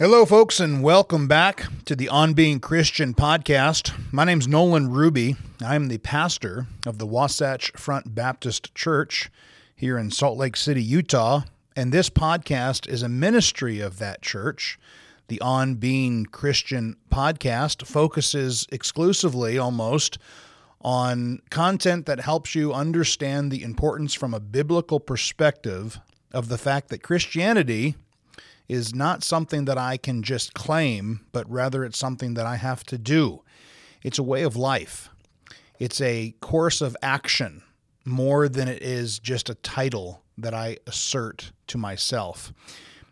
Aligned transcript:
Hello, 0.00 0.24
folks, 0.24 0.60
and 0.60 0.82
welcome 0.82 1.28
back 1.28 1.66
to 1.84 1.94
the 1.94 2.08
On 2.08 2.32
Being 2.32 2.58
Christian 2.58 3.12
podcast. 3.12 3.92
My 4.10 4.24
name's 4.24 4.48
Nolan 4.48 4.88
Ruby. 4.88 5.36
I'm 5.60 5.88
the 5.88 5.98
pastor 5.98 6.66
of 6.86 6.96
the 6.96 7.06
Wasatch 7.06 7.70
Front 7.72 8.14
Baptist 8.14 8.74
Church 8.74 9.30
here 9.76 9.98
in 9.98 10.10
Salt 10.10 10.38
Lake 10.38 10.56
City, 10.56 10.82
Utah. 10.82 11.42
And 11.76 11.92
this 11.92 12.08
podcast 12.08 12.88
is 12.88 13.02
a 13.02 13.10
ministry 13.10 13.80
of 13.80 13.98
that 13.98 14.22
church. 14.22 14.78
The 15.28 15.38
On 15.42 15.74
Being 15.74 16.24
Christian 16.24 16.96
podcast 17.12 17.86
focuses 17.86 18.66
exclusively 18.72 19.58
almost 19.58 20.16
on 20.80 21.42
content 21.50 22.06
that 22.06 22.20
helps 22.20 22.54
you 22.54 22.72
understand 22.72 23.52
the 23.52 23.62
importance 23.62 24.14
from 24.14 24.32
a 24.32 24.40
biblical 24.40 24.98
perspective 24.98 26.00
of 26.32 26.48
the 26.48 26.56
fact 26.56 26.88
that 26.88 27.02
Christianity 27.02 27.96
is 28.70 28.94
not 28.94 29.24
something 29.24 29.64
that 29.64 29.76
I 29.76 29.96
can 29.96 30.22
just 30.22 30.54
claim, 30.54 31.26
but 31.32 31.50
rather 31.50 31.84
it's 31.84 31.98
something 31.98 32.34
that 32.34 32.46
I 32.46 32.54
have 32.56 32.84
to 32.84 32.98
do. 32.98 33.42
It's 34.02 34.18
a 34.18 34.22
way 34.22 34.42
of 34.42 34.54
life, 34.56 35.08
it's 35.78 36.00
a 36.00 36.34
course 36.40 36.80
of 36.80 36.96
action 37.02 37.62
more 38.04 38.48
than 38.48 38.68
it 38.68 38.82
is 38.82 39.18
just 39.18 39.50
a 39.50 39.54
title 39.56 40.22
that 40.38 40.54
I 40.54 40.78
assert 40.86 41.52
to 41.66 41.78
myself. 41.78 42.52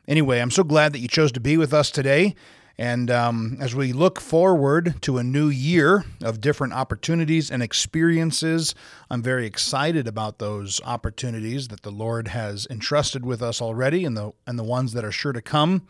Anyway, 0.07 0.39
I'm 0.39 0.51
so 0.51 0.65
glad 0.65 0.93
that 0.93 1.01
you 1.01 1.09
chose 1.09 1.33
to 1.33 1.41
be 1.41 1.57
with 1.57 1.75
us 1.75 1.91
today. 1.91 2.35
And 2.79 3.11
um, 3.11 3.57
as 3.61 3.75
we 3.75 3.93
look 3.93 4.21
forward 4.21 5.03
to 5.03 5.19
a 5.19 5.25
new 5.25 5.49
year 5.49 6.05
of 6.23 6.41
different 6.41 6.75
opportunities 6.75 7.51
and 7.51 7.61
experiences, 7.61 8.73
I'm 9.11 9.21
very 9.21 9.47
excited 9.47 10.07
about 10.07 10.39
those 10.39 10.81
opportunities 10.85 11.69
that 11.69 11.83
the 11.83 11.91
Lord 11.91 12.29
has 12.29 12.69
entrusted 12.71 13.27
with 13.27 13.43
us 13.43 13.61
already 13.61 14.05
and 14.05 14.17
the, 14.17 14.33
and 14.47 14.57
the 14.57 14.65
ones 14.65 14.93
that 14.93 15.05
are 15.05 15.11
sure 15.11 15.33
to 15.33 15.43
come 15.43 15.89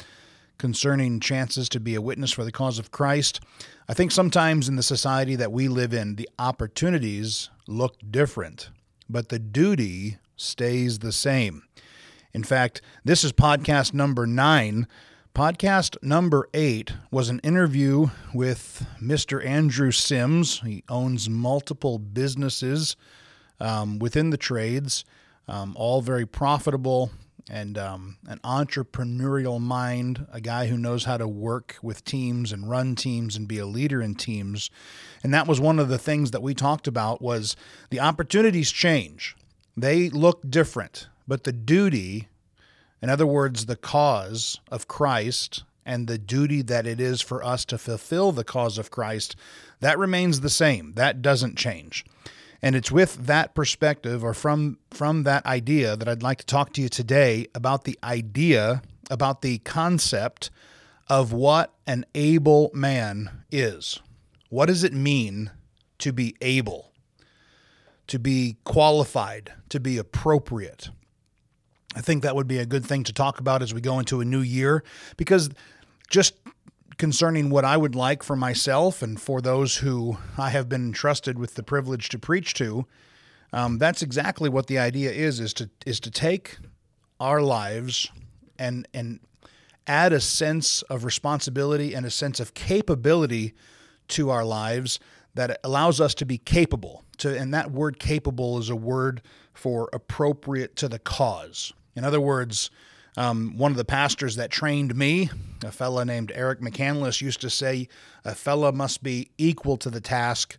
concerning 0.56 1.20
chances 1.20 1.68
to 1.68 1.78
be 1.78 1.94
a 1.94 2.00
witness 2.00 2.32
for 2.32 2.42
the 2.42 2.50
cause 2.50 2.78
of 2.78 2.90
Christ. 2.90 3.40
I 3.86 3.92
think 3.92 4.10
sometimes 4.10 4.66
in 4.66 4.76
the 4.76 4.82
society 4.82 5.36
that 5.36 5.52
we 5.52 5.68
live 5.68 5.92
in, 5.92 6.16
the 6.16 6.28
opportunities 6.38 7.50
look 7.66 7.96
different, 8.10 8.70
but 9.10 9.28
the 9.28 9.38
duty 9.38 10.16
stays 10.36 11.00
the 11.00 11.12
same. 11.12 11.64
In 12.32 12.44
fact, 12.44 12.80
this 13.04 13.24
is 13.24 13.32
podcast 13.32 13.92
number 13.92 14.26
nine 14.26 14.86
Podcast 15.38 16.02
number 16.02 16.48
eight 16.52 16.94
was 17.12 17.28
an 17.28 17.38
interview 17.44 18.08
with 18.34 18.84
Mr. 19.00 19.46
Andrew 19.46 19.92
Sims. 19.92 20.58
He 20.62 20.82
owns 20.88 21.30
multiple 21.30 22.00
businesses 22.00 22.96
um, 23.60 24.00
within 24.00 24.30
the 24.30 24.36
trades, 24.36 25.04
um, 25.46 25.76
all 25.76 26.02
very 26.02 26.26
profitable 26.26 27.12
and 27.48 27.78
um, 27.78 28.16
an 28.26 28.40
entrepreneurial 28.42 29.60
mind, 29.60 30.26
a 30.32 30.40
guy 30.40 30.66
who 30.66 30.76
knows 30.76 31.04
how 31.04 31.16
to 31.16 31.28
work 31.28 31.76
with 31.82 32.04
teams 32.04 32.50
and 32.50 32.68
run 32.68 32.96
teams 32.96 33.36
and 33.36 33.46
be 33.46 33.60
a 33.60 33.66
leader 33.66 34.02
in 34.02 34.16
teams. 34.16 34.72
And 35.22 35.32
that 35.32 35.46
was 35.46 35.60
one 35.60 35.78
of 35.78 35.88
the 35.88 35.98
things 35.98 36.32
that 36.32 36.42
we 36.42 36.52
talked 36.52 36.88
about 36.88 37.22
was 37.22 37.54
the 37.90 38.00
opportunities 38.00 38.72
change. 38.72 39.36
They 39.76 40.10
look 40.10 40.40
different, 40.50 41.06
but 41.28 41.44
the 41.44 41.52
duty 41.52 42.26
in 43.00 43.10
other 43.10 43.26
words, 43.26 43.66
the 43.66 43.76
cause 43.76 44.60
of 44.70 44.88
Christ 44.88 45.64
and 45.84 46.06
the 46.06 46.18
duty 46.18 46.62
that 46.62 46.86
it 46.86 47.00
is 47.00 47.20
for 47.20 47.42
us 47.42 47.64
to 47.66 47.78
fulfill 47.78 48.32
the 48.32 48.44
cause 48.44 48.76
of 48.76 48.90
Christ, 48.90 49.36
that 49.80 49.98
remains 49.98 50.40
the 50.40 50.50
same. 50.50 50.92
That 50.94 51.22
doesn't 51.22 51.56
change. 51.56 52.04
And 52.60 52.74
it's 52.74 52.90
with 52.90 53.26
that 53.26 53.54
perspective 53.54 54.24
or 54.24 54.34
from 54.34 54.78
from 54.90 55.22
that 55.22 55.46
idea 55.46 55.96
that 55.96 56.08
I'd 56.08 56.22
like 56.22 56.38
to 56.38 56.46
talk 56.46 56.72
to 56.74 56.82
you 56.82 56.88
today 56.88 57.46
about 57.54 57.84
the 57.84 57.98
idea 58.02 58.82
about 59.10 59.42
the 59.42 59.58
concept 59.58 60.50
of 61.08 61.32
what 61.32 61.72
an 61.86 62.04
able 62.14 62.70
man 62.74 63.44
is. 63.50 64.00
What 64.50 64.66
does 64.66 64.84
it 64.84 64.92
mean 64.92 65.50
to 65.98 66.12
be 66.12 66.36
able? 66.40 66.92
To 68.08 68.18
be 68.18 68.56
qualified, 68.64 69.52
to 69.68 69.80
be 69.80 69.98
appropriate. 69.98 70.90
I 71.96 72.00
think 72.00 72.22
that 72.22 72.36
would 72.36 72.48
be 72.48 72.58
a 72.58 72.66
good 72.66 72.84
thing 72.84 73.04
to 73.04 73.12
talk 73.12 73.40
about 73.40 73.62
as 73.62 73.72
we 73.72 73.80
go 73.80 73.98
into 73.98 74.20
a 74.20 74.24
new 74.24 74.40
year 74.40 74.84
because 75.16 75.50
just 76.10 76.34
concerning 76.98 77.48
what 77.48 77.64
I 77.64 77.76
would 77.76 77.94
like 77.94 78.22
for 78.22 78.36
myself 78.36 79.02
and 79.02 79.20
for 79.20 79.40
those 79.40 79.76
who 79.76 80.18
I 80.36 80.50
have 80.50 80.68
been 80.68 80.86
entrusted 80.86 81.38
with 81.38 81.54
the 81.54 81.62
privilege 81.62 82.08
to 82.10 82.18
preach 82.18 82.54
to, 82.54 82.86
um, 83.52 83.78
that's 83.78 84.02
exactly 84.02 84.48
what 84.48 84.66
the 84.66 84.78
idea 84.78 85.10
is: 85.10 85.40
is 85.40 85.54
to 85.54 85.70
is 85.86 86.00
to 86.00 86.10
take 86.10 86.58
our 87.18 87.40
lives 87.40 88.10
and 88.58 88.86
and 88.92 89.20
add 89.86 90.12
a 90.12 90.20
sense 90.20 90.82
of 90.82 91.04
responsibility 91.04 91.94
and 91.94 92.04
a 92.04 92.10
sense 92.10 92.40
of 92.40 92.52
capability 92.52 93.54
to 94.08 94.28
our 94.28 94.44
lives 94.44 94.98
that 95.34 95.58
allows 95.64 96.00
us 96.00 96.14
to 96.14 96.26
be 96.26 96.36
capable. 96.36 97.04
To 97.18 97.38
and 97.38 97.54
that 97.54 97.70
word 97.70 97.98
capable 97.98 98.58
is 98.58 98.68
a 98.68 98.76
word 98.76 99.22
for 99.54 99.88
appropriate 99.92 100.76
to 100.76 100.88
the 100.88 100.98
cause. 100.98 101.72
In 101.98 102.04
other 102.04 102.20
words, 102.20 102.70
um, 103.16 103.58
one 103.58 103.72
of 103.72 103.76
the 103.76 103.84
pastors 103.84 104.36
that 104.36 104.52
trained 104.52 104.94
me, 104.94 105.30
a 105.64 105.72
fella 105.72 106.04
named 106.04 106.30
Eric 106.32 106.60
McCandless, 106.60 107.20
used 107.20 107.40
to 107.40 107.50
say, 107.50 107.88
a 108.24 108.36
fella 108.36 108.70
must 108.70 109.02
be 109.02 109.32
equal 109.36 109.76
to 109.78 109.90
the 109.90 110.00
task 110.00 110.56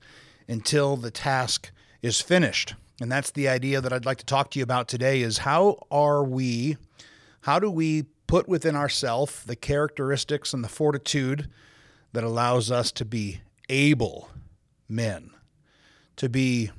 until 0.50 0.98
the 0.98 1.12
task 1.12 1.72
is 2.02 2.20
finished. 2.20 2.76
And 3.00 3.10
that's 3.10 3.32
the 3.32 3.48
idea 3.48 3.80
that 3.80 3.94
I'd 3.94 4.06
like 4.06 4.18
to 4.18 4.26
talk 4.26 4.52
to 4.52 4.60
you 4.60 4.64
about 4.64 4.90
today 4.90 5.22
is 5.22 5.38
how 5.38 5.88
are 5.90 6.26
we, 6.26 6.76
how 7.42 7.58
do 7.58 7.72
we 7.72 8.04
put 8.28 8.50
within 8.50 8.76
ourselves 8.76 9.46
the 9.46 9.56
characteristics 9.56 10.54
and 10.54 10.62
the 10.62 10.68
fortitude 10.68 11.50
that 12.12 12.26
allows 12.26 12.70
us 12.70 12.92
to 12.92 13.06
be 13.06 13.40
able 13.70 14.30
men, 14.90 15.32
to 16.18 16.28
be 16.28 16.72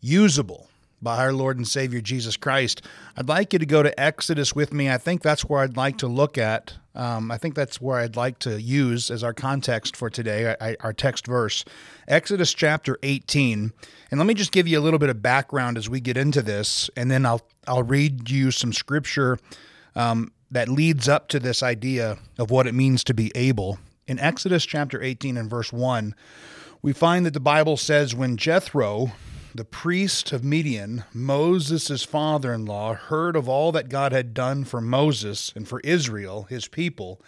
usable, 0.00 0.70
by 1.00 1.18
our 1.18 1.32
Lord 1.32 1.56
and 1.56 1.66
Savior 1.66 2.00
Jesus 2.00 2.36
Christ. 2.36 2.82
I'd 3.16 3.28
like 3.28 3.52
you 3.52 3.58
to 3.58 3.66
go 3.66 3.82
to 3.82 4.00
Exodus 4.00 4.54
with 4.54 4.72
me. 4.72 4.90
I 4.90 4.98
think 4.98 5.22
that's 5.22 5.42
where 5.42 5.60
I'd 5.60 5.76
like 5.76 5.98
to 5.98 6.06
look 6.06 6.38
at. 6.38 6.74
Um, 6.94 7.30
I 7.30 7.38
think 7.38 7.54
that's 7.54 7.80
where 7.80 7.98
I'd 7.98 8.16
like 8.16 8.40
to 8.40 8.60
use 8.60 9.10
as 9.10 9.22
our 9.22 9.32
context 9.32 9.96
for 9.96 10.10
today, 10.10 10.56
our 10.80 10.92
text 10.92 11.26
verse, 11.26 11.64
Exodus 12.08 12.52
chapter 12.52 12.98
18. 13.04 13.72
And 14.10 14.18
let 14.18 14.26
me 14.26 14.34
just 14.34 14.50
give 14.50 14.66
you 14.66 14.78
a 14.78 14.82
little 14.82 14.98
bit 14.98 15.10
of 15.10 15.22
background 15.22 15.78
as 15.78 15.88
we 15.88 16.00
get 16.00 16.16
into 16.16 16.42
this, 16.42 16.90
and 16.96 17.10
then 17.10 17.24
I'll 17.24 17.42
I'll 17.68 17.82
read 17.84 18.30
you 18.30 18.50
some 18.50 18.72
scripture 18.72 19.38
um, 19.94 20.32
that 20.50 20.68
leads 20.68 21.08
up 21.08 21.28
to 21.28 21.38
this 21.38 21.62
idea 21.62 22.18
of 22.38 22.50
what 22.50 22.66
it 22.66 22.74
means 22.74 23.04
to 23.04 23.14
be 23.14 23.30
able. 23.34 23.78
In 24.06 24.18
Exodus 24.18 24.64
chapter 24.64 25.02
18 25.02 25.36
and 25.36 25.50
verse 25.50 25.72
1, 25.72 26.14
we 26.80 26.92
find 26.92 27.26
that 27.26 27.34
the 27.34 27.40
Bible 27.40 27.76
says 27.76 28.14
when 28.14 28.36
Jethro, 28.36 29.12
the 29.58 29.64
priest 29.64 30.30
of 30.30 30.44
Midian, 30.44 31.02
Moses' 31.12 32.04
father 32.04 32.54
in 32.54 32.64
law, 32.64 32.94
heard 32.94 33.34
of 33.34 33.48
all 33.48 33.72
that 33.72 33.88
God 33.88 34.12
had 34.12 34.32
done 34.32 34.62
for 34.62 34.80
Moses 34.80 35.52
and 35.56 35.66
for 35.66 35.80
Israel, 35.80 36.44
his 36.44 36.68
people, 36.68 37.20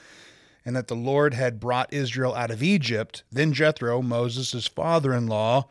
and 0.65 0.77
that 0.77 0.87
the 0.87 0.95
Lord 0.95 1.35
had 1.35 1.59
brought 1.59 1.93
Israel 1.93 2.33
out 2.37 2.53
of 2.53 2.63
Egypt, 2.63 3.25
then 3.33 3.53
Jethro, 3.53 4.01
Moses' 4.01 4.69
father 4.69 5.13
in 5.13 5.27
law, 5.27 5.67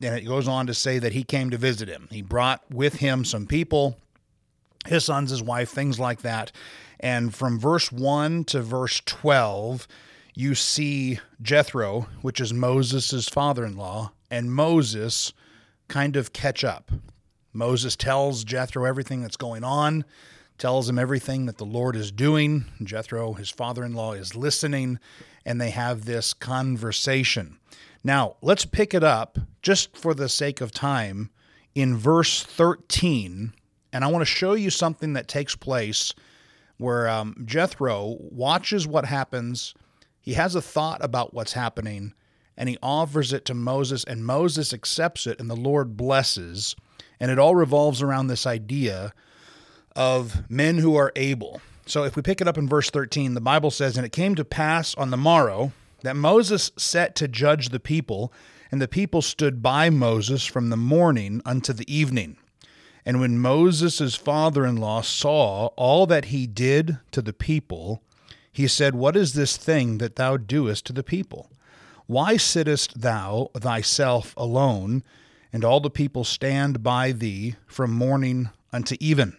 and 0.00 0.14
it 0.16 0.24
goes 0.24 0.46
on 0.46 0.68
to 0.68 0.74
say 0.74 1.00
that 1.00 1.12
he 1.12 1.24
came 1.24 1.50
to 1.50 1.58
visit 1.58 1.88
him. 1.88 2.06
He 2.12 2.22
brought 2.22 2.62
with 2.70 2.94
him 2.94 3.24
some 3.24 3.48
people, 3.48 3.98
his 4.86 5.06
sons, 5.06 5.32
his 5.32 5.42
wife, 5.42 5.70
things 5.70 5.98
like 5.98 6.22
that. 6.22 6.52
And 7.00 7.34
from 7.34 7.58
verse 7.58 7.90
1 7.90 8.44
to 8.44 8.62
verse 8.62 9.02
12, 9.06 9.88
you 10.36 10.54
see 10.54 11.18
Jethro, 11.42 12.06
which 12.22 12.40
is 12.40 12.54
Moses' 12.54 13.28
father 13.28 13.64
in 13.64 13.76
law, 13.76 14.12
and 14.30 14.52
Moses 14.52 15.32
kind 15.88 16.16
of 16.16 16.32
catch 16.32 16.64
up. 16.64 16.90
Moses 17.52 17.96
tells 17.96 18.44
Jethro 18.44 18.84
everything 18.84 19.22
that's 19.22 19.36
going 19.36 19.64
on, 19.64 20.04
tells 20.58 20.88
him 20.88 20.98
everything 20.98 21.46
that 21.46 21.58
the 21.58 21.64
Lord 21.64 21.96
is 21.96 22.12
doing. 22.12 22.66
Jethro, 22.82 23.32
his 23.34 23.50
father 23.50 23.84
in 23.84 23.94
law, 23.94 24.12
is 24.12 24.34
listening, 24.36 24.98
and 25.44 25.60
they 25.60 25.70
have 25.70 26.04
this 26.04 26.34
conversation. 26.34 27.58
Now, 28.04 28.36
let's 28.42 28.64
pick 28.66 28.94
it 28.94 29.02
up 29.02 29.38
just 29.62 29.96
for 29.96 30.14
the 30.14 30.28
sake 30.28 30.60
of 30.60 30.70
time 30.70 31.30
in 31.74 31.96
verse 31.96 32.42
13. 32.42 33.52
And 33.92 34.04
I 34.04 34.08
want 34.08 34.22
to 34.22 34.26
show 34.26 34.52
you 34.52 34.70
something 34.70 35.14
that 35.14 35.28
takes 35.28 35.56
place 35.56 36.14
where 36.78 37.08
um, 37.08 37.42
Jethro 37.44 38.16
watches 38.20 38.86
what 38.86 39.06
happens. 39.06 39.74
He 40.20 40.34
has 40.34 40.54
a 40.54 40.62
thought 40.62 41.02
about 41.02 41.32
what's 41.32 41.54
happening 41.54 42.12
and 42.56 42.68
he 42.68 42.78
offers 42.82 43.32
it 43.32 43.44
to 43.46 43.54
Moses, 43.54 44.04
and 44.04 44.24
Moses 44.24 44.72
accepts 44.72 45.26
it, 45.26 45.40
and 45.40 45.50
the 45.50 45.56
Lord 45.56 45.96
blesses. 45.96 46.74
And 47.20 47.30
it 47.30 47.38
all 47.38 47.54
revolves 47.54 48.02
around 48.02 48.26
this 48.26 48.46
idea 48.46 49.12
of 49.94 50.48
men 50.50 50.78
who 50.78 50.96
are 50.96 51.12
able. 51.16 51.60
So 51.86 52.04
if 52.04 52.16
we 52.16 52.22
pick 52.22 52.40
it 52.40 52.48
up 52.48 52.58
in 52.58 52.68
verse 52.68 52.90
13, 52.90 53.34
the 53.34 53.40
Bible 53.40 53.70
says, 53.70 53.96
And 53.96 54.04
it 54.04 54.12
came 54.12 54.34
to 54.34 54.44
pass 54.44 54.94
on 54.96 55.10
the 55.10 55.16
morrow 55.16 55.72
that 56.02 56.16
Moses 56.16 56.70
set 56.76 57.14
to 57.16 57.28
judge 57.28 57.68
the 57.68 57.80
people, 57.80 58.32
and 58.70 58.82
the 58.82 58.88
people 58.88 59.22
stood 59.22 59.62
by 59.62 59.90
Moses 59.90 60.44
from 60.44 60.68
the 60.68 60.76
morning 60.76 61.40
unto 61.44 61.72
the 61.72 61.92
evening. 61.92 62.36
And 63.04 63.20
when 63.20 63.38
Moses' 63.38 64.16
father 64.16 64.66
in 64.66 64.76
law 64.76 65.00
saw 65.00 65.66
all 65.76 66.06
that 66.06 66.26
he 66.26 66.46
did 66.46 66.98
to 67.12 67.22
the 67.22 67.32
people, 67.32 68.02
He 68.52 68.66
said, 68.66 68.94
What 68.94 69.16
is 69.16 69.34
this 69.34 69.56
thing 69.56 69.98
that 69.98 70.16
thou 70.16 70.36
doest 70.36 70.86
to 70.86 70.92
the 70.92 71.04
people? 71.04 71.48
Why 72.06 72.36
sittest 72.36 73.00
thou 73.00 73.50
thyself 73.56 74.32
alone, 74.36 75.02
and 75.52 75.64
all 75.64 75.80
the 75.80 75.90
people 75.90 76.22
stand 76.22 76.82
by 76.82 77.10
thee 77.10 77.56
from 77.66 77.90
morning 77.92 78.50
unto 78.72 78.96
even? 79.00 79.36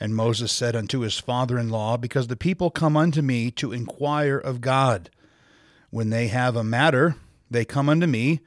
And 0.00 0.16
Moses 0.16 0.50
said 0.50 0.74
unto 0.74 1.00
his 1.00 1.18
father 1.18 1.58
in 1.58 1.68
law, 1.68 1.96
Because 1.96 2.28
the 2.28 2.36
people 2.36 2.70
come 2.70 2.96
unto 2.96 3.20
me 3.20 3.50
to 3.52 3.72
inquire 3.72 4.38
of 4.38 4.60
God. 4.60 5.10
When 5.90 6.10
they 6.10 6.28
have 6.28 6.56
a 6.56 6.64
matter, 6.64 7.16
they 7.50 7.64
come 7.64 7.88
unto 7.88 8.06
me, 8.06 8.40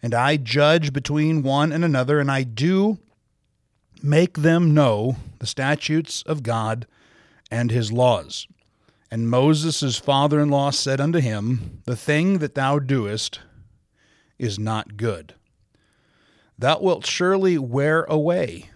and 0.00 0.14
I 0.14 0.36
judge 0.36 0.92
between 0.92 1.42
one 1.42 1.72
and 1.72 1.84
another, 1.84 2.20
and 2.20 2.30
I 2.30 2.44
do 2.44 2.98
make 4.02 4.38
them 4.38 4.72
know 4.72 5.16
the 5.40 5.46
statutes 5.46 6.22
of 6.22 6.42
God 6.42 6.86
and 7.50 7.70
his 7.70 7.90
laws. 7.90 8.46
And 9.14 9.30
Moses, 9.30 9.96
father 9.96 10.40
in 10.40 10.48
law, 10.48 10.70
said 10.70 11.00
unto 11.00 11.20
him, 11.20 11.82
The 11.84 11.94
thing 11.94 12.38
that 12.38 12.56
thou 12.56 12.80
doest 12.80 13.38
is 14.40 14.58
not 14.58 14.96
good. 14.96 15.34
Thou 16.58 16.80
wilt 16.80 17.06
surely 17.06 17.56
wear 17.56 18.02
away 18.08 18.70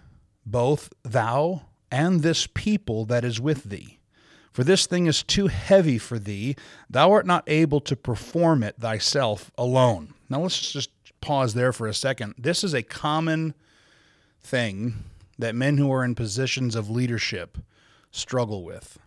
both 0.46 0.92
thou 1.02 1.62
and 1.90 2.22
this 2.22 2.46
people 2.46 3.04
that 3.06 3.24
is 3.24 3.40
with 3.40 3.64
thee. 3.64 3.98
For 4.52 4.62
this 4.62 4.86
thing 4.86 5.06
is 5.06 5.24
too 5.24 5.48
heavy 5.48 5.98
for 5.98 6.20
thee. 6.20 6.54
Thou 6.88 7.10
art 7.10 7.26
not 7.26 7.42
able 7.48 7.80
to 7.80 7.96
perform 7.96 8.62
it 8.62 8.76
thyself 8.78 9.50
alone. 9.58 10.14
Now 10.28 10.42
let's 10.42 10.70
just 10.70 10.90
pause 11.20 11.54
there 11.54 11.72
for 11.72 11.88
a 11.88 11.94
second. 11.94 12.36
This 12.38 12.62
is 12.62 12.74
a 12.74 12.84
common 12.84 13.54
thing 14.40 15.02
that 15.36 15.56
men 15.56 15.78
who 15.78 15.90
are 15.90 16.04
in 16.04 16.14
positions 16.14 16.76
of 16.76 16.88
leadership 16.88 17.58
struggle 18.12 18.62
with. 18.62 19.00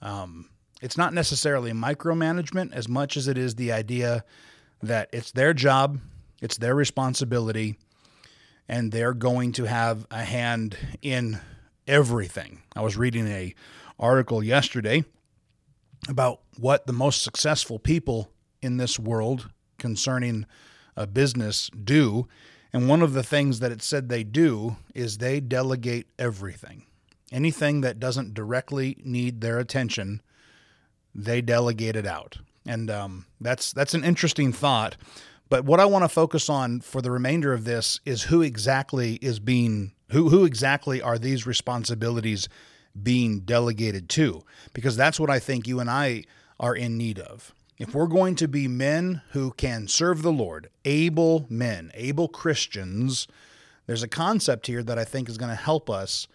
Um, 0.00 0.50
it's 0.80 0.96
not 0.96 1.12
necessarily 1.12 1.72
micromanagement 1.72 2.72
as 2.72 2.88
much 2.88 3.16
as 3.16 3.28
it 3.28 3.36
is 3.36 3.54
the 3.54 3.72
idea 3.72 4.24
that 4.82 5.08
it's 5.12 5.32
their 5.32 5.52
job, 5.52 5.98
it's 6.40 6.56
their 6.56 6.74
responsibility, 6.74 7.76
and 8.68 8.92
they're 8.92 9.14
going 9.14 9.52
to 9.52 9.64
have 9.64 10.06
a 10.10 10.24
hand 10.24 10.76
in 11.02 11.40
everything. 11.86 12.62
I 12.76 12.82
was 12.82 12.96
reading 12.96 13.26
a 13.26 13.54
article 13.98 14.42
yesterday 14.42 15.04
about 16.08 16.40
what 16.58 16.86
the 16.86 16.92
most 16.92 17.22
successful 17.22 17.78
people 17.78 18.30
in 18.62 18.76
this 18.76 18.98
world 18.98 19.50
concerning 19.78 20.46
a 20.96 21.06
business 21.06 21.70
do. 21.70 22.28
And 22.72 22.88
one 22.88 23.02
of 23.02 23.14
the 23.14 23.22
things 23.22 23.60
that 23.60 23.72
it 23.72 23.82
said 23.82 24.08
they 24.08 24.24
do 24.24 24.76
is 24.94 25.18
they 25.18 25.40
delegate 25.40 26.06
everything. 26.18 26.84
Anything 27.32 27.80
that 27.80 27.98
doesn't 27.98 28.34
directly 28.34 28.98
need 29.04 29.40
their 29.40 29.58
attention, 29.58 30.22
they 31.14 31.40
delegate 31.40 31.96
it 31.96 32.06
out. 32.06 32.38
And 32.66 32.90
um, 32.90 33.26
that's 33.40 33.72
that's 33.72 33.94
an 33.94 34.04
interesting 34.04 34.52
thought. 34.52 34.96
But 35.48 35.64
what 35.64 35.80
I 35.80 35.86
want 35.86 36.04
to 36.04 36.08
focus 36.08 36.50
on 36.50 36.80
for 36.80 37.00
the 37.00 37.10
remainder 37.10 37.54
of 37.54 37.64
this 37.64 38.00
is 38.04 38.24
who 38.24 38.42
exactly 38.42 39.14
is 39.16 39.38
being 39.38 39.92
who 40.10 40.28
who 40.28 40.44
exactly 40.44 41.00
are 41.00 41.18
these 41.18 41.46
responsibilities 41.46 42.48
being 43.00 43.40
delegated 43.40 44.08
to? 44.10 44.44
Because 44.72 44.96
that's 44.96 45.18
what 45.18 45.30
I 45.30 45.38
think 45.38 45.66
you 45.66 45.80
and 45.80 45.90
I 45.90 46.24
are 46.60 46.74
in 46.74 46.98
need 46.98 47.18
of. 47.18 47.54
If 47.78 47.94
we're 47.94 48.08
going 48.08 48.34
to 48.36 48.48
be 48.48 48.66
men 48.66 49.22
who 49.30 49.52
can 49.52 49.86
serve 49.86 50.22
the 50.22 50.32
Lord, 50.32 50.68
able 50.84 51.46
men, 51.48 51.92
able 51.94 52.26
Christians, 52.26 53.28
there's 53.86 54.02
a 54.02 54.08
concept 54.08 54.66
here 54.66 54.82
that 54.82 54.98
I 54.98 55.04
think 55.04 55.28
is 55.28 55.38
going 55.38 55.50
to 55.50 55.54
help 55.54 55.88
us 55.88 56.26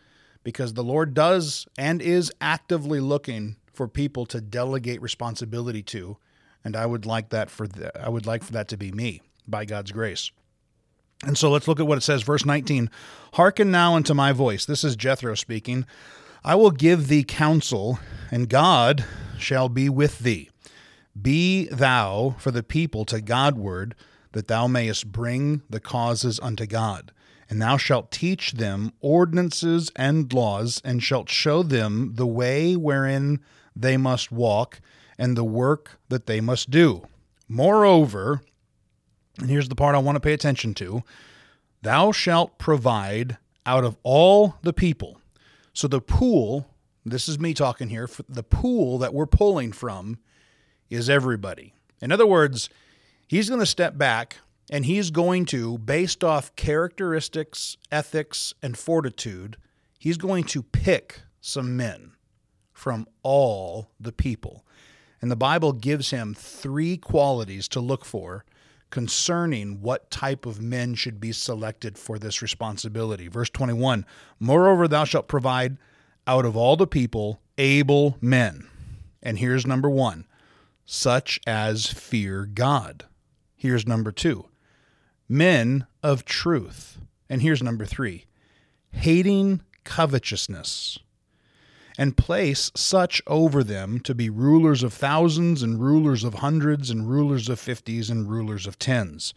because 0.44 0.74
the 0.74 0.84
Lord 0.84 1.14
does 1.14 1.68
and 1.78 2.02
is 2.02 2.32
actively 2.40 3.02
looking 3.02 3.58
for 3.74 3.88
people 3.88 4.26
to 4.28 4.40
delegate 4.40 5.02
responsibility 5.02 5.84
to, 5.84 6.18
and 6.64 6.76
I 6.76 6.86
would 6.86 7.06
like 7.06 7.30
that 7.30 7.50
for 7.50 7.68
the, 7.68 7.92
I 8.00 8.10
would 8.10 8.26
like 8.26 8.44
for 8.44 8.54
that 8.54 8.68
to 8.70 8.78
be 8.78 8.92
me 8.92 9.22
by 9.48 9.66
God's 9.66 9.92
grace. 9.92 10.32
And 11.26 11.38
so 11.38 11.50
let's 11.50 11.68
look 11.68 11.80
at 11.80 11.88
what 11.88 11.98
it 11.98 12.02
says, 12.02 12.24
verse 12.24 12.46
19. 12.46 12.90
Hearken 13.34 13.72
now 13.72 13.96
unto 13.96 14.14
my 14.14 14.32
voice. 14.32 14.66
This 14.66 14.84
is 14.84 14.96
Jethro 14.96 15.36
speaking. 15.36 15.86
I 16.44 16.56
will 16.56 16.72
give 16.72 17.08
thee 17.08 17.24
counsel, 17.24 18.00
and 18.30 18.50
God 18.50 19.06
shall 19.38 19.70
be 19.70 19.90
with 19.90 20.20
thee. 20.20 20.50
Be 21.20 21.68
thou 21.68 22.36
for 22.40 22.52
the 22.52 22.64
people 22.64 23.06
to 23.06 23.22
Godward, 23.22 23.96
that 24.34 24.48
thou 24.48 24.68
mayest 24.68 25.12
bring 25.12 25.62
the 25.70 25.80
causes 25.80 26.40
unto 26.42 26.66
God. 26.66 27.12
And 27.50 27.62
thou 27.62 27.78
shalt 27.78 28.12
teach 28.12 28.54
them 28.54 28.92
ordinances 29.00 29.92
and 29.96 30.32
laws, 30.34 30.82
and 30.84 31.02
shalt 31.02 31.30
show 31.30 31.64
them 31.64 32.14
the 32.16 32.28
way 32.28 32.76
wherein 32.76 33.40
they 33.76 33.98
must 33.98 34.32
walk, 34.32 34.80
and 35.18 35.38
the 35.38 35.44
work 35.44 36.00
that 36.10 36.26
they 36.28 36.42
must 36.42 36.70
do. 36.70 37.08
Moreover, 37.48 38.42
and 39.40 39.50
here's 39.50 39.70
the 39.70 39.76
part 39.76 39.96
I 39.96 40.00
want 40.00 40.16
to 40.16 40.20
pay 40.20 40.34
attention 40.34 40.74
to 40.76 41.04
Thou 41.82 42.12
shalt 42.12 42.58
provide 42.58 43.38
out 43.66 43.84
of 43.84 43.98
all 44.04 44.56
the 44.62 44.74
people. 44.74 45.20
So 45.74 45.88
the 45.88 46.02
pool, 46.02 46.68
this 47.06 47.28
is 47.28 47.40
me 47.40 47.54
talking 47.54 47.90
here, 47.90 48.10
the 48.30 48.44
pool 48.44 48.98
that 49.00 49.14
we're 49.14 49.26
pulling 49.26 49.72
from 49.72 50.20
is 50.90 51.10
everybody. 51.10 51.74
In 52.02 52.12
other 52.12 52.28
words, 52.28 52.70
he's 53.28 53.50
going 53.50 53.60
to 53.60 53.66
step 53.66 53.98
back 53.98 54.38
and 54.70 54.86
he's 54.86 55.12
going 55.12 55.46
to, 55.46 55.78
based 55.78 56.24
off 56.24 56.56
characteristics, 56.56 57.78
ethics, 57.92 58.54
and 58.62 58.78
fortitude, 58.78 59.58
he's 60.00 60.18
going 60.18 60.46
to 60.46 60.64
pick 60.64 61.22
some 61.42 61.76
men 61.76 62.13
from 62.84 63.08
all 63.24 63.88
the 63.98 64.12
people. 64.12 64.66
And 65.22 65.32
the 65.32 65.38
Bible 65.38 65.72
gives 65.72 66.10
him 66.10 66.34
three 66.34 66.98
qualities 66.98 67.70
to 67.70 67.80
look 67.80 68.04
for 68.04 68.44
concerning 68.90 69.82
what 69.82 70.12
type 70.12 70.46
of 70.46 70.62
men 70.62 70.94
should 70.94 71.22
be 71.22 71.32
selected 71.32 71.98
for 71.98 72.20
this 72.20 72.42
responsibility. 72.42 73.30
Verse 73.30 73.50
21 73.50 74.06
Moreover, 74.38 74.90
thou 74.90 75.06
shalt 75.06 75.30
provide 75.30 75.78
out 76.28 76.44
of 76.44 76.58
all 76.58 76.76
the 76.76 76.86
people 76.86 77.40
able 77.58 78.18
men. 78.20 78.68
And 79.22 79.40
here's 79.40 79.66
number 79.66 79.90
one 79.90 80.26
such 80.86 81.40
as 81.48 81.88
fear 81.88 82.46
God. 82.46 83.06
Here's 83.56 83.88
number 83.88 84.12
two 84.12 84.50
men 85.30 85.88
of 86.04 86.26
truth. 86.26 86.98
And 87.30 87.42
here's 87.42 87.64
number 87.64 87.86
three 87.86 88.26
hating 88.92 89.62
covetousness 89.86 91.00
and 91.98 92.18
place 92.18 92.72
such 92.76 93.22
over 93.28 93.64
them 93.64 94.00
to 94.00 94.16
be 94.16 94.30
rulers 94.30 94.84
of 94.84 94.94
thousands 94.94 95.62
and 95.62 95.82
rulers 95.82 96.24
of 96.24 96.36
hundreds 96.36 96.90
and 96.90 97.10
rulers 97.10 97.50
of 97.50 97.60
fifties 97.60 98.10
and 98.10 98.30
rulers 98.30 98.66
of 98.66 98.80
tens. 98.80 99.34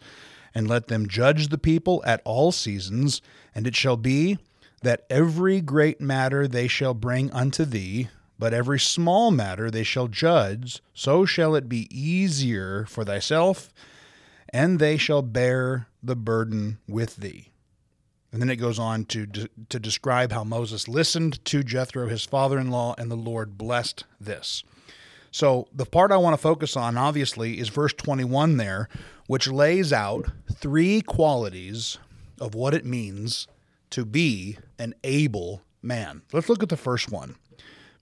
And 0.55 0.67
let 0.67 0.87
them 0.87 1.07
judge 1.07 1.49
the 1.49 1.57
people 1.57 2.03
at 2.05 2.21
all 2.25 2.51
seasons, 2.51 3.21
and 3.53 3.67
it 3.67 3.75
shall 3.75 3.97
be 3.97 4.39
that 4.81 5.05
every 5.09 5.61
great 5.61 6.01
matter 6.01 6.47
they 6.47 6.67
shall 6.67 6.93
bring 6.93 7.31
unto 7.31 7.65
thee, 7.65 8.09
but 8.39 8.53
every 8.53 8.79
small 8.79 9.31
matter 9.31 9.69
they 9.69 9.83
shall 9.83 10.07
judge, 10.07 10.81
so 10.93 11.25
shall 11.25 11.55
it 11.55 11.69
be 11.69 11.87
easier 11.91 12.85
for 12.85 13.03
thyself, 13.03 13.71
and 14.49 14.79
they 14.79 14.97
shall 14.97 15.21
bear 15.21 15.87
the 16.01 16.15
burden 16.15 16.77
with 16.87 17.17
thee. 17.17 17.49
And 18.31 18.41
then 18.41 18.49
it 18.49 18.57
goes 18.57 18.77
on 18.77 19.05
to, 19.05 19.25
to 19.25 19.79
describe 19.79 20.31
how 20.31 20.43
Moses 20.43 20.87
listened 20.87 21.43
to 21.45 21.63
Jethro, 21.63 22.07
his 22.07 22.25
father 22.25 22.59
in 22.59 22.69
law, 22.69 22.93
and 22.97 23.09
the 23.09 23.15
Lord 23.15 23.57
blessed 23.57 24.03
this. 24.19 24.63
So, 25.31 25.67
the 25.73 25.85
part 25.85 26.11
I 26.11 26.17
want 26.17 26.33
to 26.33 26.41
focus 26.41 26.75
on, 26.75 26.97
obviously, 26.97 27.59
is 27.59 27.69
verse 27.69 27.93
21 27.93 28.57
there, 28.57 28.89
which 29.27 29.47
lays 29.47 29.93
out 29.93 30.29
three 30.53 31.01
qualities 31.01 31.97
of 32.39 32.55
what 32.55 32.73
it 32.73 32.85
means 32.85 33.47
to 33.91 34.05
be 34.05 34.57
an 34.79 34.93
able 35.03 35.61
man. 35.81 36.21
Let's 36.33 36.49
look 36.49 36.63
at 36.63 36.69
the 36.69 36.77
first 36.77 37.11
one. 37.11 37.35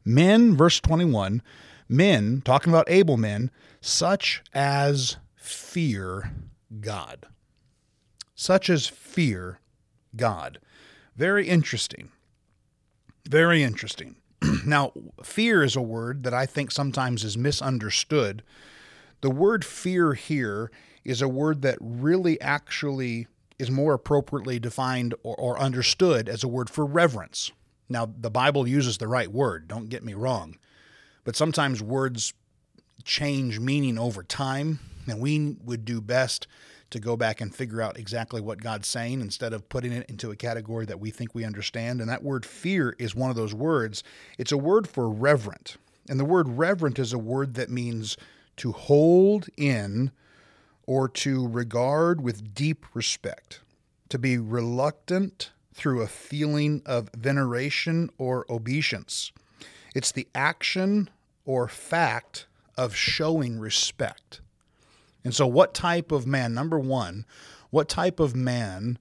Men, 0.03 0.55
verse 0.55 0.79
21, 0.79 1.41
men, 1.89 2.41
talking 2.45 2.71
about 2.71 2.89
able 2.89 3.17
men, 3.17 3.51
such 3.81 4.43
as 4.53 5.17
fear 5.35 6.31
God. 6.79 7.25
Such 8.35 8.69
as 8.69 8.87
fear 8.87 9.59
God. 10.17 10.59
Very 11.15 11.47
interesting. 11.47 12.11
Very 13.27 13.63
interesting. 13.63 14.17
now, 14.65 14.91
fear 15.23 15.63
is 15.63 15.75
a 15.75 15.81
word 15.81 16.23
that 16.23 16.33
I 16.33 16.45
think 16.45 16.71
sometimes 16.71 17.23
is 17.23 17.37
misunderstood. 17.37 18.43
The 19.21 19.31
word 19.31 19.65
fear 19.65 20.13
here 20.13 20.71
is 21.03 21.21
a 21.21 21.27
word 21.27 21.61
that 21.61 21.77
really 21.79 22.39
actually 22.41 23.27
is 23.57 23.71
more 23.71 23.93
appropriately 23.93 24.59
defined 24.59 25.13
or, 25.23 25.35
or, 25.35 25.59
understood 25.59 26.27
as 26.27 26.43
a 26.43 26.47
word 26.47 26.69
for 26.69 26.85
reverence. 26.85 27.51
Now, 27.87 28.05
the 28.05 28.29
Bible 28.29 28.67
uses 28.67 28.97
the 28.97 29.07
right 29.07 29.31
word, 29.31 29.67
don't 29.67 29.89
get 29.89 30.03
me 30.03 30.13
wrong, 30.13 30.57
but 31.23 31.35
sometimes 31.35 31.81
words 31.81 32.33
change 33.05 33.59
meaning 33.59 33.97
over 33.97 34.23
time, 34.23 34.79
and 35.07 35.21
we 35.21 35.55
would 35.63 35.85
do 35.85 36.01
best 36.01 36.47
to 36.95 36.99
go 37.01 37.15
back 37.15 37.41
and 37.41 37.53
figure 37.53 37.81
out 37.81 37.99
exactly 37.99 38.41
what 38.41 38.61
God's 38.61 38.87
saying 38.87 39.21
instead 39.21 39.53
of 39.53 39.69
putting 39.69 39.91
it 39.91 40.09
into 40.09 40.31
a 40.31 40.35
category 40.35 40.85
that 40.85 40.99
we 40.99 41.11
think 41.11 41.35
we 41.35 41.45
understand. 41.45 42.01
And 42.01 42.09
that 42.09 42.23
word 42.23 42.45
fear 42.45 42.95
is 42.97 43.13
one 43.13 43.29
of 43.29 43.35
those 43.35 43.53
words. 43.53 44.03
It's 44.37 44.51
a 44.51 44.57
word 44.57 44.87
for 44.87 45.09
reverent. 45.09 45.77
And 46.09 46.19
the 46.19 46.25
word 46.25 46.47
reverent 46.47 46.97
is 46.97 47.13
a 47.13 47.17
word 47.17 47.55
that 47.55 47.69
means 47.69 48.17
to 48.57 48.71
hold 48.71 49.47
in 49.57 50.11
or 50.87 51.09
to 51.09 51.47
regard 51.47 52.21
with 52.21 52.53
deep 52.53 52.85
respect, 52.93 53.59
to 54.09 54.17
be 54.17 54.37
reluctant 54.37 55.51
through 55.73 56.01
a 56.01 56.07
feeling 56.07 56.81
of 56.85 57.09
veneration 57.15 58.09
or 58.17 58.45
obeisance. 58.49 59.31
It's 59.93 60.11
the 60.11 60.27
action 60.33 61.09
or 61.45 61.67
fact 61.67 62.45
of 62.77 62.95
showing 62.95 63.59
respect. 63.59 64.39
And 65.25 65.33
so, 65.33 65.47
what 65.47 65.73
type 65.73 66.11
of 66.11 66.27
man, 66.27 66.53
number 66.53 66.79
one, 66.79 67.25
what 67.71 67.89
type 67.89 68.19
of 68.19 68.35
man 68.35 68.99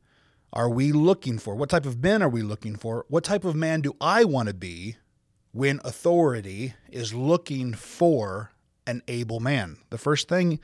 are 0.54 0.70
we 0.70 0.90
looking 0.90 1.38
for? 1.38 1.54
What 1.54 1.68
type 1.68 1.84
of 1.84 2.02
men 2.02 2.22
are 2.22 2.28
we 2.30 2.42
looking 2.42 2.76
for? 2.76 3.04
What 3.08 3.24
type 3.24 3.44
of 3.44 3.54
man 3.54 3.82
do 3.82 3.94
I 4.00 4.24
want 4.24 4.48
to 4.48 4.54
be 4.54 4.96
when 5.52 5.80
authority 5.84 6.74
is 6.90 7.12
looking 7.12 7.74
for 7.74 8.52
an 8.86 9.02
able 9.06 9.38
man? 9.38 9.76
The 9.90 9.98
first 9.98 10.26
thing 10.26 10.60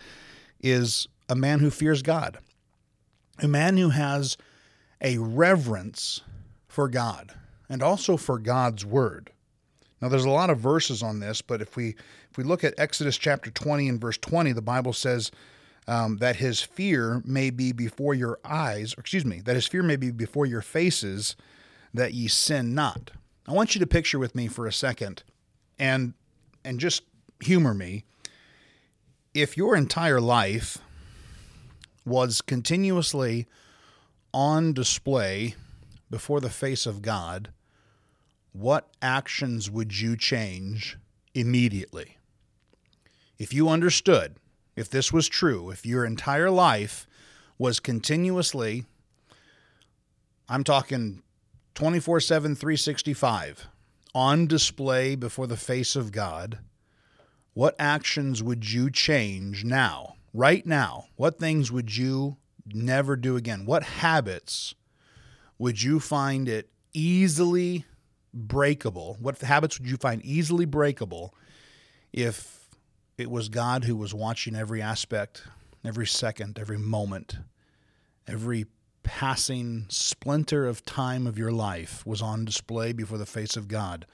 is 0.60 1.06
a 1.28 1.36
man 1.36 1.58
who 1.60 1.70
fears 1.70 2.00
God, 2.02 2.38
a 3.38 3.48
man 3.48 3.76
who 3.76 3.90
has 3.90 4.38
a 5.02 5.18
reverence 5.18 6.22
for 6.68 6.88
God 6.88 7.34
and 7.68 7.82
also 7.82 8.16
for 8.16 8.38
God's 8.38 8.86
word. 8.86 9.30
Now 10.00 10.08
there's 10.08 10.24
a 10.24 10.30
lot 10.30 10.48
of 10.48 10.58
verses 10.58 11.02
on 11.02 11.20
this, 11.20 11.42
but 11.42 11.60
if 11.60 11.76
we 11.76 11.96
if 12.30 12.38
we 12.38 12.44
look 12.44 12.62
at 12.62 12.74
Exodus 12.78 13.18
chapter 13.18 13.50
20 13.50 13.88
and 13.88 14.00
verse 14.00 14.16
20, 14.18 14.52
the 14.52 14.62
Bible 14.62 14.92
says 14.92 15.32
um, 15.88 16.18
that 16.18 16.36
his 16.36 16.60
fear 16.60 17.22
may 17.24 17.50
be 17.50 17.72
before 17.72 18.14
your 18.14 18.38
eyes, 18.44 18.94
or 18.96 19.00
excuse 19.00 19.24
me, 19.24 19.40
that 19.40 19.56
his 19.56 19.66
fear 19.66 19.82
may 19.82 19.96
be 19.96 20.12
before 20.12 20.46
your 20.46 20.62
faces, 20.62 21.34
that 21.92 22.14
ye 22.14 22.28
sin 22.28 22.74
not. 22.74 23.10
I 23.48 23.52
want 23.52 23.74
you 23.74 23.80
to 23.80 23.86
picture 23.86 24.18
with 24.18 24.36
me 24.36 24.46
for 24.46 24.66
a 24.66 24.72
second, 24.72 25.24
and 25.78 26.14
and 26.64 26.78
just 26.78 27.02
humor 27.42 27.74
me. 27.74 28.04
If 29.34 29.56
your 29.56 29.74
entire 29.74 30.20
life 30.20 30.78
was 32.04 32.40
continuously 32.40 33.46
on 34.32 34.72
display 34.72 35.56
before 36.10 36.40
the 36.40 36.50
face 36.50 36.86
of 36.86 37.02
God, 37.02 37.50
what 38.52 38.88
actions 39.02 39.68
would 39.68 39.98
you 39.98 40.16
change 40.16 40.96
immediately? 41.34 42.18
If 43.40 43.54
you 43.54 43.70
understood, 43.70 44.36
if 44.76 44.90
this 44.90 45.14
was 45.14 45.26
true, 45.26 45.70
if 45.70 45.86
your 45.86 46.04
entire 46.04 46.50
life 46.50 47.06
was 47.56 47.80
continuously, 47.80 48.84
I'm 50.46 50.62
talking 50.62 51.22
24 51.74 52.20
7, 52.20 52.54
365, 52.54 53.66
on 54.14 54.46
display 54.46 55.14
before 55.14 55.46
the 55.46 55.56
face 55.56 55.96
of 55.96 56.12
God, 56.12 56.58
what 57.54 57.74
actions 57.78 58.42
would 58.42 58.70
you 58.70 58.90
change 58.90 59.64
now, 59.64 60.16
right 60.34 60.66
now? 60.66 61.06
What 61.16 61.38
things 61.38 61.72
would 61.72 61.96
you 61.96 62.36
never 62.66 63.16
do 63.16 63.36
again? 63.36 63.64
What 63.64 63.84
habits 63.84 64.74
would 65.56 65.82
you 65.82 65.98
find 65.98 66.46
it 66.46 66.68
easily 66.92 67.86
breakable? 68.34 69.16
What 69.18 69.38
habits 69.38 69.80
would 69.80 69.88
you 69.88 69.96
find 69.96 70.22
easily 70.26 70.66
breakable 70.66 71.34
if 72.12 72.59
it 73.20 73.30
was 73.30 73.50
God 73.50 73.84
who 73.84 73.94
was 73.94 74.14
watching 74.14 74.56
every 74.56 74.80
aspect, 74.80 75.44
every 75.84 76.06
second, 76.06 76.58
every 76.58 76.78
moment, 76.78 77.36
every 78.26 78.64
passing 79.02 79.84
splinter 79.90 80.66
of 80.66 80.84
time 80.86 81.26
of 81.26 81.36
your 81.36 81.52
life 81.52 82.04
was 82.06 82.22
on 82.22 82.46
display 82.46 82.92
before 82.92 83.18
the 83.18 83.26
face 83.26 83.56
of 83.56 83.68
God? 83.68 84.06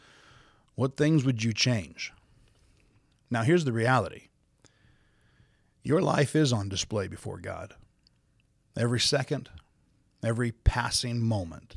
What 0.75 0.97
things 0.97 1.25
would 1.25 1.45
you 1.45 1.53
change? 1.53 2.13
Now, 3.31 3.43
here's 3.43 3.65
the 3.65 3.73
reality 3.73 4.25
your 5.85 6.03
life 6.03 6.35
is 6.35 6.53
on 6.53 6.69
display 6.69 7.07
before 7.07 7.39
God 7.39 7.75
every 8.77 8.99
second, 8.99 9.49
every 10.25 10.51
passing 10.51 11.23
moment. 11.23 11.77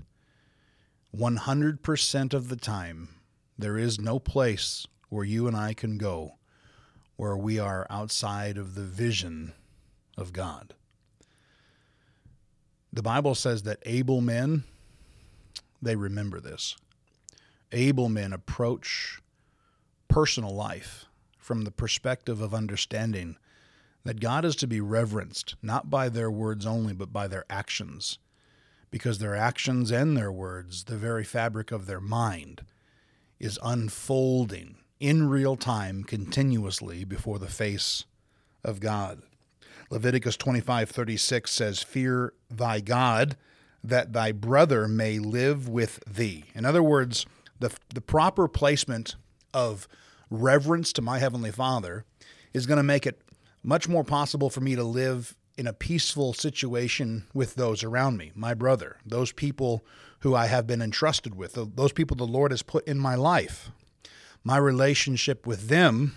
100% 1.16 2.34
of 2.34 2.50
the 2.50 2.56
time, 2.56 3.10
there 3.58 3.78
is 3.78 4.00
no 4.00 4.18
place 4.18 4.88
where 5.10 5.26
you 5.26 5.48
and 5.48 5.56
I 5.56 5.76
can 5.76 6.00
go 6.00 6.39
where 7.20 7.36
we 7.36 7.60
are 7.60 7.86
outside 7.90 8.58
of 8.58 8.76
the 8.76 8.82
vision 8.82 9.52
of 10.18 10.32
God. 10.32 10.74
The 12.94 13.04
Bible 13.04 13.36
says 13.36 13.64
that 13.64 13.84
able 13.86 14.22
men, 14.22 14.64
they 15.82 15.98
remember 15.98 16.40
this. 16.40 16.78
Able 17.74 18.08
men 18.08 18.32
approach 18.32 19.20
personal 20.08 20.56
life 20.56 21.08
from 21.38 21.66
the 21.66 21.72
perspective 21.72 22.40
of 22.40 22.54
understanding 22.54 23.36
that 24.06 24.22
God 24.22 24.46
is 24.46 24.56
to 24.56 24.66
be 24.66 24.80
reverenced, 24.80 25.56
not 25.62 25.90
by 25.90 26.08
their 26.08 26.32
words 26.32 26.66
only, 26.66 26.94
but 26.94 27.12
by 27.12 27.28
their 27.28 27.44
actions, 27.50 28.18
because 28.92 29.20
their 29.20 29.36
actions 29.36 29.92
and 29.92 30.16
their 30.16 30.32
words, 30.32 30.86
the 30.86 30.96
very 30.96 31.26
fabric 31.26 31.74
of 31.74 31.86
their 31.86 32.00
mind, 32.00 32.62
is 33.42 33.60
unfolding 33.62 34.78
in 35.00 35.30
real 35.30 35.56
time 35.56 36.04
continuously 36.04 37.04
before 37.04 37.40
the 37.40 37.48
face 37.48 38.06
of 38.64 38.80
God. 38.80 39.22
Leviticus 39.90 40.38
25:36 40.38 41.52
says, 41.52 41.82
"Fear 41.82 42.34
thy 42.50 42.80
God, 42.80 43.38
that 43.84 44.14
thy 44.14 44.32
brother 44.32 44.88
may 44.88 45.20
live 45.20 45.68
with 45.68 46.00
thee." 46.06 46.46
In 46.54 46.66
other 46.66 46.84
words, 46.84 47.26
the 47.60 47.72
the 47.94 48.02
proper 48.02 48.48
placement 48.48 49.16
of 49.54 49.88
reverence 50.30 50.94
to 50.94 51.02
my 51.02 51.20
heavenly 51.20 51.52
Father 51.52 52.06
is 52.54 52.66
going 52.66 52.78
to 52.78 52.84
make 52.84 53.08
it 53.08 53.22
much 53.64 53.88
more 53.88 54.04
possible 54.04 54.50
for 54.50 54.62
me 54.62 54.76
to 54.76 54.84
live 54.84 55.36
in 55.58 55.68
a 55.68 55.74
peaceful 55.74 56.34
situation 56.34 57.26
with 57.34 57.56
those 57.56 57.84
around 57.84 58.18
me, 58.18 58.32
my 58.34 58.54
brother, 58.54 58.98
those 59.06 59.32
people 59.32 59.84
who 60.20 60.34
I 60.34 60.46
have 60.46 60.66
been 60.68 60.82
entrusted 60.82 61.36
with, 61.36 61.58
those 61.76 61.92
people 61.92 62.16
the 62.16 62.26
Lord 62.26 62.52
has 62.52 62.62
put 62.62 62.88
in 62.88 62.98
my 62.98 63.16
life. 63.16 63.72
My 64.44 64.58
relationship 64.58 65.46
with 65.46 65.68
them 65.68 66.16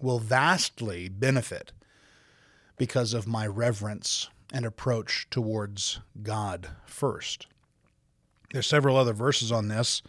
will 0.00 0.18
vastly 0.18 1.08
benefit 1.08 1.72
because 2.76 3.12
of 3.12 3.26
my 3.26 3.46
reverence 3.46 4.28
and 4.52 4.64
approach 4.64 5.26
towards 5.30 6.00
God 6.22 6.68
first. 6.86 7.46
There's 8.52 8.66
several 8.66 8.96
other 8.96 9.12
verses 9.12 9.52
on 9.52 9.68
this. 9.68 10.02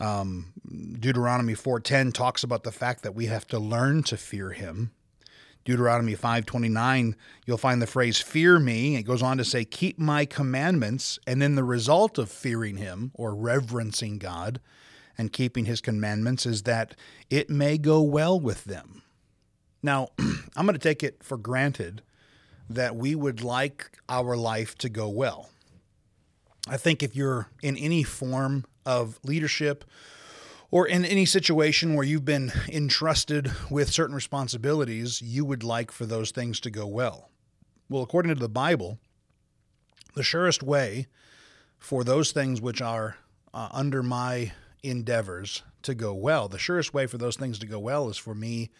Um, 0.00 0.52
Deuteronomy 0.98 1.54
4:10 1.54 2.12
talks 2.12 2.42
about 2.42 2.64
the 2.64 2.72
fact 2.72 3.02
that 3.02 3.14
we 3.14 3.26
have 3.26 3.46
to 3.48 3.58
learn 3.58 4.02
to 4.04 4.16
fear 4.16 4.50
Him. 4.50 4.90
Deuteronomy 5.64 6.16
5:29, 6.16 7.14
you'll 7.46 7.56
find 7.56 7.80
the 7.80 7.86
phrase 7.86 8.18
fear 8.18 8.58
me. 8.58 8.96
It 8.96 9.04
goes 9.04 9.22
on 9.22 9.38
to 9.38 9.44
say 9.44 9.64
keep 9.64 9.98
my 9.98 10.24
commandments, 10.24 11.20
and 11.24 11.40
then 11.40 11.54
the 11.54 11.62
result 11.62 12.18
of 12.18 12.30
fearing 12.30 12.78
him 12.78 13.12
or 13.14 13.32
reverencing 13.34 14.18
God 14.18 14.60
and 15.18 15.32
keeping 15.32 15.64
his 15.64 15.80
commandments 15.80 16.46
is 16.46 16.62
that 16.62 16.94
it 17.30 17.50
may 17.50 17.78
go 17.78 18.02
well 18.02 18.38
with 18.38 18.64
them. 18.64 19.02
Now, 19.82 20.08
I'm 20.18 20.66
going 20.66 20.74
to 20.74 20.78
take 20.78 21.02
it 21.02 21.22
for 21.22 21.36
granted 21.36 22.02
that 22.68 22.96
we 22.96 23.14
would 23.14 23.42
like 23.42 23.98
our 24.08 24.36
life 24.36 24.76
to 24.78 24.88
go 24.88 25.08
well. 25.08 25.50
I 26.68 26.76
think 26.76 27.02
if 27.02 27.16
you're 27.16 27.48
in 27.62 27.76
any 27.76 28.02
form 28.02 28.64
of 28.86 29.18
leadership 29.24 29.84
or 30.70 30.86
in 30.86 31.04
any 31.04 31.26
situation 31.26 31.94
where 31.94 32.06
you've 32.06 32.24
been 32.24 32.52
entrusted 32.68 33.50
with 33.68 33.90
certain 33.90 34.14
responsibilities, 34.14 35.20
you 35.20 35.44
would 35.44 35.64
like 35.64 35.90
for 35.90 36.06
those 36.06 36.30
things 36.30 36.60
to 36.60 36.70
go 36.70 36.86
well. 36.86 37.30
Well, 37.88 38.02
according 38.02 38.34
to 38.34 38.40
the 38.40 38.48
Bible, 38.48 38.98
the 40.14 40.22
surest 40.22 40.62
way 40.62 41.08
for 41.78 42.04
those 42.04 42.32
things 42.32 42.60
which 42.60 42.80
are 42.80 43.16
uh, 43.52 43.68
under 43.72 44.02
my 44.02 44.52
endeavors 44.82 45.62
to 45.82 45.94
go 45.94 46.14
well, 46.14 46.48
the 46.48 46.58
surest 46.58 46.94
way 46.94 47.06
for 47.06 47.18
those 47.18 47.36
things 47.36 47.58
to 47.58 47.66
go 47.66 47.78
well 47.78 48.08
is 48.08 48.16
for 48.16 48.34
me 48.34 48.70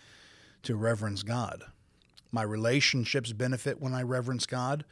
to 0.63 0.77
reverence 0.77 1.23
God. 1.23 1.65
My 2.31 2.43
relationships 2.43 3.33
benefit 3.33 3.81
when 3.81 3.95
I 3.95 4.03
reverence 4.03 4.47
God. 4.47 4.85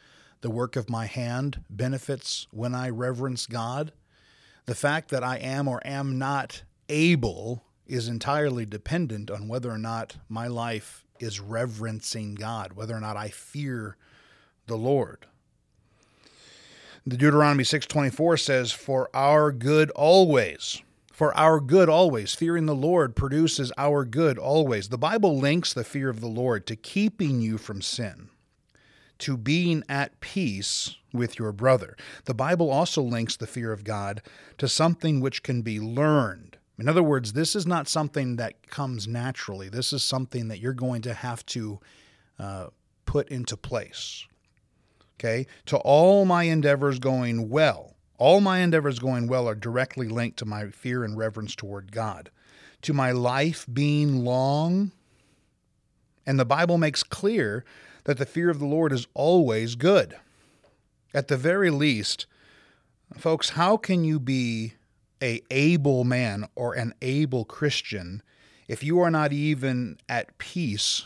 The 0.43 0.51
work 0.51 0.77
of 0.77 0.91
my 0.91 1.07
hand 1.07 1.65
benefits 1.71 2.47
when 2.51 2.75
I 2.75 2.91
reverence 2.91 3.47
God. 3.47 3.93
The 4.67 4.75
fact 4.75 5.11
that 5.11 5.25
I 5.25 5.37
am 5.37 5.69
or 5.69 5.81
am 5.85 6.19
not 6.19 6.63
able 6.89 7.65
is 7.87 8.09
entirely 8.09 8.67
dependent 8.67 9.31
on 9.31 9.49
whether 9.49 9.71
or 9.71 9.79
not 9.79 10.17
my 10.29 10.47
life 10.47 11.05
is 11.19 11.41
reverencing 11.41 12.35
God, 12.35 12.75
whether 12.75 12.97
or 12.97 13.01
not 13.01 13.17
I 13.17 13.29
fear 13.29 13.97
the 14.67 14.79
Lord. 14.79 15.27
The 17.07 17.17
Deuteronomy 17.17 17.65
6:24 17.65 18.37
says, 18.37 18.73
"For 18.73 19.11
our 19.15 19.51
good 19.51 19.91
always." 19.91 20.83
For 21.21 21.37
our 21.37 21.61
good 21.61 21.91
always. 21.91 22.35
Fearing 22.35 22.65
the 22.65 22.75
Lord 22.75 23.15
produces 23.15 23.71
our 23.77 24.07
good 24.07 24.39
always. 24.39 24.89
The 24.89 24.97
Bible 24.97 25.37
links 25.39 25.75
the 25.75 25.85
fear 25.85 26.09
of 26.09 26.23
the 26.23 26.27
Lord 26.27 26.67
to 26.67 26.77
keeping 26.77 27.43
you 27.43 27.59
from 27.59 27.83
sin, 27.83 28.31
to 29.19 29.37
being 29.37 29.85
at 29.87 30.19
peace 30.21 30.97
with 31.13 31.39
your 31.39 31.53
brother. 31.53 31.95
The 32.25 32.33
Bible 32.33 32.71
also 32.71 33.03
links 33.03 33.37
the 33.37 33.47
fear 33.47 33.71
of 33.71 33.85
God 33.85 34.23
to 34.57 34.67
something 34.67 35.21
which 35.21 35.43
can 35.43 35.61
be 35.61 35.79
learned 35.79 36.57
In 36.79 36.89
other 36.89 37.03
words, 37.03 37.35
this 37.35 37.55
is 37.55 37.67
not 37.67 37.87
something 37.87 38.37
that 38.37 38.67
comes 38.69 39.07
naturally. 39.07 39.69
This 39.69 39.93
is 39.93 40.03
something 40.03 40.49
that 40.49 40.61
you're 40.61 40.73
going 40.73 41.03
to 41.03 41.13
have 41.13 41.45
to 41.47 41.81
uh, 42.39 42.69
put 43.05 43.29
into 43.29 43.59
place. 43.59 44.27
Okay? 45.19 45.47
To 45.67 45.77
all 45.77 46.25
my 46.25 46.45
endeavors 46.45 46.99
going 46.99 47.51
well, 47.51 47.97
all 48.21 48.43
my 48.43 48.59
endeavors 48.59 48.99
going 48.99 49.27
well 49.27 49.49
are 49.49 49.55
directly 49.55 50.07
linked 50.07 50.39
to 50.39 50.45
my 50.45 50.69
fear 50.69 51.03
and 51.03 51.17
reverence 51.17 51.57
toward 51.57 51.91
God, 51.91 52.31
to 52.83 52.93
my 52.93 53.11
life 53.11 53.67
being 53.73 54.25
long. 54.25 54.93
And 56.27 56.39
the 56.39 56.45
Bible 56.45 56.77
makes 56.77 57.03
clear 57.03 57.65
that 58.05 58.19
the 58.19 58.27
fear 58.27 58.51
of 58.51 58.59
the 58.59 58.67
Lord 58.67 58.93
is 58.93 59.07
always 59.15 59.75
good. 59.75 60.17
At 61.15 61.29
the 61.29 61.39
very 61.39 61.71
least, 61.71 62.27
folks, 63.17 63.51
how 63.51 63.79
can 63.79 64.05
you 64.05 64.21
be 64.21 64.75
a 65.23 65.41
able 65.51 66.05
man 66.05 66.47
or 66.55 66.75
an 66.75 66.93
able 67.01 67.47
Christian 67.47 68.23
if 68.69 68.85
you 68.85 69.01
are 69.01 69.11
not 69.11 69.33
even 69.33 69.97
at 70.11 70.37
peace 70.37 71.05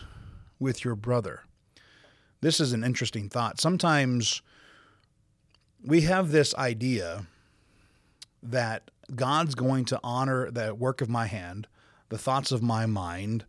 with 0.59 0.85
your 0.85 0.97
brother? 0.97 1.45
This 2.41 2.59
is 2.59 2.73
an 2.73 2.83
interesting 2.83 3.29
thought. 3.29 3.61
Sometimes 3.61 4.43
we 5.85 6.03
have 6.03 6.31
this 6.31 6.55
idea 6.55 7.27
that 8.43 8.91
God's 9.15 9.55
going 9.55 9.85
to 9.87 10.01
honor 10.03 10.51
the 10.51 10.75
work 10.75 11.01
of 11.01 11.09
my 11.09 11.27
hand, 11.27 11.67
the 12.09 12.19
thoughts 12.19 12.53
of 12.53 12.63
my 12.63 12.87
mind, 12.87 13.45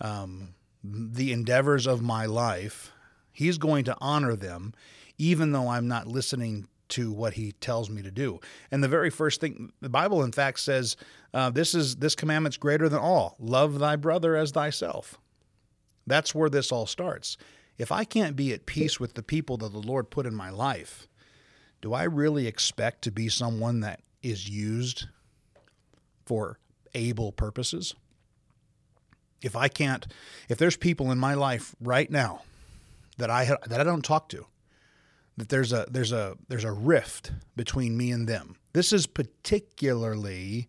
um, 0.00 0.54
the 0.84 1.32
endeavors 1.32 1.86
of 1.86 2.02
my 2.02 2.26
life. 2.26 2.92
He's 3.32 3.58
going 3.58 3.84
to 3.84 3.96
honor 4.00 4.36
them, 4.36 4.74
even 5.16 5.52
though 5.52 5.68
I'm 5.68 5.88
not 5.88 6.06
listening 6.06 6.68
to 6.90 7.10
what 7.10 7.34
He 7.34 7.52
tells 7.52 7.88
me 7.88 8.02
to 8.02 8.10
do. 8.10 8.38
And 8.70 8.84
the 8.84 8.88
very 8.88 9.08
first 9.08 9.40
thing 9.40 9.72
the 9.80 9.88
Bible, 9.88 10.22
in 10.22 10.32
fact, 10.32 10.60
says 10.60 10.96
uh, 11.32 11.48
this 11.48 11.74
is 11.74 11.96
this 11.96 12.14
commandment's 12.14 12.58
greater 12.58 12.88
than 12.90 12.98
all: 12.98 13.36
love 13.38 13.78
thy 13.78 13.96
brother 13.96 14.36
as 14.36 14.50
thyself. 14.50 15.18
That's 16.06 16.34
where 16.34 16.50
this 16.50 16.70
all 16.70 16.86
starts 16.86 17.38
if 17.78 17.90
I 17.90 18.04
can't 18.04 18.36
be 18.36 18.52
at 18.52 18.66
peace 18.66 19.00
with 19.00 19.14
the 19.14 19.22
people 19.22 19.56
that 19.58 19.72
the 19.72 19.78
Lord 19.78 20.10
put 20.10 20.26
in 20.26 20.34
my 20.34 20.50
life, 20.50 21.08
do 21.82 21.92
I 21.92 22.04
really 22.04 22.46
expect 22.46 23.02
to 23.02 23.10
be 23.10 23.28
someone 23.28 23.80
that 23.80 24.00
is 24.22 24.48
used 24.48 25.06
for 26.24 26.58
able 26.94 27.32
purposes? 27.32 27.94
If 29.42 29.56
I 29.56 29.68
can't, 29.68 30.06
if 30.48 30.56
there's 30.56 30.76
people 30.76 31.10
in 31.10 31.18
my 31.18 31.34
life 31.34 31.74
right 31.80 32.10
now 32.10 32.42
that 33.18 33.28
I 33.28 33.44
ha- 33.44 33.56
that 33.66 33.80
I 33.80 33.84
don't 33.84 34.04
talk 34.04 34.28
to, 34.30 34.46
that 35.36 35.48
there's 35.48 35.72
a 35.72 35.86
there's 35.90 36.12
a 36.12 36.36
there's 36.48 36.64
a 36.64 36.72
rift 36.72 37.32
between 37.56 37.96
me 37.96 38.12
and 38.12 38.28
them. 38.28 38.56
This 38.72 38.92
is 38.92 39.08
particularly 39.08 40.68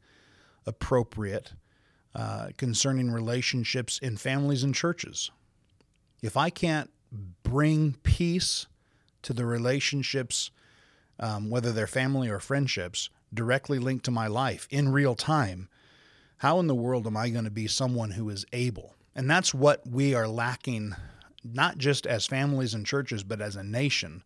appropriate 0.66 1.54
uh, 2.16 2.50
concerning 2.58 3.12
relationships 3.12 4.00
in 4.00 4.18
families 4.18 4.64
and 4.64 4.74
churches. 4.74 5.30
If 6.24 6.36
I 6.36 6.50
can't 6.50 6.90
bring 7.44 7.98
peace 8.02 8.66
to 9.22 9.34
the 9.34 9.46
relationships, 9.46 10.50
um, 11.20 11.50
whether 11.50 11.72
they're 11.72 11.88
family 11.88 12.30
or 12.30 12.40
friendships, 12.40 13.10
directly 13.34 13.80
linked 13.80 14.06
to 14.06 14.12
my 14.12 14.28
life 14.28 14.68
in 14.70 14.92
real 14.92 15.16
time, 15.16 15.70
how 16.38 16.60
in 16.60 16.68
the 16.68 16.76
world 16.76 17.08
am 17.08 17.18
I 17.18 17.30
going 17.30 17.46
to 17.46 17.52
be 17.52 17.68
someone 17.68 18.12
who 18.12 18.30
is 18.30 18.46
able? 18.52 18.96
And 19.16 19.30
that's 19.30 19.54
what 19.54 19.88
we 19.88 20.14
are 20.14 20.28
lacking, 20.28 20.96
not 21.44 21.78
just 21.78 22.06
as 22.06 22.26
families 22.26 22.74
and 22.74 22.86
churches, 22.86 23.24
but 23.24 23.42
as 23.42 23.56
a 23.56 23.64
nation. 23.64 24.24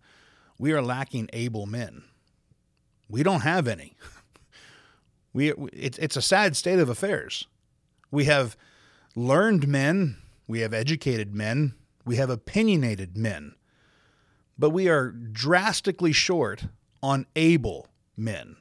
We 0.58 0.72
are 0.72 0.82
lacking 0.82 1.30
able 1.34 1.66
men. 1.66 2.04
We 3.10 3.24
don't 3.24 3.42
have 3.42 3.68
any. 3.68 3.96
We, 5.34 5.54
it's, 5.72 6.00
it's 6.00 6.16
a 6.16 6.22
sad 6.22 6.56
state 6.56 6.80
of 6.80 6.90
affairs. 6.90 7.46
We 8.10 8.26
have 8.26 8.58
learned 9.16 9.68
men, 9.68 10.18
we 10.48 10.62
have 10.62 10.74
educated 10.74 11.36
men, 11.36 11.76
we 12.06 12.16
have 12.16 12.32
opinionated 12.32 13.16
men, 13.16 13.54
but 14.58 14.72
we 14.72 14.90
are 14.90 15.12
drastically 15.12 16.12
short 16.12 16.66
on 17.02 17.26
able 17.36 17.88
men, 18.16 18.58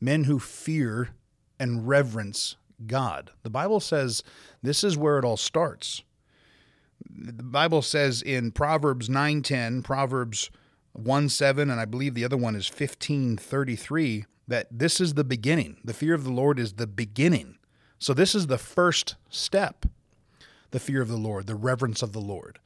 men 0.00 0.24
who 0.24 0.38
fear 0.38 1.10
and 1.58 1.88
reverence 1.88 2.56
God. 2.86 3.30
The 3.42 3.50
Bible 3.50 3.80
says 3.80 4.22
this 4.62 4.84
is 4.84 4.96
where 4.96 5.18
it 5.18 5.24
all 5.24 5.36
starts. 5.36 6.02
The 7.08 7.42
Bible 7.42 7.82
says 7.82 8.22
in 8.22 8.52
Proverbs 8.52 9.08
9:10, 9.08 9.82
Proverbs 9.82 10.50
1 10.92 11.28
7, 11.28 11.70
and 11.70 11.80
I 11.80 11.84
believe 11.84 12.14
the 12.14 12.24
other 12.24 12.36
one 12.36 12.54
is 12.56 12.68
1533, 12.68 14.24
that 14.48 14.66
this 14.70 15.00
is 15.00 15.14
the 15.14 15.24
beginning. 15.24 15.76
The 15.84 15.94
fear 15.94 16.14
of 16.14 16.24
the 16.24 16.32
Lord 16.32 16.58
is 16.58 16.74
the 16.74 16.86
beginning. 16.86 17.58
So 17.98 18.14
this 18.14 18.34
is 18.34 18.46
the 18.46 18.58
first 18.58 19.16
step 19.28 19.86
the 20.70 20.80
fear 20.80 21.00
of 21.00 21.08
the 21.08 21.16
Lord, 21.16 21.46
the 21.46 21.54
reverence 21.54 22.02
of 22.02 22.12
the 22.12 22.20
Lord. 22.20 22.58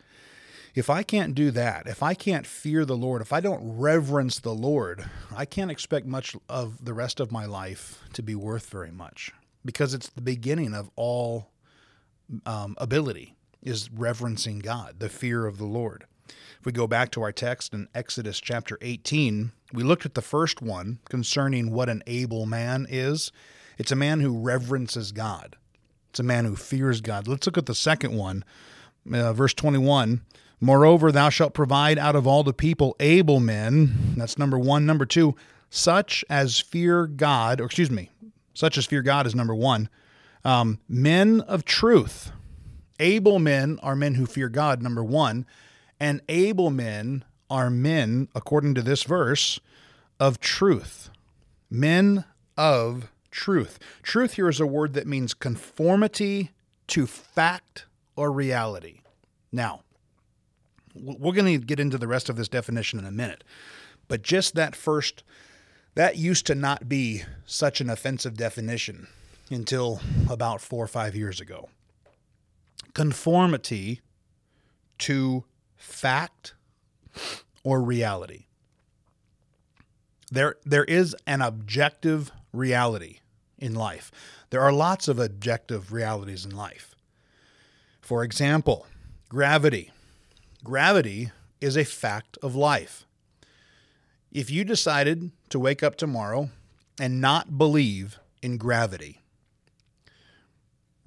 If 0.74 0.88
I 0.88 1.02
can't 1.02 1.34
do 1.34 1.50
that, 1.50 1.86
if 1.86 2.02
I 2.02 2.14
can't 2.14 2.46
fear 2.46 2.84
the 2.84 2.96
Lord, 2.96 3.22
if 3.22 3.32
I 3.32 3.40
don't 3.40 3.78
reverence 3.78 4.38
the 4.38 4.54
Lord, 4.54 5.04
I 5.34 5.44
can't 5.44 5.70
expect 5.70 6.06
much 6.06 6.36
of 6.48 6.84
the 6.84 6.94
rest 6.94 7.18
of 7.18 7.32
my 7.32 7.44
life 7.44 8.04
to 8.12 8.22
be 8.22 8.34
worth 8.34 8.70
very 8.70 8.92
much 8.92 9.32
because 9.64 9.94
it's 9.94 10.08
the 10.08 10.20
beginning 10.20 10.74
of 10.74 10.90
all 10.96 11.50
um, 12.46 12.76
ability 12.78 13.34
is 13.62 13.90
reverencing 13.90 14.60
God, 14.60 15.00
the 15.00 15.08
fear 15.08 15.46
of 15.46 15.58
the 15.58 15.66
Lord. 15.66 16.04
If 16.28 16.66
we 16.66 16.72
go 16.72 16.86
back 16.86 17.10
to 17.12 17.22
our 17.22 17.32
text 17.32 17.74
in 17.74 17.88
Exodus 17.94 18.40
chapter 18.40 18.78
18, 18.80 19.52
we 19.72 19.82
looked 19.82 20.06
at 20.06 20.14
the 20.14 20.22
first 20.22 20.62
one 20.62 20.98
concerning 21.08 21.72
what 21.72 21.88
an 21.88 22.02
able 22.06 22.46
man 22.46 22.86
is. 22.88 23.32
It's 23.78 23.92
a 23.92 23.96
man 23.96 24.20
who 24.20 24.40
reverences 24.40 25.10
God. 25.10 25.56
It's 26.10 26.20
a 26.20 26.24
man 26.24 26.44
who 26.44 26.56
fears 26.56 27.00
God. 27.00 27.26
Let's 27.26 27.46
look 27.46 27.58
at 27.58 27.66
the 27.66 27.74
second 27.74 28.14
one, 28.14 28.44
uh, 29.12 29.32
verse 29.32 29.54
21. 29.54 30.22
Moreover, 30.60 31.10
thou 31.10 31.30
shalt 31.30 31.54
provide 31.54 31.98
out 31.98 32.14
of 32.14 32.26
all 32.26 32.42
the 32.42 32.52
people 32.52 32.94
able 33.00 33.40
men. 33.40 34.14
That's 34.16 34.38
number 34.38 34.58
one. 34.58 34.84
Number 34.84 35.06
two, 35.06 35.34
such 35.70 36.24
as 36.28 36.60
fear 36.60 37.06
God, 37.06 37.60
or 37.60 37.64
excuse 37.64 37.90
me, 37.90 38.10
such 38.52 38.76
as 38.76 38.86
fear 38.86 39.02
God 39.02 39.26
is 39.26 39.34
number 39.34 39.54
one. 39.54 39.88
Um, 40.44 40.78
men 40.88 41.40
of 41.42 41.64
truth. 41.64 42.32
Able 42.98 43.38
men 43.38 43.78
are 43.82 43.96
men 43.96 44.14
who 44.14 44.26
fear 44.26 44.50
God, 44.50 44.82
number 44.82 45.02
one. 45.02 45.46
And 45.98 46.20
able 46.28 46.70
men 46.70 47.24
are 47.48 47.70
men, 47.70 48.28
according 48.34 48.74
to 48.74 48.82
this 48.82 49.02
verse, 49.02 49.60
of 50.18 50.40
truth. 50.40 51.08
Men 51.70 52.24
of 52.58 53.10
truth. 53.30 53.78
Truth 54.02 54.34
here 54.34 54.48
is 54.48 54.60
a 54.60 54.66
word 54.66 54.92
that 54.92 55.06
means 55.06 55.32
conformity 55.32 56.50
to 56.88 57.06
fact 57.06 57.86
or 58.16 58.30
reality. 58.30 59.00
Now, 59.52 59.80
we're 60.94 61.32
going 61.32 61.60
to 61.60 61.64
get 61.64 61.80
into 61.80 61.98
the 61.98 62.08
rest 62.08 62.28
of 62.28 62.36
this 62.36 62.48
definition 62.48 62.98
in 62.98 63.04
a 63.04 63.10
minute, 63.10 63.44
but 64.08 64.22
just 64.22 64.54
that 64.54 64.74
first, 64.74 65.22
that 65.94 66.16
used 66.16 66.46
to 66.46 66.54
not 66.54 66.88
be 66.88 67.24
such 67.46 67.80
an 67.80 67.90
offensive 67.90 68.36
definition 68.36 69.06
until 69.50 70.00
about 70.28 70.60
four 70.60 70.84
or 70.84 70.88
five 70.88 71.14
years 71.14 71.40
ago. 71.40 71.68
Conformity 72.94 74.00
to 74.98 75.44
fact 75.76 76.54
or 77.62 77.80
reality. 77.80 78.46
There, 80.30 80.56
there 80.64 80.84
is 80.84 81.16
an 81.26 81.42
objective 81.42 82.30
reality 82.52 83.18
in 83.58 83.74
life. 83.74 84.12
There 84.50 84.60
are 84.60 84.72
lots 84.72 85.08
of 85.08 85.18
objective 85.18 85.92
realities 85.92 86.44
in 86.44 86.54
life. 86.54 86.94
For 88.00 88.24
example, 88.24 88.86
gravity. 89.28 89.92
Gravity 90.62 91.30
is 91.60 91.76
a 91.76 91.84
fact 91.84 92.36
of 92.42 92.54
life. 92.54 93.06
If 94.30 94.50
you 94.50 94.64
decided 94.64 95.30
to 95.48 95.58
wake 95.58 95.82
up 95.82 95.96
tomorrow 95.96 96.50
and 97.00 97.20
not 97.20 97.56
believe 97.56 98.18
in 98.42 98.58
gravity, 98.58 99.22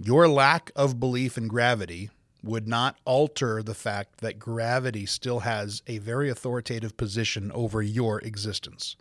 your 0.02 0.28
lack 0.28 0.72
of 0.76 1.00
belief 1.00 1.38
in 1.38 1.48
gravity 1.48 2.10
would 2.44 2.68
not 2.68 2.98
alter 3.06 3.62
the 3.62 3.76
fact 3.76 4.18
that 4.18 4.39
gravity 4.39 5.06
still 5.06 5.42
has 5.42 5.82
a 5.88 6.00
very 6.00 6.30
authoritative 6.30 6.98
position 6.98 7.52
over 7.54 7.82
your 7.82 8.20
existence. 8.22 8.96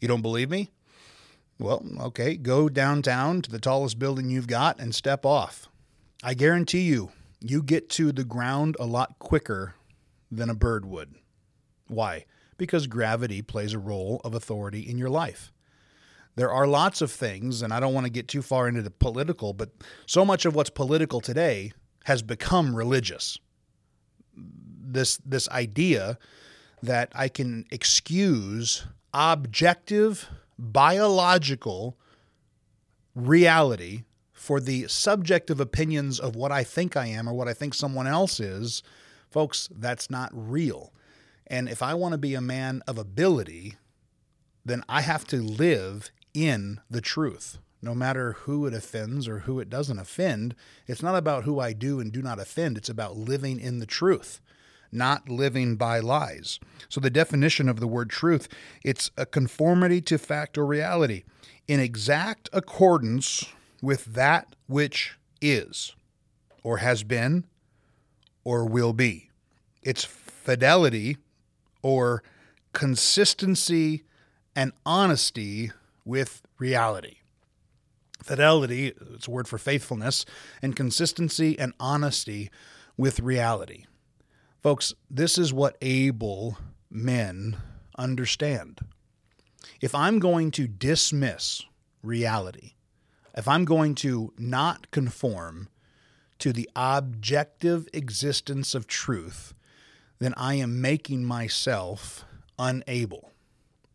You 0.00 0.08
don't 0.08 0.22
believe 0.22 0.50
me? 0.50 0.70
Well, 1.58 1.84
okay, 2.00 2.36
go 2.36 2.68
downtown 2.68 3.42
to 3.42 3.50
the 3.50 3.60
tallest 3.60 3.98
building 3.98 4.30
you've 4.30 4.48
got 4.48 4.80
and 4.80 4.94
step 4.94 5.24
off. 5.24 5.68
I 6.22 6.34
guarantee 6.34 6.82
you, 6.82 7.12
you 7.40 7.62
get 7.62 7.88
to 7.90 8.12
the 8.12 8.24
ground 8.24 8.76
a 8.78 8.86
lot 8.86 9.18
quicker 9.18 9.74
than 10.30 10.50
a 10.50 10.54
bird 10.54 10.86
would. 10.86 11.14
Why? 11.88 12.24
Because 12.56 12.86
gravity 12.86 13.42
plays 13.42 13.72
a 13.72 13.78
role 13.78 14.20
of 14.24 14.34
authority 14.34 14.80
in 14.80 14.98
your 14.98 15.10
life. 15.10 15.52
There 16.36 16.50
are 16.50 16.66
lots 16.66 17.00
of 17.00 17.10
things, 17.10 17.62
and 17.62 17.72
I 17.72 17.80
don't 17.80 17.94
want 17.94 18.04
to 18.04 18.12
get 18.12 18.28
too 18.28 18.42
far 18.42 18.68
into 18.68 18.82
the 18.82 18.90
political, 18.90 19.54
but 19.54 19.70
so 20.04 20.24
much 20.24 20.44
of 20.44 20.54
what's 20.54 20.70
political 20.70 21.20
today 21.20 21.72
has 22.04 22.22
become 22.22 22.76
religious. 22.76 23.38
This 24.36 25.16
this 25.24 25.48
idea 25.48 26.18
that 26.82 27.10
I 27.14 27.28
can 27.28 27.64
excuse 27.70 28.84
objective 29.14 30.28
biological 30.58 31.96
reality 33.14 34.04
for 34.36 34.60
the 34.60 34.86
subjective 34.86 35.60
opinions 35.60 36.20
of 36.20 36.36
what 36.36 36.52
I 36.52 36.62
think 36.62 36.94
I 36.94 37.06
am 37.06 37.26
or 37.26 37.32
what 37.32 37.48
I 37.48 37.54
think 37.54 37.72
someone 37.72 38.06
else 38.06 38.38
is, 38.38 38.82
folks, 39.30 39.68
that's 39.74 40.10
not 40.10 40.30
real. 40.32 40.92
And 41.46 41.70
if 41.70 41.82
I 41.82 41.94
want 41.94 42.12
to 42.12 42.18
be 42.18 42.34
a 42.34 42.40
man 42.40 42.82
of 42.86 42.98
ability, 42.98 43.76
then 44.62 44.84
I 44.90 45.00
have 45.00 45.26
to 45.28 45.38
live 45.38 46.10
in 46.34 46.80
the 46.90 47.00
truth. 47.00 47.58
No 47.80 47.94
matter 47.94 48.32
who 48.32 48.66
it 48.66 48.74
offends 48.74 49.26
or 49.26 49.40
who 49.40 49.58
it 49.58 49.70
doesn't 49.70 49.98
offend, 49.98 50.54
it's 50.86 51.02
not 51.02 51.16
about 51.16 51.44
who 51.44 51.58
I 51.58 51.72
do 51.72 51.98
and 51.98 52.12
do 52.12 52.20
not 52.20 52.38
offend. 52.38 52.76
It's 52.76 52.90
about 52.90 53.16
living 53.16 53.58
in 53.58 53.78
the 53.78 53.86
truth, 53.86 54.40
not 54.92 55.30
living 55.30 55.76
by 55.76 56.00
lies. 56.00 56.60
So 56.90 57.00
the 57.00 57.10
definition 57.10 57.70
of 57.70 57.80
the 57.80 57.88
word 57.88 58.10
truth, 58.10 58.48
it's 58.84 59.10
a 59.16 59.24
conformity 59.24 60.02
to 60.02 60.18
fact 60.18 60.58
or 60.58 60.66
reality 60.66 61.24
in 61.66 61.80
exact 61.80 62.50
accordance 62.52 63.46
with 63.82 64.04
that 64.06 64.54
which 64.66 65.16
is 65.40 65.94
or 66.62 66.78
has 66.78 67.02
been 67.02 67.44
or 68.44 68.64
will 68.64 68.92
be. 68.92 69.30
It's 69.82 70.04
fidelity 70.04 71.18
or 71.82 72.22
consistency 72.72 74.04
and 74.54 74.72
honesty 74.84 75.72
with 76.04 76.42
reality. 76.58 77.16
Fidelity, 78.22 78.92
it's 79.14 79.28
a 79.28 79.30
word 79.30 79.46
for 79.46 79.58
faithfulness, 79.58 80.24
and 80.62 80.74
consistency 80.74 81.58
and 81.58 81.72
honesty 81.78 82.50
with 82.96 83.20
reality. 83.20 83.84
Folks, 84.62 84.94
this 85.10 85.38
is 85.38 85.52
what 85.52 85.76
able 85.80 86.58
men 86.90 87.56
understand. 87.98 88.80
If 89.80 89.94
I'm 89.94 90.18
going 90.18 90.50
to 90.52 90.66
dismiss 90.66 91.62
reality, 92.02 92.72
if 93.36 93.46
I'm 93.46 93.64
going 93.64 93.94
to 93.96 94.32
not 94.38 94.90
conform 94.90 95.68
to 96.38 96.52
the 96.52 96.68
objective 96.74 97.88
existence 97.92 98.74
of 98.74 98.86
truth, 98.86 99.54
then 100.18 100.34
I 100.36 100.54
am 100.54 100.80
making 100.80 101.24
myself 101.24 102.24
unable. 102.58 103.32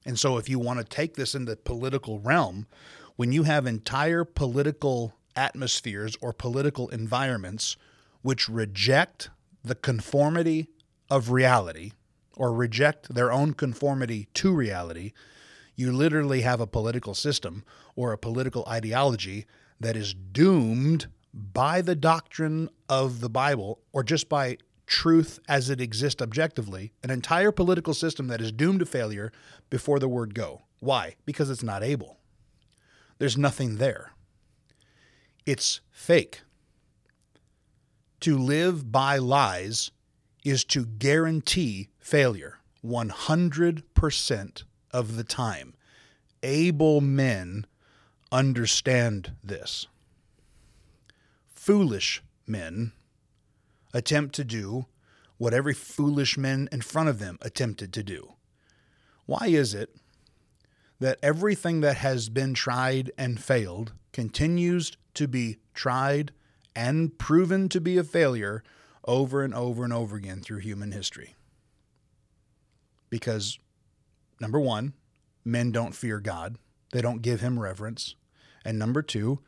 And 0.06 0.18
so, 0.18 0.38
if 0.38 0.50
you 0.50 0.60
want 0.60 0.80
to 0.80 0.86
take 0.86 1.16
this 1.16 1.36
in 1.36 1.46
the 1.46 1.56
political 1.56 2.20
realm, 2.20 2.68
when 3.16 3.32
you 3.32 3.44
have 3.44 3.68
entire 3.68 4.24
political 4.24 5.14
atmospheres 5.36 6.18
or 6.22 6.34
political 6.34 6.90
environments 6.90 7.78
which 8.22 8.50
reject 8.50 9.30
the 9.64 9.76
conformity 9.76 10.68
of 11.10 11.32
reality 11.32 11.92
or 12.36 12.54
reject 12.54 13.14
their 13.14 13.32
own 13.32 13.54
conformity 13.54 14.28
to 14.34 14.54
reality, 14.54 15.12
you 15.82 15.92
literally 15.92 16.42
have 16.42 16.62
a 16.62 16.68
political 16.68 17.14
system 17.14 17.66
or 17.96 18.14
a 18.14 18.18
political 18.18 18.64
ideology 18.68 19.46
that 19.80 19.98
is 19.98 20.14
doomed 20.14 21.08
by 21.34 21.82
the 21.82 21.96
doctrine 21.96 22.70
of 22.88 23.20
the 23.20 23.30
Bible 23.30 23.80
or 23.92 24.04
just 24.04 24.30
by 24.30 24.58
truth 24.86 25.40
as 25.48 25.70
it 25.70 25.82
exists 25.82 26.22
objectively, 26.22 26.92
an 27.04 27.10
entire 27.10 27.52
political 27.52 27.94
system 27.94 28.28
that 28.28 28.42
is 28.42 28.52
doomed 28.52 28.80
to 28.80 28.86
failure 28.86 29.32
before 29.70 30.00
the 30.00 30.08
word 30.08 30.36
go. 30.36 30.62
Why? 30.80 31.16
Because 31.26 31.50
it's 31.50 31.64
not 31.64 31.84
able. 31.84 32.20
There's 33.18 33.38
nothing 33.38 33.78
there. 33.78 34.12
It's 35.46 35.82
fake. 35.92 36.42
To 38.22 38.38
live 38.38 38.92
by 38.92 39.18
lies 39.18 39.92
is 40.44 40.64
to 40.66 40.86
guarantee 40.86 41.90
failure 42.00 42.60
100% 42.86 44.64
of 44.94 45.16
the 45.16 45.24
time. 45.24 45.74
Able 46.44 47.02
men 47.02 47.66
understand 48.32 49.34
this. 49.44 49.88
Foolish 51.48 52.24
men 52.48 52.94
attempt 53.94 54.34
to 54.36 54.44
do 54.44 54.86
what 55.38 55.54
every 55.54 55.74
foolish 55.74 56.38
men 56.38 56.70
in 56.72 56.82
front 56.82 57.10
of 57.10 57.20
them 57.20 57.38
attempted 57.42 57.92
to 57.94 58.04
do. 58.04 58.34
Why 59.26 59.48
is 59.48 59.74
it 59.74 59.96
that 61.00 61.18
everything 61.24 61.82
that 61.82 61.98
has 61.98 62.30
been 62.30 62.54
tried 62.54 63.12
and 63.18 63.42
failed 63.42 63.94
continues 64.14 64.98
to 65.16 65.28
be 65.28 65.58
tried 65.74 66.32
and 66.76 67.18
proven 67.18 67.70
to 67.70 67.82
be 67.82 67.98
a 67.98 68.04
failure 68.04 68.64
over 69.06 69.44
and 69.44 69.54
over 69.54 69.84
and 69.84 69.92
over 69.92 70.16
again 70.16 70.42
through 70.42 70.60
human 70.60 70.92
history? 70.92 71.36
Because, 73.10 73.60
number 74.42 74.60
one, 74.60 74.94
men 75.46 75.72
don't 75.72 75.96
fear 75.96 76.20
God, 76.20 76.58
they 76.92 77.02
don't 77.02 77.22
give 77.22 77.42
him 77.42 77.60
reverence. 77.60 78.16
And 78.66 78.78
number 78.78 79.02
two, 79.02 79.40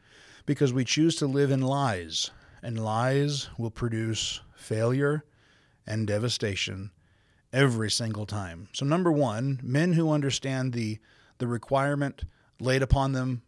because 0.46 0.72
we 0.72 0.86
choose 0.86 1.16
to 1.18 1.28
live 1.28 1.52
in 1.52 1.62
lies 1.62 2.32
and 2.62 2.84
lies 2.84 3.50
will 3.58 3.72
produce 3.72 4.42
failure 4.56 5.26
and 5.86 6.08
devastation 6.08 6.92
every 7.52 7.92
single 7.92 8.26
time. 8.26 8.70
So 8.74 8.86
number 8.86 9.12
1, 9.12 9.60
men 9.62 9.94
who 9.94 10.12
understand 10.12 10.74
the 10.74 11.00
the 11.40 11.48
requirement 11.48 12.24
laid 12.60 12.82
upon 12.82 13.12
them 13.12 13.42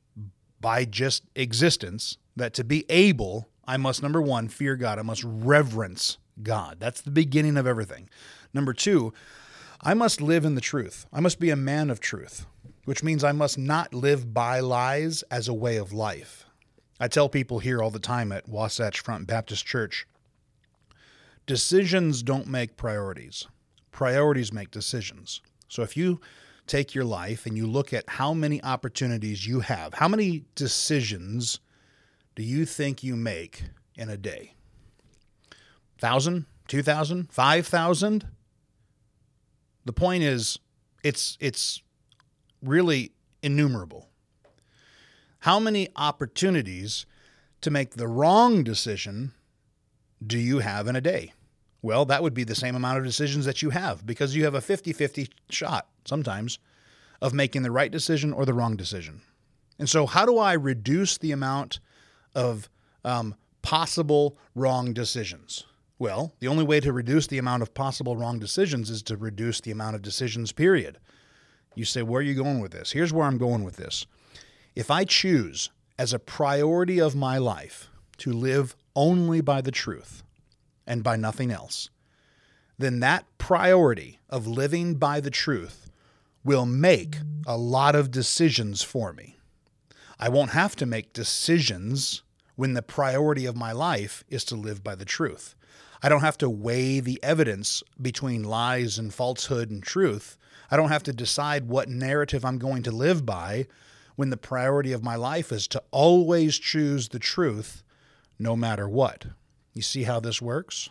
by 0.60 0.84
just 0.84 1.23
existence 1.36 2.17
that 2.36 2.53
to 2.55 2.63
be 2.63 2.84
able, 2.89 3.47
I 3.65 3.77
must 3.77 4.03
number 4.03 4.21
1 4.21 4.49
fear 4.49 4.75
God, 4.75 4.99
I 4.99 5.03
must 5.03 5.23
reverence 5.25 6.17
God. 6.41 6.77
That's 6.79 7.01
the 7.01 7.12
beginning 7.12 7.55
of 7.55 7.65
everything. 7.65 8.10
Number 8.53 8.73
2, 8.73 9.13
I 9.88 9.93
must 9.93 10.19
live 10.19 10.45
in 10.45 10.56
the 10.56 10.62
truth. 10.62 11.06
I 11.13 11.19
must 11.19 11.39
be 11.39 11.52
a 11.52 11.56
man 11.56 11.91
of 11.91 12.00
truth, 12.00 12.48
which 12.86 13.04
means 13.04 13.24
I 13.24 13.34
must 13.34 13.60
not 13.60 13.93
live 13.93 14.34
by 14.34 14.60
lies 14.60 15.21
as 15.30 15.48
a 15.48 15.54
way 15.54 15.78
of 15.78 15.93
life. 15.93 16.48
I 17.00 17.08
tell 17.08 17.30
people 17.30 17.60
here 17.60 17.84
all 17.84 17.91
the 17.91 18.00
time 18.00 18.32
at 18.32 18.50
Wasatch 18.50 19.00
Front 19.00 19.28
Baptist 19.28 19.63
Church 19.63 20.08
decisions 21.45 22.24
don't 22.24 22.48
make 22.48 22.78
priorities, 22.78 23.45
priorities 23.91 24.52
make 24.52 24.71
decisions. 24.71 25.41
So 25.67 25.84
if 25.84 25.95
you 25.95 26.19
take 26.65 26.95
your 26.95 27.06
life 27.06 27.45
and 27.45 27.56
you 27.56 27.67
look 27.67 27.93
at 27.93 28.10
how 28.10 28.34
many 28.34 28.63
opportunities 28.63 29.45
you 29.45 29.60
have, 29.60 29.93
how 29.93 30.08
many 30.08 30.45
decisions 30.56 31.60
do 32.34 32.41
you 32.41 32.65
think 32.65 33.04
you 33.04 33.15
make 33.15 33.65
in 33.95 34.10
a 34.10 34.17
day? 34.17 34.56
Thousand, 36.00 36.48
two 36.67 36.82
thousand, 36.82 37.32
five 37.32 37.67
thousand? 37.67 38.26
The 39.86 39.93
point 39.93 40.24
is, 40.24 40.60
it's 41.04 41.38
it's 41.39 41.82
really 42.62 43.12
innumerable. 43.41 44.10
How 45.39 45.60
many 45.60 45.89
opportunities 45.95 47.06
to 47.62 47.69
make 47.69 47.91
the 47.91 48.08
wrong 48.08 48.63
decision 48.63 49.34
do 50.26 50.39
you 50.39 50.60
have 50.60 50.88
in 50.88 50.95
a 50.95 51.02
day? 51.02 51.34
Well, 51.84 52.06
that 52.06 52.24
would 52.24 52.34
be 52.34 52.43
the 52.43 52.56
same 52.56 52.76
amount 52.76 52.98
of 52.98 53.04
decisions 53.04 53.45
that 53.45 53.62
you 53.62 53.69
have 53.69 54.06
because 54.08 54.36
you 54.36 54.43
have 54.45 54.56
a 54.56 54.62
50 54.62 54.91
50 54.91 55.30
shot 55.50 55.88
sometimes 56.04 56.58
of 57.21 57.34
making 57.34 57.62
the 57.62 57.71
right 57.71 57.91
decision 57.91 58.34
or 58.34 58.45
the 58.45 58.54
wrong 58.54 58.76
decision. 58.76 59.21
And 59.78 59.89
so, 59.89 60.06
how 60.08 60.26
do 60.26 60.38
I 60.38 60.54
reduce 60.54 61.17
the 61.17 61.32
amount 61.32 61.80
of 62.34 62.69
um, 63.04 63.36
possible 63.62 64.38
wrong 64.56 64.93
decisions? 64.93 65.65
Well, 65.97 66.34
the 66.39 66.47
only 66.47 66.63
way 66.63 66.79
to 66.81 66.91
reduce 66.91 67.27
the 67.27 67.38
amount 67.38 67.63
of 67.63 67.73
possible 67.73 68.17
wrong 68.17 68.38
decisions 68.38 68.89
is 68.89 69.01
to 69.03 69.15
reduce 69.15 69.62
the 69.62 69.71
amount 69.71 69.95
of 69.95 70.01
decisions, 70.01 70.51
period. 70.51 70.97
You 71.73 71.86
say, 71.86 72.01
Where 72.01 72.19
are 72.19 72.23
you 72.23 72.36
going 72.36 72.60
with 72.60 72.71
this? 72.71 72.91
Here's 72.91 73.13
where 73.13 73.25
I'm 73.25 73.38
going 73.38 73.63
with 73.63 73.77
this. 73.77 74.05
If 74.75 74.91
I 74.91 75.05
choose 75.05 75.69
as 75.97 76.13
a 76.13 76.19
priority 76.19 76.99
of 76.99 77.15
my 77.15 77.38
life 77.38 77.89
to 78.17 78.34
live 78.34 78.75
only 78.95 79.41
by 79.41 79.62
the 79.62 79.71
truth 79.71 80.23
and 80.86 81.03
by 81.03 81.15
nothing 81.15 81.51
else, 81.51 81.89
then 82.77 82.99
that 82.99 83.25
priority 83.38 84.19
of 84.29 84.47
living 84.47 84.95
by 84.95 85.21
the 85.21 85.31
truth 85.31 85.89
will 86.43 86.65
make 86.65 87.17
a 87.47 87.58
lot 87.58 87.95
of 87.95 88.12
decisions 88.12 88.84
for 88.84 89.13
me. 89.13 89.38
I 90.19 90.29
won't 90.29 90.51
have 90.51 90.75
to 90.77 90.86
make 90.86 91.13
decisions 91.13 92.21
when 92.55 92.73
the 92.73 92.81
priority 92.81 93.45
of 93.45 93.55
my 93.55 93.71
life 93.71 94.23
is 94.29 94.43
to 94.45 94.55
live 94.55 94.84
by 94.84 94.95
the 94.95 95.05
truth. 95.05 95.55
I 96.06 96.10
don't 96.10 96.22
have 96.22 96.38
to 96.38 96.50
weigh 96.52 97.00
the 97.00 97.20
evidence 97.24 97.82
between 98.00 98.44
lies 98.44 99.00
and 99.00 99.12
falsehood 99.12 99.72
and 99.72 99.82
truth. 99.82 100.38
I 100.70 100.78
don't 100.78 100.89
have 100.89 101.02
to 101.02 101.12
decide 101.12 101.68
what 101.68 101.89
narrative 101.89 102.46
I'm 102.46 102.60
going 102.60 102.84
to 102.84 102.91
live 102.91 103.26
by 103.26 103.65
when 104.15 104.30
the 104.30 104.38
priority 104.38 104.91
of 104.91 105.04
my 105.04 105.15
life 105.15 105.52
is 105.52 105.68
to 105.70 105.82
always 105.89 106.60
choose 106.60 107.10
the 107.10 107.18
truth 107.18 107.82
no 108.38 108.56
matter 108.56 108.88
what. 108.88 109.26
You 109.74 109.82
see 109.82 110.04
how 110.04 110.20
this 110.20 110.39
works? 110.39 110.89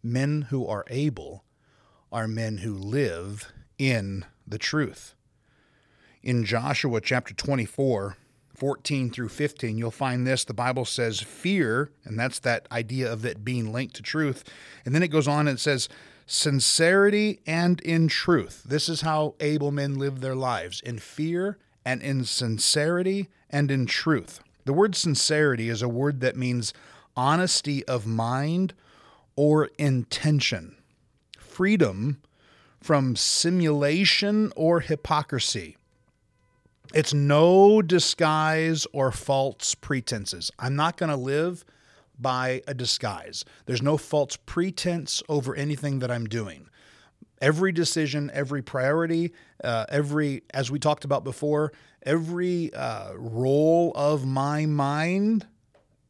Men 0.00 0.42
who 0.42 0.64
are 0.64 0.84
able 0.86 1.42
are 2.12 2.28
men 2.28 2.58
who 2.58 2.72
live 2.72 3.52
in 3.80 4.26
the 4.46 4.58
truth. 4.58 5.16
In 6.22 6.44
Joshua 6.44 7.00
chapter 7.00 7.34
24, 7.34 8.16
14 8.54 9.10
through 9.10 9.28
15, 9.28 9.76
you'll 9.78 9.90
find 9.90 10.26
this. 10.26 10.44
The 10.44 10.54
Bible 10.54 10.84
says 10.84 11.20
fear, 11.20 11.90
and 12.04 12.18
that's 12.18 12.38
that 12.40 12.68
idea 12.70 13.12
of 13.12 13.24
it 13.24 13.44
being 13.44 13.72
linked 13.72 13.96
to 13.96 14.02
truth. 14.02 14.44
And 14.84 14.94
then 14.94 15.02
it 15.02 15.08
goes 15.08 15.28
on 15.28 15.48
and 15.48 15.58
says, 15.58 15.88
sincerity 16.26 17.40
and 17.46 17.80
in 17.80 18.08
truth. 18.08 18.62
This 18.64 18.88
is 18.88 19.02
how 19.02 19.34
able 19.40 19.70
men 19.70 19.98
live 19.98 20.20
their 20.20 20.34
lives 20.34 20.80
in 20.80 20.98
fear 20.98 21.58
and 21.84 22.02
in 22.02 22.24
sincerity 22.24 23.28
and 23.50 23.70
in 23.70 23.86
truth. 23.86 24.40
The 24.64 24.72
word 24.72 24.94
sincerity 24.94 25.68
is 25.68 25.82
a 25.82 25.88
word 25.88 26.20
that 26.20 26.36
means 26.36 26.72
honesty 27.16 27.84
of 27.84 28.06
mind 28.06 28.72
or 29.36 29.70
intention, 29.78 30.76
freedom 31.38 32.22
from 32.80 33.16
simulation 33.16 34.52
or 34.56 34.80
hypocrisy. 34.80 35.76
It's 36.94 37.12
no 37.12 37.82
disguise 37.82 38.86
or 38.92 39.10
false 39.10 39.74
pretenses. 39.74 40.52
I'm 40.60 40.76
not 40.76 40.96
going 40.96 41.10
to 41.10 41.16
live 41.16 41.64
by 42.20 42.62
a 42.68 42.74
disguise. 42.74 43.44
There's 43.66 43.82
no 43.82 43.96
false 43.96 44.36
pretense 44.46 45.20
over 45.28 45.56
anything 45.56 45.98
that 45.98 46.12
I'm 46.12 46.26
doing. 46.26 46.68
Every 47.40 47.72
decision, 47.72 48.30
every 48.32 48.62
priority, 48.62 49.32
uh, 49.64 49.86
every, 49.88 50.44
as 50.54 50.70
we 50.70 50.78
talked 50.78 51.04
about 51.04 51.24
before, 51.24 51.72
every 52.04 52.72
uh, 52.72 53.14
role 53.16 53.90
of 53.96 54.24
my 54.24 54.64
mind 54.64 55.48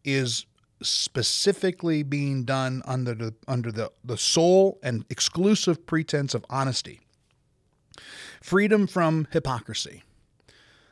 is 0.05 0.45
specifically 0.83 2.03
being 2.03 2.45
done 2.45 2.83
under 2.85 3.15
the 3.15 3.35
under 3.49 3.73
the, 3.73 3.91
the 4.05 4.19
sole 4.19 4.79
and 4.83 5.07
exclusive 5.09 5.87
pretense 5.87 6.35
of 6.35 6.45
honesty. 6.51 7.01
Freedom 8.43 8.87
from 8.87 9.27
hypocrisy. 9.31 10.03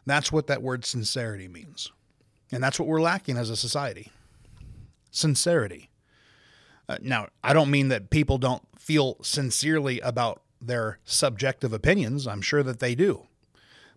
That's 0.06 0.32
what 0.32 0.46
that 0.48 0.62
word 0.62 0.84
sincerity 0.84 1.48
means. 1.48 1.92
And 2.50 2.62
that's 2.62 2.78
what 2.78 2.88
we're 2.88 3.00
lacking 3.00 3.36
as 3.36 3.50
a 3.50 3.56
society 3.56 4.10
sincerity. 5.12 5.90
Uh, 6.88 6.96
now, 7.00 7.28
I 7.44 7.52
don't 7.52 7.70
mean 7.70 7.88
that 7.88 8.10
people 8.10 8.38
don't 8.38 8.62
feel 8.78 9.16
sincerely 9.22 10.00
about 10.00 10.42
their 10.60 10.98
subjective 11.04 11.72
opinions. 11.72 12.26
I'm 12.26 12.42
sure 12.42 12.62
that 12.62 12.80
they 12.80 12.94
do. 12.94 13.26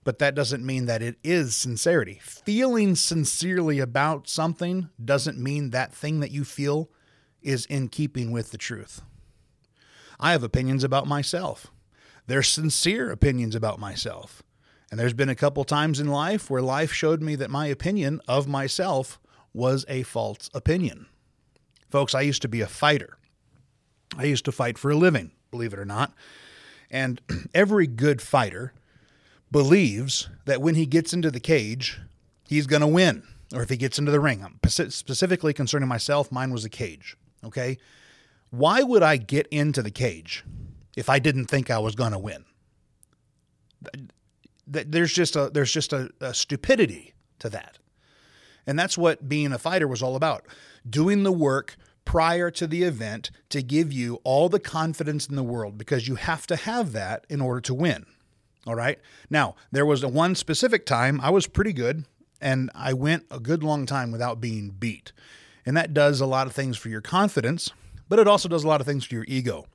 But 0.04 0.20
that 0.20 0.36
doesn't 0.36 0.64
mean 0.64 0.86
that 0.86 1.02
it 1.02 1.16
is 1.24 1.56
sincerity. 1.56 2.20
Feeling 2.22 2.96
sincerely 2.96 3.80
about 3.80 4.30
something 4.30 4.90
doesn't 5.04 5.40
mean 5.40 5.72
that 5.72 5.94
thing 5.94 6.20
that 6.20 6.32
you 6.32 6.44
feel 6.44 6.92
is 7.42 7.66
in 7.66 7.88
keeping 7.88 8.32
with 8.32 8.52
the 8.52 8.58
truth. 8.58 9.02
I 10.20 10.32
have 10.32 10.44
opinions 10.44 10.84
about 10.84 11.08
myself. 11.08 11.68
They're 12.28 12.44
sincere 12.44 13.12
opinions 13.12 13.56
about 13.56 13.80
myself. 13.80 14.44
And 14.92 15.00
there's 15.00 15.14
been 15.14 15.30
a 15.30 15.36
couple 15.36 15.64
times 15.64 16.00
in 16.00 16.08
life 16.08 16.50
where 16.50 16.62
life 16.62 16.94
showed 16.94 17.22
me 17.22 17.36
that 17.36 17.50
my 17.50 17.68
opinion 17.68 18.22
of 18.28 18.48
myself 18.48 19.20
was 19.54 19.86
a 19.88 20.04
false 20.04 20.50
opinion. 20.54 21.08
Folks, 21.90 22.14
I 22.14 22.22
used 22.22 22.42
to 22.44 22.48
be 22.48 22.62
a 22.62 22.68
fighter. 22.68 23.18
I 24.18 24.26
used 24.26 24.46
to 24.46 24.52
fight 24.52 24.78
for 24.78 24.92
a 24.92 24.96
living, 24.96 25.32
believe 25.52 25.74
it 25.74 25.80
or 25.80 25.86
not. 25.86 26.14
And 26.92 27.22
every 27.54 27.88
good 27.88 28.22
fighter 28.22 28.74
believes 29.52 30.30
that 30.46 30.62
when 30.62 30.76
he 30.76 30.86
gets 30.86 31.14
into 31.14 31.32
the 31.32 31.40
cage, 31.40 32.00
he's 32.48 32.68
going 32.68 32.82
to 32.82 32.88
win, 32.88 33.24
or 33.54 33.62
if 33.62 33.70
he 33.70 33.78
gets 33.78 33.98
into 33.98 34.12
the 34.12 34.20
ring. 34.20 34.44
Um, 34.44 34.60
I'm 34.64 34.90
specifically 34.90 35.54
concerning 35.54 35.88
myself, 35.88 36.32
mine 36.32 36.52
was 36.52 36.66
a 36.66 36.70
cage. 36.70 37.18
Okay. 37.44 37.78
Why 38.50 38.84
would 38.84 39.04
I 39.04 39.18
get 39.18 39.48
into 39.48 39.82
the 39.82 39.92
cage 39.92 40.44
if 40.96 41.10
I 41.10 41.20
didn't 41.20 41.46
think 41.46 41.70
I 41.70 41.80
was 41.80 41.96
going 41.96 42.12
to 42.12 42.20
win? 42.20 42.46
There's 44.68 45.14
just 45.14 45.36
a 45.36 45.50
there's 45.50 45.72
just 45.72 45.94
a, 45.94 46.10
a 46.20 46.34
stupidity 46.34 47.14
to 47.40 47.50
that. 47.50 47.78
And 48.68 48.80
that's 48.80 48.98
what 48.98 49.30
being 49.30 49.54
a 49.54 49.60
fighter 49.60 49.88
was 49.88 50.02
all 50.02 50.16
about 50.16 50.46
doing 50.90 51.24
the 51.24 51.32
work 51.32 51.78
prior 52.04 52.52
to 52.52 52.68
the 52.68 52.84
event 52.84 53.32
to 53.50 53.62
give 53.62 53.92
you 53.92 54.20
all 54.24 54.48
the 54.50 54.60
confidence 54.60 55.28
in 55.28 55.36
the 55.36 55.44
world 55.44 55.78
because 55.78 56.08
you 56.08 56.16
have 56.16 56.48
to 56.48 56.56
have 56.56 56.92
that 56.94 57.26
in 57.30 57.42
order 57.42 57.62
to 57.62 57.74
win. 57.74 58.06
All 58.68 58.76
right. 58.76 59.00
Now, 59.30 59.56
there 59.72 59.86
was 59.86 60.06
one 60.06 60.36
specific 60.36 60.86
time 60.86 61.20
I 61.22 61.30
was 61.30 61.48
pretty 61.48 61.74
good 61.74 62.06
and 62.42 62.70
I 62.74 62.94
went 62.94 63.26
a 63.30 63.40
good 63.40 63.64
long 63.64 63.86
time 63.86 64.12
without 64.12 64.40
being 64.40 64.70
beat. 64.70 65.12
And 65.66 65.76
that 65.78 65.94
does 65.94 66.22
a 66.22 66.26
lot 66.26 66.48
of 66.48 66.54
things 66.54 66.78
for 66.78 66.90
your 66.90 67.02
confidence, 67.02 67.72
but 68.08 68.20
it 68.20 68.28
also 68.28 68.48
does 68.48 68.64
a 68.64 68.68
lot 68.68 68.82
of 68.82 68.88
things 68.88 69.04
for 69.04 69.16
your 69.16 69.26
ego. 69.28 69.66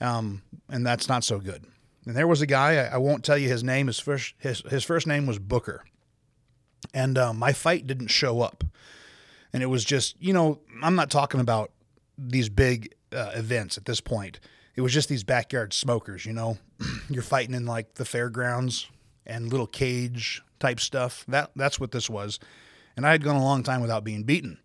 Um, 0.00 0.42
and 0.68 0.86
that's 0.86 1.08
not 1.08 1.24
so 1.24 1.38
good. 1.38 1.66
And 2.08 2.16
there 2.16 2.26
was 2.26 2.42
a 2.42 2.46
guy, 2.46 2.86
I, 2.86 2.94
I 2.94 2.96
won't 2.96 3.24
tell 3.24 3.38
you 3.38 3.48
his 3.48 3.62
name, 3.62 3.86
his 3.86 4.00
first, 4.00 4.34
his, 4.38 4.62
his 4.62 4.82
first 4.82 5.06
name 5.06 5.26
was 5.26 5.38
Booker 5.38 5.84
and 6.94 7.18
uh, 7.18 7.32
my 7.32 7.52
fight 7.52 7.86
didn't 7.86 8.08
show 8.08 8.40
up. 8.40 8.64
And 9.52 9.62
it 9.62 9.66
was 9.66 9.84
just, 9.84 10.20
you 10.20 10.32
know, 10.32 10.60
I'm 10.82 10.94
not 10.94 11.10
talking 11.10 11.40
about 11.40 11.70
these 12.16 12.48
big 12.48 12.94
uh, 13.12 13.32
events 13.34 13.78
at 13.78 13.84
this 13.84 14.00
point. 14.00 14.40
It 14.74 14.82
was 14.82 14.92
just 14.92 15.08
these 15.08 15.24
backyard 15.24 15.72
smokers, 15.72 16.26
you 16.26 16.32
know. 16.32 16.58
You're 17.08 17.22
fighting 17.22 17.54
in 17.54 17.66
like 17.66 17.94
the 17.94 18.04
fairgrounds 18.04 18.88
and 19.26 19.50
little 19.50 19.66
cage 19.66 20.42
type 20.60 20.80
stuff. 20.80 21.24
That 21.28 21.50
that's 21.56 21.80
what 21.80 21.92
this 21.92 22.10
was. 22.10 22.38
And 22.96 23.06
I 23.06 23.12
had 23.12 23.24
gone 23.24 23.36
a 23.36 23.42
long 23.42 23.62
time 23.62 23.80
without 23.80 24.04
being 24.04 24.24
beaten. 24.24 24.58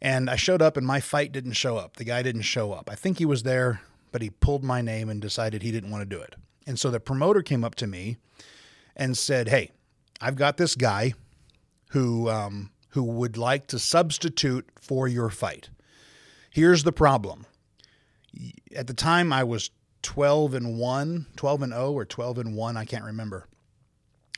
And 0.00 0.28
I 0.28 0.36
showed 0.36 0.62
up 0.62 0.76
and 0.76 0.86
my 0.86 1.00
fight 1.00 1.32
didn't 1.32 1.52
show 1.52 1.76
up. 1.76 1.96
The 1.96 2.04
guy 2.04 2.22
didn't 2.22 2.42
show 2.42 2.72
up. 2.72 2.90
I 2.90 2.96
think 2.96 3.18
he 3.18 3.24
was 3.24 3.44
there, 3.44 3.80
but 4.10 4.20
he 4.20 4.30
pulled 4.30 4.64
my 4.64 4.82
name 4.82 5.08
and 5.08 5.22
decided 5.22 5.62
he 5.62 5.70
didn't 5.70 5.90
want 5.90 6.02
to 6.02 6.16
do 6.16 6.20
it. 6.20 6.34
And 6.66 6.78
so 6.78 6.90
the 6.90 7.00
promoter 7.00 7.42
came 7.42 7.64
up 7.64 7.74
to 7.76 7.86
me 7.86 8.16
and 8.96 9.16
said, 9.16 9.48
"Hey, 9.48 9.72
I've 10.20 10.36
got 10.36 10.56
this 10.56 10.74
guy 10.74 11.14
who 11.90 12.28
um, 12.28 12.70
who 12.92 13.02
would 13.02 13.36
like 13.36 13.66
to 13.68 13.78
substitute 13.78 14.68
for 14.80 15.08
your 15.08 15.30
fight. 15.30 15.70
Here's 16.50 16.84
the 16.84 16.92
problem. 16.92 17.46
At 18.74 18.86
the 18.86 18.94
time, 18.94 19.32
I 19.32 19.44
was 19.44 19.70
12 20.02 20.54
and 20.54 20.78
1, 20.78 21.26
12 21.36 21.62
and 21.62 21.72
0, 21.72 21.92
or 21.92 22.04
12 22.04 22.38
and 22.38 22.56
1, 22.56 22.76
I 22.76 22.84
can't 22.84 23.04
remember. 23.04 23.46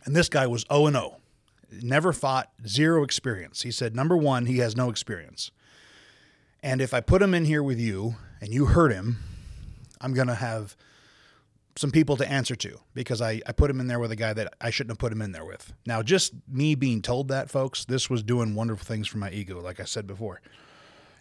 And 0.05 0.15
this 0.15 0.29
guy 0.29 0.47
was 0.47 0.65
0 0.73 0.87
and 0.87 0.97
0. 0.97 1.17
Never 1.83 2.13
fought, 2.13 2.53
zero 2.67 3.03
experience. 3.03 3.63
He 3.63 3.73
said, 3.73 3.97
number 3.97 4.17
one, 4.17 4.47
he 4.47 4.59
has 4.59 4.77
no 4.77 4.89
experience. 4.89 5.51
And 6.63 6.81
if 6.81 6.95
I 6.95 7.01
put 7.01 7.23
him 7.23 7.35
in 7.35 7.45
here 7.45 7.63
with 7.63 7.81
you 7.81 8.15
and 8.41 8.55
you 8.55 8.67
hurt 8.67 8.93
him, 8.93 9.19
I'm 10.01 10.15
going 10.15 10.29
to 10.29 10.37
have 10.37 10.77
some 11.77 11.91
people 11.91 12.17
to 12.17 12.31
answer 12.31 12.55
to 12.55 12.79
because 12.95 13.21
I, 13.21 13.41
I 13.47 13.53
put 13.53 13.71
him 13.71 13.81
in 13.81 13.89
there 13.89 13.99
with 13.99 14.13
a 14.13 14.17
guy 14.17 14.33
that 14.33 14.55
I 14.61 14.71
shouldn't 14.71 14.93
have 14.93 14.99
put 14.99 15.13
him 15.13 15.21
in 15.21 15.33
there 15.33 15.45
with. 15.45 15.73
Now, 15.87 16.03
just 16.03 16.33
me 16.49 16.75
being 16.75 17.03
told 17.03 17.29
that, 17.29 17.51
folks, 17.51 17.85
this 17.85 18.09
was 18.09 18.23
doing 18.23 18.55
wonderful 18.55 18.85
things 18.85 19.09
for 19.09 19.19
my 19.19 19.31
ego, 19.31 19.61
like 19.61 19.81
I 19.81 19.85
said 19.85 20.07
before. 20.07 20.41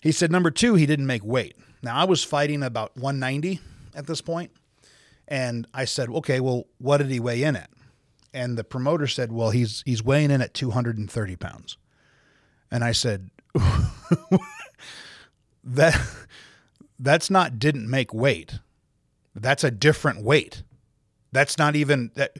He 0.02 0.12
said, 0.12 0.32
number 0.32 0.52
two, 0.52 0.76
he 0.76 0.86
didn't 0.86 1.08
make 1.08 1.24
weight. 1.24 1.56
Now, 1.82 1.96
I 1.96 2.04
was 2.04 2.24
fighting 2.24 2.62
about 2.62 2.96
190 2.96 3.62
at 3.96 4.06
this 4.08 4.22
point, 4.22 4.52
And 5.28 5.68
I 5.74 5.86
said, 5.86 6.10
okay, 6.10 6.40
well, 6.40 6.66
what 6.78 6.98
did 6.98 7.10
he 7.10 7.20
weigh 7.20 7.44
in 7.44 7.56
at? 7.56 7.70
And 8.34 8.58
the 8.58 8.64
promoter 8.64 9.08
said, 9.08 9.32
well, 9.32 9.52
he's, 9.52 9.84
he's 9.86 10.04
weighing 10.04 10.32
in 10.32 10.42
at 10.42 10.54
230 10.54 11.36
pounds. 11.36 11.78
And 12.72 12.84
I 12.84 12.92
said, 12.92 13.30
that, 15.64 16.00
that's 17.00 17.30
not 17.30 17.60
didn't 17.60 17.90
make 17.90 18.14
weight 18.14 18.60
that's 19.36 19.64
a 19.64 19.72
different 19.72 20.24
weight. 20.24 20.64
That's 21.32 21.58
not 21.58 21.76
even 21.76 22.12
that. 22.16 22.38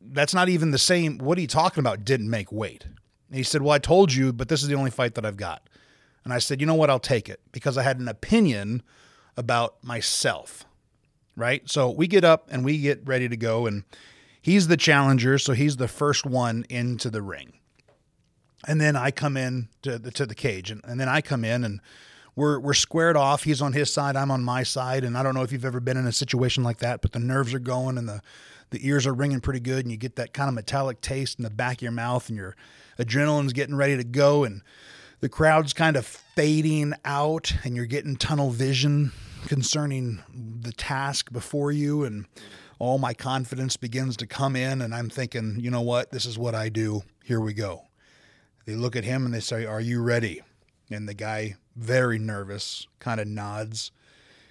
That's 0.00 0.34
not 0.34 0.48
even 0.48 0.70
the 0.70 0.78
same. 0.78 1.18
What 1.18 1.36
are 1.36 1.40
you 1.40 1.46
talking 1.46 1.80
about? 1.80 2.04
Didn't 2.04 2.30
make 2.30 2.52
weight. 2.52 2.84
And 2.84 3.36
he 3.36 3.42
said, 3.42 3.62
Well, 3.62 3.72
I 3.72 3.78
told 3.78 4.14
you, 4.14 4.32
but 4.32 4.48
this 4.48 4.62
is 4.62 4.68
the 4.68 4.74
only 4.74 4.90
fight 4.90 5.14
that 5.14 5.26
I've 5.26 5.36
got. 5.36 5.68
And 6.24 6.32
I 6.32 6.38
said, 6.38 6.60
You 6.60 6.66
know 6.66 6.74
what? 6.74 6.90
I'll 6.90 6.98
take 6.98 7.28
it 7.28 7.40
because 7.52 7.76
I 7.76 7.82
had 7.82 7.98
an 7.98 8.08
opinion 8.08 8.82
about 9.36 9.82
myself. 9.82 10.64
Right. 11.36 11.68
So 11.68 11.90
we 11.90 12.06
get 12.06 12.24
up 12.24 12.48
and 12.50 12.64
we 12.64 12.78
get 12.78 13.06
ready 13.06 13.28
to 13.28 13.36
go. 13.36 13.66
And 13.66 13.84
he's 14.40 14.68
the 14.68 14.76
challenger. 14.76 15.38
So 15.38 15.52
he's 15.52 15.76
the 15.76 15.88
first 15.88 16.24
one 16.24 16.64
into 16.70 17.10
the 17.10 17.20
ring. 17.20 17.52
And 18.66 18.80
then 18.80 18.96
I 18.96 19.10
come 19.10 19.36
in 19.36 19.68
to 19.82 19.98
the, 19.98 20.10
to 20.12 20.24
the 20.24 20.34
cage. 20.34 20.70
And, 20.70 20.80
and 20.84 20.98
then 20.98 21.08
I 21.08 21.20
come 21.20 21.44
in 21.44 21.62
and 21.62 21.80
we're 22.36 22.60
we're 22.60 22.74
squared 22.74 23.16
off. 23.16 23.42
He's 23.42 23.62
on 23.62 23.72
his 23.72 23.92
side, 23.92 24.14
I'm 24.14 24.30
on 24.30 24.44
my 24.44 24.62
side, 24.62 25.02
and 25.02 25.16
I 25.16 25.22
don't 25.22 25.34
know 25.34 25.42
if 25.42 25.50
you've 25.50 25.64
ever 25.64 25.80
been 25.80 25.96
in 25.96 26.06
a 26.06 26.12
situation 26.12 26.62
like 26.62 26.78
that, 26.78 27.00
but 27.00 27.12
the 27.12 27.18
nerves 27.18 27.52
are 27.54 27.58
going 27.58 27.98
and 27.98 28.08
the 28.08 28.20
the 28.70 28.86
ears 28.86 29.06
are 29.06 29.14
ringing 29.14 29.40
pretty 29.40 29.60
good, 29.60 29.84
and 29.84 29.90
you 29.90 29.96
get 29.96 30.16
that 30.16 30.32
kind 30.32 30.48
of 30.48 30.54
metallic 30.54 31.00
taste 31.00 31.38
in 31.38 31.44
the 31.44 31.50
back 31.50 31.78
of 31.78 31.82
your 31.82 31.92
mouth, 31.92 32.28
and 32.28 32.36
your 32.36 32.56
adrenaline's 32.98 33.52
getting 33.52 33.76
ready 33.76 33.96
to 33.96 34.04
go, 34.04 34.44
and 34.44 34.62
the 35.20 35.28
crowd's 35.28 35.72
kind 35.72 35.96
of 35.96 36.04
fading 36.04 36.92
out, 37.04 37.52
and 37.64 37.76
you're 37.76 37.86
getting 37.86 38.16
tunnel 38.16 38.50
vision 38.50 39.12
concerning 39.46 40.22
the 40.60 40.72
task 40.72 41.32
before 41.32 41.70
you, 41.70 42.04
and 42.04 42.26
all 42.78 42.98
my 42.98 43.14
confidence 43.14 43.76
begins 43.76 44.16
to 44.16 44.26
come 44.26 44.56
in, 44.56 44.82
and 44.82 44.94
I'm 44.94 45.08
thinking, 45.08 45.58
you 45.60 45.70
know 45.70 45.82
what, 45.82 46.10
this 46.10 46.26
is 46.26 46.36
what 46.36 46.54
I 46.54 46.68
do. 46.68 47.02
Here 47.24 47.40
we 47.40 47.54
go. 47.54 47.82
They 48.66 48.74
look 48.74 48.96
at 48.96 49.04
him 49.04 49.24
and 49.24 49.32
they 49.32 49.40
say, 49.40 49.64
Are 49.64 49.80
you 49.80 50.02
ready? 50.02 50.42
And 50.90 51.08
the 51.08 51.14
guy 51.14 51.54
very 51.76 52.18
nervous, 52.18 52.86
kind 52.98 53.20
of 53.20 53.26
nods. 53.26 53.92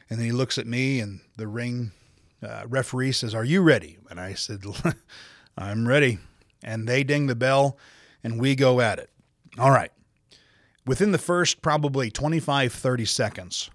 And 0.09 0.19
then 0.19 0.25
he 0.25 0.31
looks 0.31 0.57
at 0.57 0.67
me, 0.67 0.99
and 0.99 1.21
the 1.37 1.47
ring 1.47 1.91
uh, 2.43 2.63
referee 2.67 3.11
says, 3.13 3.33
Are 3.33 3.43
you 3.43 3.61
ready? 3.61 3.97
And 4.09 4.19
I 4.19 4.33
said, 4.33 4.63
I'm 5.57 5.87
ready. 5.87 6.19
And 6.63 6.87
they 6.87 7.03
ding 7.03 7.27
the 7.27 7.35
bell, 7.35 7.77
and 8.23 8.39
we 8.39 8.55
go 8.55 8.79
at 8.81 8.99
it. 8.99 9.09
All 9.57 9.71
right. 9.71 9.91
Within 10.85 11.11
the 11.11 11.17
first 11.17 11.61
probably 11.61 12.11
25, 12.11 12.71
30 12.71 13.05
seconds, 13.05 13.69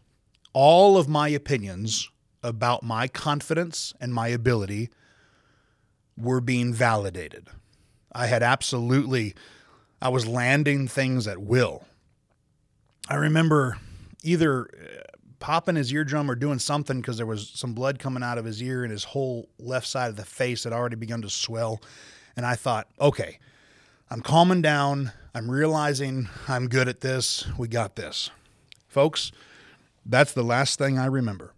all 0.52 0.96
of 0.96 1.08
my 1.08 1.28
opinions 1.28 2.08
about 2.42 2.82
my 2.82 3.08
confidence 3.08 3.92
and 4.00 4.14
my 4.14 4.28
ability 4.28 4.90
were 6.16 6.40
being 6.40 6.72
validated. 6.72 7.48
I 8.12 8.26
had 8.26 8.42
absolutely, 8.42 9.34
I 10.00 10.08
was 10.08 10.26
landing 10.26 10.88
things 10.88 11.26
at 11.26 11.38
will. 11.38 11.84
I 13.10 13.16
remember 13.16 13.76
either 14.22 14.70
uh, 14.72 15.02
popping 15.40 15.74
his 15.74 15.92
eardrum 15.92 16.30
or 16.30 16.36
doing 16.36 16.60
something 16.60 17.00
because 17.00 17.16
there 17.16 17.26
was 17.26 17.50
some 17.50 17.74
blood 17.74 17.98
coming 17.98 18.22
out 18.22 18.38
of 18.38 18.44
his 18.44 18.62
ear 18.62 18.84
and 18.84 18.92
his 18.92 19.02
whole 19.02 19.48
left 19.58 19.88
side 19.88 20.10
of 20.10 20.16
the 20.16 20.24
face 20.24 20.62
had 20.62 20.72
already 20.72 20.94
begun 20.94 21.20
to 21.22 21.30
swell. 21.30 21.82
And 22.36 22.46
I 22.46 22.54
thought, 22.54 22.86
okay, 23.00 23.40
I'm 24.08 24.20
calming 24.20 24.62
down. 24.62 25.10
I'm 25.34 25.50
realizing 25.50 26.28
I'm 26.46 26.68
good 26.68 26.88
at 26.88 27.00
this. 27.00 27.46
We 27.58 27.66
got 27.66 27.96
this. 27.96 28.30
Folks, 28.86 29.32
that's 30.06 30.32
the 30.32 30.44
last 30.44 30.78
thing 30.78 30.96
I 30.96 31.06
remember. 31.06 31.52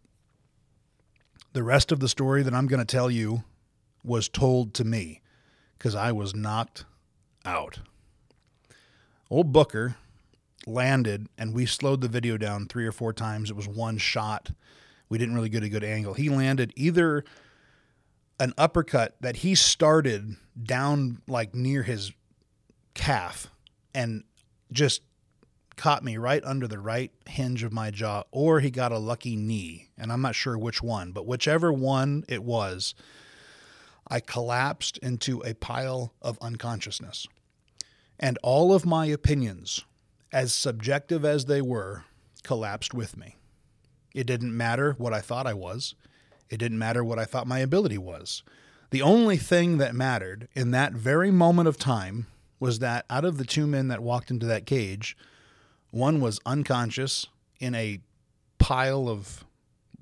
The 1.52 1.62
rest 1.62 1.92
of 1.92 2.00
the 2.00 2.08
story 2.08 2.42
that 2.42 2.54
I'm 2.54 2.66
going 2.66 2.80
to 2.80 2.86
tell 2.86 3.10
you 3.10 3.44
was 4.02 4.28
told 4.28 4.72
to 4.74 4.84
me 4.84 5.20
because 5.76 5.94
I 5.94 6.12
was 6.12 6.34
knocked 6.34 6.86
out. 7.44 7.80
Old 9.30 9.52
Booker 9.52 9.96
landed 10.66 11.28
and 11.36 11.54
we 11.54 11.66
slowed 11.66 12.00
the 12.00 12.08
video 12.08 12.36
down 12.36 12.66
three 12.66 12.86
or 12.86 12.92
four 12.92 13.12
times. 13.12 13.50
It 13.50 13.56
was 13.56 13.68
one 13.68 13.98
shot. 13.98 14.50
We 15.08 15.18
didn't 15.18 15.34
really 15.34 15.48
get 15.48 15.62
a 15.62 15.68
good 15.68 15.84
angle. 15.84 16.14
He 16.14 16.28
landed 16.28 16.72
either 16.76 17.24
an 18.40 18.54
uppercut 18.58 19.16
that 19.20 19.36
he 19.36 19.54
started 19.54 20.36
down 20.60 21.22
like 21.28 21.54
near 21.54 21.82
his 21.82 22.12
calf 22.94 23.48
and 23.94 24.24
just 24.70 25.02
caught 25.76 26.04
me 26.04 26.16
right 26.16 26.42
under 26.44 26.66
the 26.66 26.78
right 26.78 27.10
hinge 27.26 27.62
of 27.62 27.72
my 27.72 27.90
jaw, 27.90 28.24
or 28.30 28.60
he 28.60 28.70
got 28.70 28.92
a 28.92 28.98
lucky 28.98 29.36
knee. 29.36 29.88
And 29.96 30.12
I'm 30.12 30.22
not 30.22 30.34
sure 30.34 30.58
which 30.58 30.82
one, 30.82 31.12
but 31.12 31.26
whichever 31.26 31.72
one 31.72 32.24
it 32.28 32.42
was, 32.42 32.94
I 34.08 34.20
collapsed 34.20 34.98
into 34.98 35.42
a 35.44 35.54
pile 35.54 36.12
of 36.20 36.38
unconsciousness. 36.40 37.26
And 38.18 38.38
all 38.42 38.74
of 38.74 38.84
my 38.84 39.06
opinions, 39.06 39.84
as 40.32 40.54
subjective 40.54 41.24
as 41.24 41.44
they 41.44 41.60
were, 41.60 42.04
collapsed 42.42 42.94
with 42.94 43.16
me. 43.16 43.36
It 44.14 44.26
didn't 44.26 44.56
matter 44.56 44.94
what 44.98 45.12
I 45.12 45.20
thought 45.20 45.46
I 45.46 45.54
was. 45.54 45.94
It 46.50 46.58
didn't 46.58 46.78
matter 46.78 47.04
what 47.04 47.18
I 47.18 47.24
thought 47.24 47.46
my 47.46 47.60
ability 47.60 47.98
was. 47.98 48.42
The 48.90 49.02
only 49.02 49.36
thing 49.36 49.78
that 49.78 49.94
mattered 49.94 50.48
in 50.54 50.70
that 50.72 50.92
very 50.92 51.30
moment 51.30 51.68
of 51.68 51.78
time 51.78 52.26
was 52.60 52.78
that 52.80 53.06
out 53.08 53.24
of 53.24 53.38
the 53.38 53.44
two 53.44 53.66
men 53.66 53.88
that 53.88 54.02
walked 54.02 54.30
into 54.30 54.46
that 54.46 54.66
cage, 54.66 55.16
one 55.90 56.20
was 56.20 56.40
unconscious 56.44 57.26
in 57.58 57.74
a 57.74 58.00
pile 58.58 59.08
of 59.08 59.44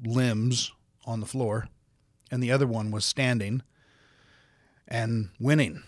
limbs 0.05 0.73
on 1.05 1.21
the 1.21 1.27
floor, 1.27 1.69
and 2.31 2.43
the 2.43 2.53
other 2.53 2.67
one 2.67 2.91
was 2.91 3.05
standing 3.05 3.63
and 4.89 5.31
winning. 5.39 5.83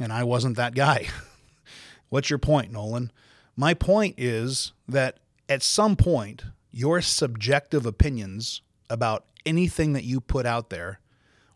And 0.00 0.12
I 0.12 0.24
wasn't 0.24 0.56
that 0.56 0.74
guy. 0.74 1.08
What's 2.08 2.30
your 2.30 2.38
point, 2.38 2.72
Nolan? 2.72 3.12
My 3.56 3.74
point 3.74 4.14
is 4.18 4.72
that 4.88 5.18
at 5.48 5.62
some 5.62 5.96
point, 5.96 6.44
your 6.70 7.00
subjective 7.00 7.84
opinions 7.84 8.62
about 8.88 9.26
anything 9.44 9.92
that 9.92 10.04
you 10.04 10.20
put 10.20 10.46
out 10.46 10.70
there, 10.70 11.00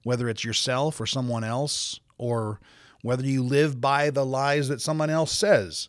whether 0.03 0.29
it's 0.29 0.45
yourself 0.45 1.01
or 1.01 1.07
someone 1.07 1.45
else, 1.45 2.01
or 2.19 2.61
whether 3.03 3.25
you 3.25 3.43
live 3.43 3.81
by 3.81 4.11
the 4.11 4.27
lies 4.27 4.69
that 4.69 4.81
someone 4.81 5.11
else 5.11 5.33
says, 5.33 5.89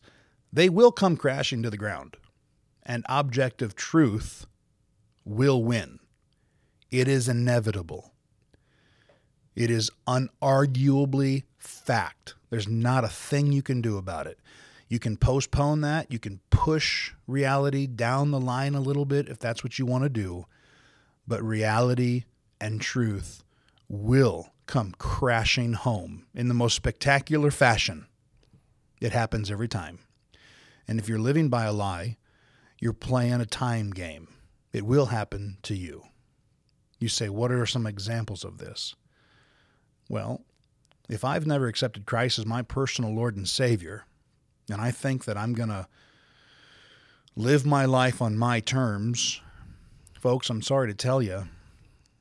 they 0.52 0.70
will 0.70 0.92
come 0.92 1.18
crashing 1.18 1.62
to 1.64 1.70
the 1.70 1.78
ground. 1.78 2.18
And 2.84 3.04
objective 3.10 3.76
truth 3.76 4.48
will 5.26 5.62
win. 5.64 6.00
It 6.90 7.08
is 7.08 7.28
inevitable. 7.28 8.14
It 9.56 9.70
is 9.70 9.92
unarguably 10.08 11.44
fact. 11.58 12.36
There's 12.50 12.68
not 12.68 13.04
a 13.04 13.10
thing 13.10 13.52
you 13.52 13.62
can 13.62 13.82
do 13.82 13.98
about 13.98 14.28
it. 14.28 14.40
You 14.88 15.00
can 15.00 15.18
postpone 15.18 15.82
that. 15.82 16.12
You 16.12 16.20
can 16.20 16.40
push 16.50 17.12
reality 17.28 17.88
down 17.88 18.32
the 18.32 18.40
line 18.40 18.74
a 18.74 18.82
little 18.82 19.06
bit 19.06 19.28
if 19.28 19.38
that's 19.38 19.64
what 19.64 19.78
you 19.78 19.86
want 19.86 20.04
to 20.04 20.10
do. 20.10 20.46
But 21.28 21.44
reality 21.44 22.24
and 22.62 22.80
truth 22.80 23.44
will 23.90 24.54
come 24.66 24.94
crashing 24.98 25.74
home 25.74 26.26
in 26.34 26.48
the 26.48 26.54
most 26.54 26.76
spectacular 26.76 27.52
fashion. 27.52 28.08
It 29.02 29.12
happens 29.12 29.52
every 29.52 29.68
time. 29.68 30.00
And 30.88 31.00
if 31.00 31.10
you're 31.10 31.20
living 31.20 31.50
by 31.50 31.66
a 31.66 31.74
lie, 31.74 32.18
you're 32.80 32.94
playing 32.94 33.42
a 33.42 33.46
time 33.46 33.92
game. 33.92 34.28
It 34.72 34.86
will 34.86 35.08
happen 35.08 35.58
to 35.64 35.76
you. 35.76 36.04
You 37.00 37.10
say, 37.10 37.30
What 37.30 37.52
are 37.52 37.66
some 37.66 37.86
examples 37.86 38.44
of 38.44 38.58
this? 38.58 38.96
Well, 40.10 40.44
if 41.10 41.24
I've 41.24 41.46
never 41.46 41.68
accepted 41.68 42.06
Christ 42.06 42.40
as 42.40 42.46
my 42.46 42.62
personal 42.62 43.14
Lord 43.14 43.36
and 43.36 43.48
Savior, 43.48 44.06
and 44.70 44.82
I 44.82 44.92
think 44.92 45.26
that 45.26 45.38
I'm 45.38 45.54
going 45.54 45.70
to 45.70 45.88
live 47.36 47.66
my 47.66 47.86
life 47.86 48.22
on 48.22 48.38
my 48.38 48.60
terms, 48.60 49.42
folks, 50.20 50.50
I'm 50.50 50.62
sorry 50.62 50.88
to 50.88 50.96
tell 50.96 51.22
you 51.22 51.48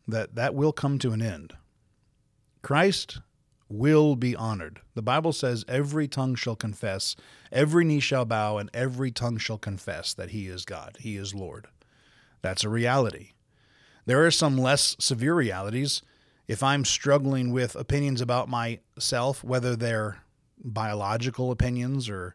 that 0.06 0.34
that 0.34 0.54
will 0.54 0.72
come 0.72 0.98
to 1.00 1.12
an 1.12 1.22
end. 1.22 1.54
Christ 2.62 3.20
will 3.68 4.14
be 4.14 4.36
honored. 4.36 4.80
The 4.94 5.02
Bible 5.02 5.32
says, 5.32 5.64
Every 5.66 6.06
tongue 6.06 6.34
shall 6.34 6.56
confess, 6.56 7.16
every 7.50 7.84
knee 7.84 8.00
shall 8.00 8.24
bow, 8.24 8.58
and 8.58 8.70
every 8.72 9.10
tongue 9.10 9.38
shall 9.38 9.58
confess 9.58 10.14
that 10.14 10.30
He 10.30 10.46
is 10.46 10.64
God, 10.64 10.98
He 11.00 11.16
is 11.16 11.34
Lord. 11.34 11.66
That's 12.42 12.64
a 12.64 12.68
reality. 12.68 13.30
There 14.04 14.24
are 14.24 14.30
some 14.30 14.56
less 14.56 14.94
severe 15.00 15.34
realities. 15.34 16.02
If 16.46 16.62
I'm 16.62 16.84
struggling 16.84 17.50
with 17.50 17.74
opinions 17.74 18.20
about 18.20 18.48
myself, 18.48 19.42
whether 19.42 19.74
they're 19.74 20.22
biological 20.62 21.50
opinions 21.50 22.08
or 22.08 22.34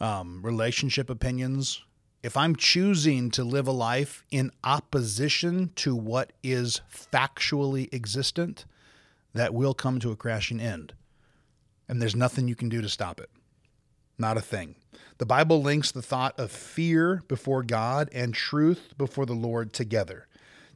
um, 0.00 0.42
relationship 0.42 1.10
opinions, 1.10 1.82
if 2.22 2.36
I'm 2.36 2.56
choosing 2.56 3.30
to 3.32 3.44
live 3.44 3.66
a 3.66 3.72
life 3.72 4.24
in 4.30 4.50
opposition 4.64 5.70
to 5.76 5.94
what 5.94 6.32
is 6.42 6.80
factually 6.92 7.92
existent, 7.92 8.64
that 9.34 9.54
will 9.54 9.74
come 9.74 10.00
to 10.00 10.10
a 10.10 10.16
crashing 10.16 10.60
end. 10.60 10.94
And 11.88 12.00
there's 12.00 12.16
nothing 12.16 12.48
you 12.48 12.54
can 12.54 12.68
do 12.68 12.80
to 12.82 12.88
stop 12.88 13.20
it. 13.20 13.30
Not 14.18 14.36
a 14.36 14.42
thing. 14.42 14.74
The 15.18 15.26
Bible 15.26 15.62
links 15.62 15.90
the 15.90 16.02
thought 16.02 16.38
of 16.38 16.50
fear 16.50 17.22
before 17.28 17.62
God 17.62 18.08
and 18.12 18.34
truth 18.34 18.94
before 18.98 19.26
the 19.26 19.34
Lord 19.34 19.72
together. 19.72 20.26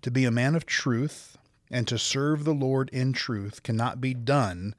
To 0.02 0.10
be 0.10 0.24
a 0.24 0.30
man 0.30 0.54
of 0.54 0.66
truth 0.66 1.36
and 1.70 1.86
to 1.88 1.98
serve 1.98 2.44
the 2.44 2.54
Lord 2.54 2.90
in 2.90 3.12
truth 3.12 3.62
cannot 3.62 4.00
be 4.00 4.14
done 4.14 4.74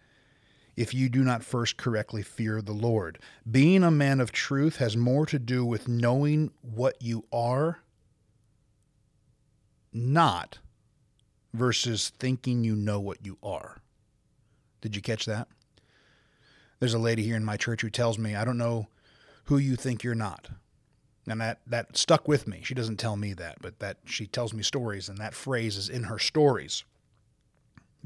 if 0.76 0.94
you 0.94 1.10
do 1.10 1.24
not 1.24 1.44
first 1.44 1.78
correctly 1.78 2.22
fear 2.22 2.62
the 2.62 2.74
Lord. 2.74 3.20
Being 3.50 3.84
a 3.84 3.92
man 3.92 4.20
of 4.20 4.32
truth 4.32 4.78
has 4.78 4.98
more 4.98 5.26
to 5.28 5.40
do 5.40 5.66
with 5.66 5.88
knowing 5.88 6.52
what 6.62 7.02
you 7.02 7.26
are 7.32 7.80
not 9.94 10.60
versus 11.54 12.10
thinking 12.10 12.64
you 12.64 12.76
know 12.76 13.00
what 13.00 13.26
you 13.26 13.38
are. 13.42 13.78
Did 14.82 14.96
you 14.96 15.02
catch 15.02 15.26
that? 15.26 15.48
There's 16.80 16.94
a 16.94 17.00
lady 17.00 17.24
here 17.24 17.38
in 17.38 17.46
my 17.46 17.58
church 17.58 17.82
who 17.82 17.90
tells 17.90 18.20
me, 18.20 18.36
I 18.36 18.44
don't 18.44 18.58
know 18.58 18.88
who 19.46 19.58
you 19.58 19.76
think 19.76 20.04
you're 20.04 20.14
not. 20.14 20.50
And 21.28 21.42
that, 21.42 21.62
that 21.66 21.98
stuck 21.98 22.28
with 22.28 22.48
me. 22.48 22.62
She 22.64 22.76
doesn't 22.76 22.98
tell 22.98 23.16
me 23.16 23.34
that, 23.34 23.58
but 23.62 23.80
that 23.80 23.98
she 24.06 24.28
tells 24.28 24.54
me 24.54 24.62
stories, 24.62 25.10
and 25.10 25.18
that 25.18 25.34
phrase 25.34 25.78
is 25.78 25.90
in 25.90 26.04
her 26.04 26.20
stories. 26.20 26.84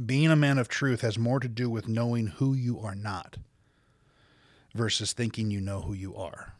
Being 0.04 0.32
a 0.32 0.36
man 0.36 0.58
of 0.58 0.70
truth 0.70 1.02
has 1.02 1.18
more 1.18 1.40
to 1.40 1.50
do 1.50 1.70
with 1.70 1.90
knowing 1.90 2.28
who 2.28 2.54
you 2.54 2.80
are 2.80 2.96
not 2.96 3.38
versus 4.74 5.12
thinking 5.12 5.52
you 5.52 5.60
know 5.60 5.82
who 5.82 5.94
you 5.94 6.16
are. 6.16 6.54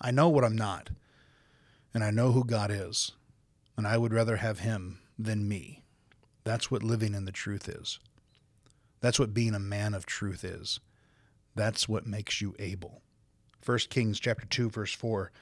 I 0.00 0.12
know 0.12 0.28
what 0.28 0.44
I'm 0.44 0.56
not, 0.56 0.90
and 1.92 2.02
I 2.02 2.10
know 2.10 2.32
who 2.32 2.44
God 2.44 2.70
is, 2.70 3.12
and 3.76 3.86
I 3.86 3.98
would 3.98 4.14
rather 4.14 4.36
have 4.36 4.60
Him 4.60 5.00
than 5.18 5.48
me. 5.48 5.82
That's 6.44 6.70
what 6.70 6.82
living 6.82 7.12
in 7.12 7.26
the 7.26 7.32
truth 7.32 7.68
is. 7.68 7.98
That's 9.00 9.18
what 9.18 9.34
being 9.34 9.54
a 9.54 9.60
man 9.60 9.92
of 9.92 10.06
truth 10.06 10.42
is. 10.42 10.80
That's 11.54 11.88
what 11.88 12.06
makes 12.06 12.40
you 12.40 12.54
able. 12.58 13.02
1 13.64 13.78
Kings 13.90 14.20
chapter 14.20 14.46
2 14.46 14.70
verse 14.70 14.92
4 14.92 15.32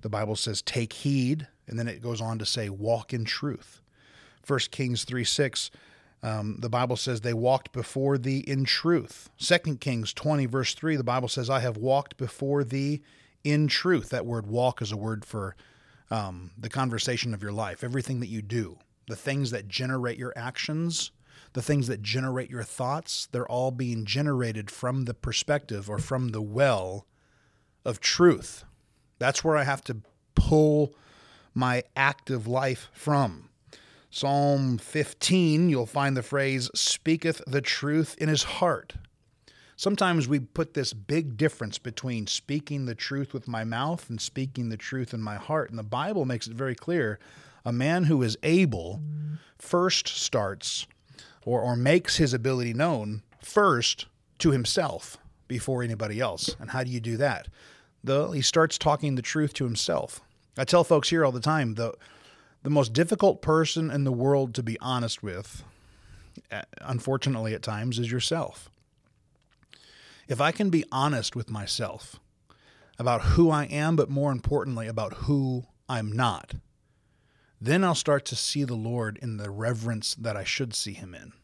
the 0.00 0.08
Bible 0.08 0.36
says 0.36 0.62
take 0.62 0.92
heed 0.92 1.46
and 1.66 1.78
then 1.78 1.88
it 1.88 2.02
goes 2.02 2.20
on 2.20 2.38
to 2.38 2.46
say 2.46 2.68
walk 2.68 3.12
in 3.12 3.24
truth. 3.24 3.80
1 4.46 4.58
Kings 4.70 5.04
3 5.04 5.24
6 5.24 5.70
um, 6.24 6.56
the 6.58 6.70
Bible 6.70 6.96
says 6.96 7.20
they 7.20 7.34
walked 7.34 7.72
before 7.72 8.16
thee 8.16 8.38
in 8.38 8.64
truth. 8.64 9.28
2 9.38 9.76
Kings 9.76 10.12
20 10.12 10.46
verse 10.46 10.74
3 10.74 10.96
the 10.96 11.04
Bible 11.04 11.28
says 11.28 11.50
I 11.50 11.60
have 11.60 11.76
walked 11.76 12.16
before 12.16 12.64
thee 12.64 13.02
in 13.44 13.68
truth. 13.68 14.08
That 14.08 14.26
word 14.26 14.46
walk 14.46 14.80
is 14.80 14.90
a 14.90 14.96
word 14.96 15.24
for 15.24 15.54
um, 16.10 16.52
the 16.56 16.70
conversation 16.70 17.34
of 17.34 17.42
your 17.42 17.52
life, 17.52 17.84
everything 17.84 18.20
that 18.20 18.28
you 18.28 18.42
do 18.42 18.78
the 19.06 19.16
things 19.16 19.50
that 19.50 19.68
generate 19.68 20.16
your 20.16 20.32
actions, 20.34 21.10
the 21.52 21.60
things 21.60 21.88
that 21.88 22.00
generate 22.00 22.48
your 22.48 22.62
thoughts, 22.62 23.28
they're 23.30 23.46
all 23.46 23.70
being 23.70 24.06
generated 24.06 24.70
from 24.70 25.04
the 25.04 25.12
perspective 25.12 25.90
or 25.90 25.98
from 25.98 26.28
the 26.28 26.40
well 26.40 27.06
of 27.84 28.00
truth. 28.00 28.64
That's 29.18 29.44
where 29.44 29.58
I 29.58 29.64
have 29.64 29.84
to 29.84 29.98
pull 30.34 30.94
my 31.54 31.82
active 31.94 32.46
life 32.46 32.88
from. 32.92 33.50
Psalm 34.14 34.78
15, 34.78 35.68
you'll 35.68 35.86
find 35.86 36.16
the 36.16 36.22
phrase, 36.22 36.70
speaketh 36.72 37.42
the 37.48 37.60
truth 37.60 38.14
in 38.16 38.28
his 38.28 38.44
heart. 38.44 38.92
Sometimes 39.74 40.28
we 40.28 40.38
put 40.38 40.74
this 40.74 40.92
big 40.92 41.36
difference 41.36 41.78
between 41.78 42.28
speaking 42.28 42.86
the 42.86 42.94
truth 42.94 43.34
with 43.34 43.48
my 43.48 43.64
mouth 43.64 44.08
and 44.08 44.20
speaking 44.20 44.68
the 44.68 44.76
truth 44.76 45.12
in 45.12 45.20
my 45.20 45.34
heart. 45.34 45.70
And 45.70 45.76
the 45.76 45.82
Bible 45.82 46.26
makes 46.26 46.46
it 46.46 46.52
very 46.54 46.76
clear 46.76 47.18
a 47.64 47.72
man 47.72 48.04
who 48.04 48.22
is 48.22 48.38
able 48.44 49.00
first 49.58 50.06
starts 50.06 50.86
or, 51.44 51.60
or 51.60 51.74
makes 51.74 52.18
his 52.18 52.32
ability 52.32 52.72
known 52.72 53.24
first 53.42 54.06
to 54.38 54.52
himself 54.52 55.18
before 55.48 55.82
anybody 55.82 56.20
else. 56.20 56.54
And 56.60 56.70
how 56.70 56.84
do 56.84 56.90
you 56.92 57.00
do 57.00 57.16
that? 57.16 57.48
The, 58.04 58.28
he 58.28 58.42
starts 58.42 58.78
talking 58.78 59.16
the 59.16 59.22
truth 59.22 59.54
to 59.54 59.64
himself. 59.64 60.20
I 60.56 60.62
tell 60.62 60.84
folks 60.84 61.08
here 61.08 61.24
all 61.24 61.32
the 61.32 61.40
time 61.40 61.74
the, 61.74 61.94
the 62.64 62.70
most 62.70 62.94
difficult 62.94 63.42
person 63.42 63.90
in 63.90 64.02
the 64.02 64.12
world 64.12 64.54
to 64.54 64.62
be 64.62 64.78
honest 64.80 65.22
with, 65.22 65.62
uh, 66.50 66.62
unfortunately 66.80 67.54
at 67.54 67.62
times, 67.62 67.98
is 67.98 68.10
yourself. 68.10 68.70
If 70.26 70.40
I 70.40 70.50
can 70.50 70.70
be 70.70 70.84
honest 70.90 71.36
with 71.36 71.50
myself 71.50 72.18
about 72.98 73.20
who 73.22 73.50
I 73.50 73.64
am, 73.64 73.96
but 73.96 74.08
more 74.08 74.32
importantly, 74.32 74.88
about 74.88 75.12
who 75.14 75.64
I'm 75.88 76.10
not, 76.10 76.54
then 77.60 77.84
I'll 77.84 77.94
start 77.94 78.24
to 78.26 78.36
see 78.36 78.64
the 78.64 78.74
Lord 78.74 79.18
in 79.20 79.36
the 79.36 79.50
reverence 79.50 80.14
that 80.14 80.36
I 80.36 80.44
should 80.44 80.74
see 80.74 80.94
him 80.94 81.14
in. 81.14 81.34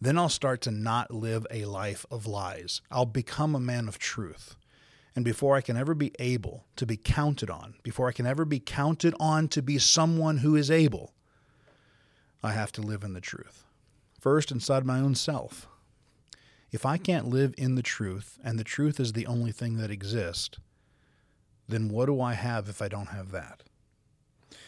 Then 0.00 0.16
I'll 0.16 0.28
start 0.28 0.60
to 0.62 0.70
not 0.70 1.10
live 1.10 1.44
a 1.50 1.64
life 1.64 2.06
of 2.08 2.26
lies. 2.26 2.82
I'll 2.90 3.06
become 3.06 3.56
a 3.56 3.60
man 3.60 3.88
of 3.88 3.98
truth. 3.98 4.54
And 5.16 5.24
before 5.24 5.56
I 5.56 5.62
can 5.62 5.78
ever 5.78 5.94
be 5.94 6.12
able 6.18 6.66
to 6.76 6.84
be 6.84 6.98
counted 6.98 7.48
on, 7.48 7.76
before 7.82 8.06
I 8.06 8.12
can 8.12 8.26
ever 8.26 8.44
be 8.44 8.60
counted 8.60 9.14
on 9.18 9.48
to 9.48 9.62
be 9.62 9.78
someone 9.78 10.38
who 10.38 10.54
is 10.54 10.70
able, 10.70 11.14
I 12.42 12.52
have 12.52 12.70
to 12.72 12.82
live 12.82 13.02
in 13.02 13.14
the 13.14 13.20
truth. 13.22 13.64
First, 14.20 14.52
inside 14.52 14.84
my 14.84 15.00
own 15.00 15.14
self. 15.14 15.68
If 16.70 16.84
I 16.84 16.98
can't 16.98 17.30
live 17.30 17.54
in 17.56 17.76
the 17.76 17.82
truth, 17.82 18.38
and 18.44 18.58
the 18.58 18.64
truth 18.64 19.00
is 19.00 19.14
the 19.14 19.26
only 19.26 19.52
thing 19.52 19.78
that 19.78 19.90
exists, 19.90 20.58
then 21.66 21.88
what 21.88 22.06
do 22.06 22.20
I 22.20 22.34
have 22.34 22.68
if 22.68 22.82
I 22.82 22.88
don't 22.88 23.08
have 23.08 23.30
that? 23.30 23.62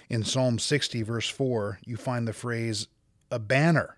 In 0.09 0.25
Psalm 0.25 0.59
60, 0.59 1.03
verse 1.03 1.29
4, 1.29 1.81
you 1.85 1.99
find 1.99 2.27
the 2.27 2.33
phrase, 2.33 2.89
a 3.31 3.39
banner 3.39 3.98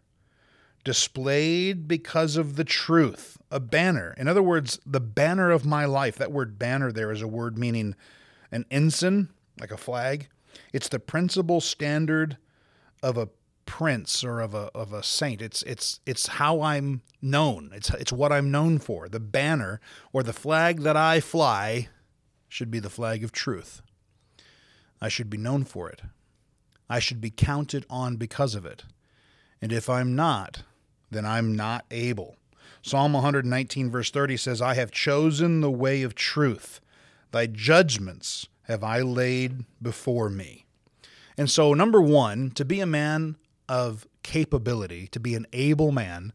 displayed 0.85 1.87
because 1.87 2.37
of 2.37 2.57
the 2.57 2.65
truth. 2.65 3.39
A 3.51 3.61
banner. 3.61 4.15
In 4.17 4.29
other 4.29 4.43
words, 4.43 4.79
the 4.87 5.01
banner 5.01 5.51
of 5.51 5.67
my 5.67 5.85
life. 5.85 6.17
That 6.17 6.33
word 6.33 6.59
banner 6.59 6.93
there 6.93 7.11
is 7.11 7.23
a 7.23 7.29
word 7.29 7.59
meaning 7.59 7.95
an 8.53 8.65
ensign, 8.71 9.29
like 9.61 9.71
a 9.71 9.77
flag. 9.77 10.29
It's 10.73 10.89
the 10.89 10.99
principal 10.99 11.61
standard 11.61 12.37
of 13.03 13.17
a 13.17 13.29
prince 13.67 14.25
or 14.25 14.41
of 14.41 14.55
a 14.55 14.71
of 14.75 14.93
a 14.93 15.03
saint. 15.03 15.41
It's 15.41 15.63
it's 15.63 16.01
it's 16.07 16.27
how 16.27 16.61
I'm 16.61 17.03
known. 17.23 17.71
It's 17.73 17.91
it's 17.91 18.13
what 18.13 18.33
I'm 18.33 18.51
known 18.51 18.79
for. 18.79 19.09
The 19.09 19.21
banner 19.21 19.81
or 20.13 20.23
the 20.23 20.33
flag 20.33 20.81
that 20.81 20.97
I 20.97 21.21
fly 21.21 21.89
should 22.49 22.71
be 22.71 22.81
the 22.81 22.91
flag 22.91 23.23
of 23.23 23.33
truth. 23.33 23.83
I 25.01 25.09
should 25.09 25.31
be 25.31 25.39
known 25.39 25.65
for 25.65 25.89
it. 25.89 26.03
I 26.89 26.99
should 26.99 27.21
be 27.21 27.31
counted 27.31 27.87
on 27.89 28.17
because 28.17 28.55
of 28.55 28.67
it. 28.67 28.85
And 29.63 29.73
if 29.73 29.89
I'm 29.89 30.17
not, 30.17 30.65
then 31.11 31.27
I'm 31.27 31.55
not 31.55 31.85
able. 31.91 32.37
Psalm 32.83 33.13
119, 33.13 33.91
verse 33.91 34.11
30 34.11 34.37
says, 34.37 34.63
I 34.63 34.75
have 34.75 34.91
chosen 34.91 35.61
the 35.61 35.71
way 35.71 36.03
of 36.03 36.15
truth. 36.15 36.81
Thy 37.31 37.47
judgments 37.47 38.49
have 38.65 38.83
I 38.83 39.01
laid 39.01 39.65
before 39.83 40.31
me. 40.31 40.65
And 41.37 41.51
so, 41.51 41.75
number 41.75 42.01
one, 42.01 42.51
to 42.53 42.65
be 42.65 42.81
a 42.81 42.87
man 42.87 43.37
of 43.69 44.07
capability, 44.23 45.07
to 45.09 45.21
be 45.21 45.35
an 45.35 45.47
able 45.53 45.93
man, 45.93 46.33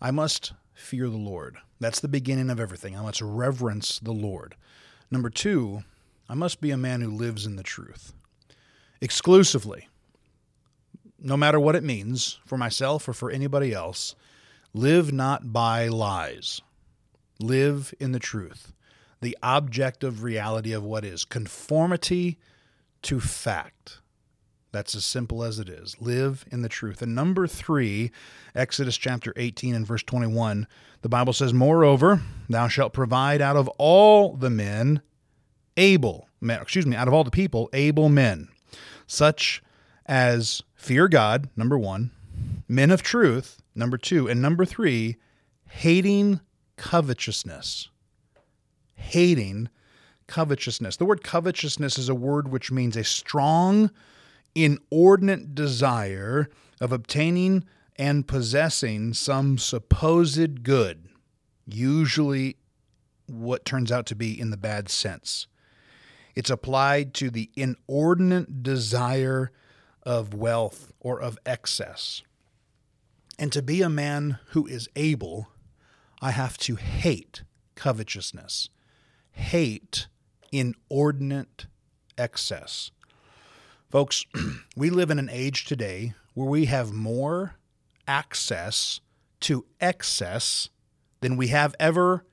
I 0.00 0.10
must 0.10 0.52
fear 0.74 1.08
the 1.08 1.16
Lord. 1.16 1.56
That's 1.80 2.00
the 2.00 2.08
beginning 2.08 2.50
of 2.50 2.60
everything. 2.60 2.96
I 2.96 3.02
must 3.02 3.20
reverence 3.20 3.98
the 4.00 4.12
Lord. 4.12 4.56
Number 5.10 5.30
two, 5.30 5.84
I 6.28 6.34
must 6.34 6.60
be 6.60 6.70
a 6.70 6.76
man 6.76 7.00
who 7.00 7.10
lives 7.10 7.46
in 7.46 7.56
the 7.56 7.62
truth 7.62 8.12
exclusively 9.00 9.88
no 11.24 11.36
matter 11.36 11.58
what 11.58 11.76
it 11.76 11.82
means 11.82 12.38
for 12.44 12.58
myself 12.58 13.08
or 13.08 13.12
for 13.12 13.30
anybody 13.30 13.72
else, 13.72 14.14
live 14.72 15.12
not 15.12 15.52
by 15.52 15.88
lies. 15.88 16.60
Live 17.40 17.92
in 17.98 18.12
the 18.12 18.20
truth, 18.20 18.72
the 19.20 19.36
objective 19.42 20.22
reality 20.22 20.72
of 20.72 20.84
what 20.84 21.04
is 21.04 21.24
conformity 21.24 22.38
to 23.02 23.20
fact. 23.20 23.98
That's 24.70 24.94
as 24.94 25.04
simple 25.04 25.42
as 25.42 25.58
it 25.58 25.68
is. 25.68 26.00
Live 26.00 26.44
in 26.50 26.62
the 26.62 26.68
truth. 26.68 27.00
And 27.02 27.14
number 27.14 27.46
three, 27.46 28.10
Exodus 28.54 28.96
chapter 28.96 29.32
18 29.36 29.74
and 29.74 29.86
verse 29.86 30.02
21, 30.02 30.66
the 31.02 31.08
Bible 31.08 31.32
says, 31.32 31.52
Moreover, 31.52 32.22
thou 32.48 32.68
shalt 32.68 32.92
provide 32.92 33.40
out 33.40 33.56
of 33.56 33.68
all 33.78 34.34
the 34.34 34.50
men 34.50 35.00
able 35.76 36.28
men, 36.44 36.60
excuse 36.60 36.86
me, 36.86 36.96
out 36.96 37.08
of 37.08 37.14
all 37.14 37.24
the 37.24 37.30
people, 37.30 37.68
able 37.72 38.08
men, 38.08 38.48
such 39.06 39.62
as 40.06 40.62
fear 40.84 41.08
God, 41.08 41.48
number 41.56 41.78
one, 41.78 42.10
men 42.68 42.90
of 42.90 43.02
truth, 43.02 43.62
number 43.74 43.96
two, 43.96 44.28
and 44.28 44.42
number 44.42 44.66
three, 44.66 45.16
hating 45.66 46.40
covetousness. 46.76 47.88
Hating 48.94 49.70
covetousness. 50.26 50.96
The 50.96 51.06
word 51.06 51.24
covetousness 51.24 51.96
is 51.96 52.10
a 52.10 52.14
word 52.14 52.48
which 52.48 52.70
means 52.70 52.98
a 52.98 53.04
strong, 53.04 53.90
inordinate 54.54 55.54
desire 55.54 56.50
of 56.82 56.92
obtaining 56.92 57.64
and 57.96 58.28
possessing 58.28 59.14
some 59.14 59.56
supposed 59.56 60.64
good, 60.64 61.08
usually 61.66 62.56
what 63.26 63.64
turns 63.64 63.90
out 63.90 64.04
to 64.06 64.14
be 64.14 64.38
in 64.38 64.50
the 64.50 64.58
bad 64.58 64.90
sense. 64.90 65.46
It's 66.34 66.50
applied 66.50 67.14
to 67.14 67.30
the 67.30 67.50
inordinate 67.56 68.62
desire 68.62 69.50
of 70.04 70.34
wealth 70.34 70.92
or 71.00 71.20
of 71.20 71.38
excess. 71.46 72.22
And 73.38 73.52
to 73.52 73.62
be 73.62 73.82
a 73.82 73.88
man 73.88 74.38
who 74.48 74.66
is 74.66 74.88
able, 74.94 75.48
I 76.20 76.30
have 76.30 76.56
to 76.58 76.76
hate 76.76 77.42
covetousness, 77.74 78.68
hate 79.32 80.06
inordinate 80.52 81.66
excess. 82.16 82.90
Folks, 83.90 84.24
we 84.76 84.90
live 84.90 85.10
in 85.10 85.18
an 85.18 85.30
age 85.30 85.64
today 85.64 86.14
where 86.34 86.48
we 86.48 86.66
have 86.66 86.92
more 86.92 87.56
access 88.06 89.00
to 89.40 89.64
excess 89.80 90.68
than 91.20 91.36
we 91.36 91.48
have 91.48 91.74
ever 91.80 92.24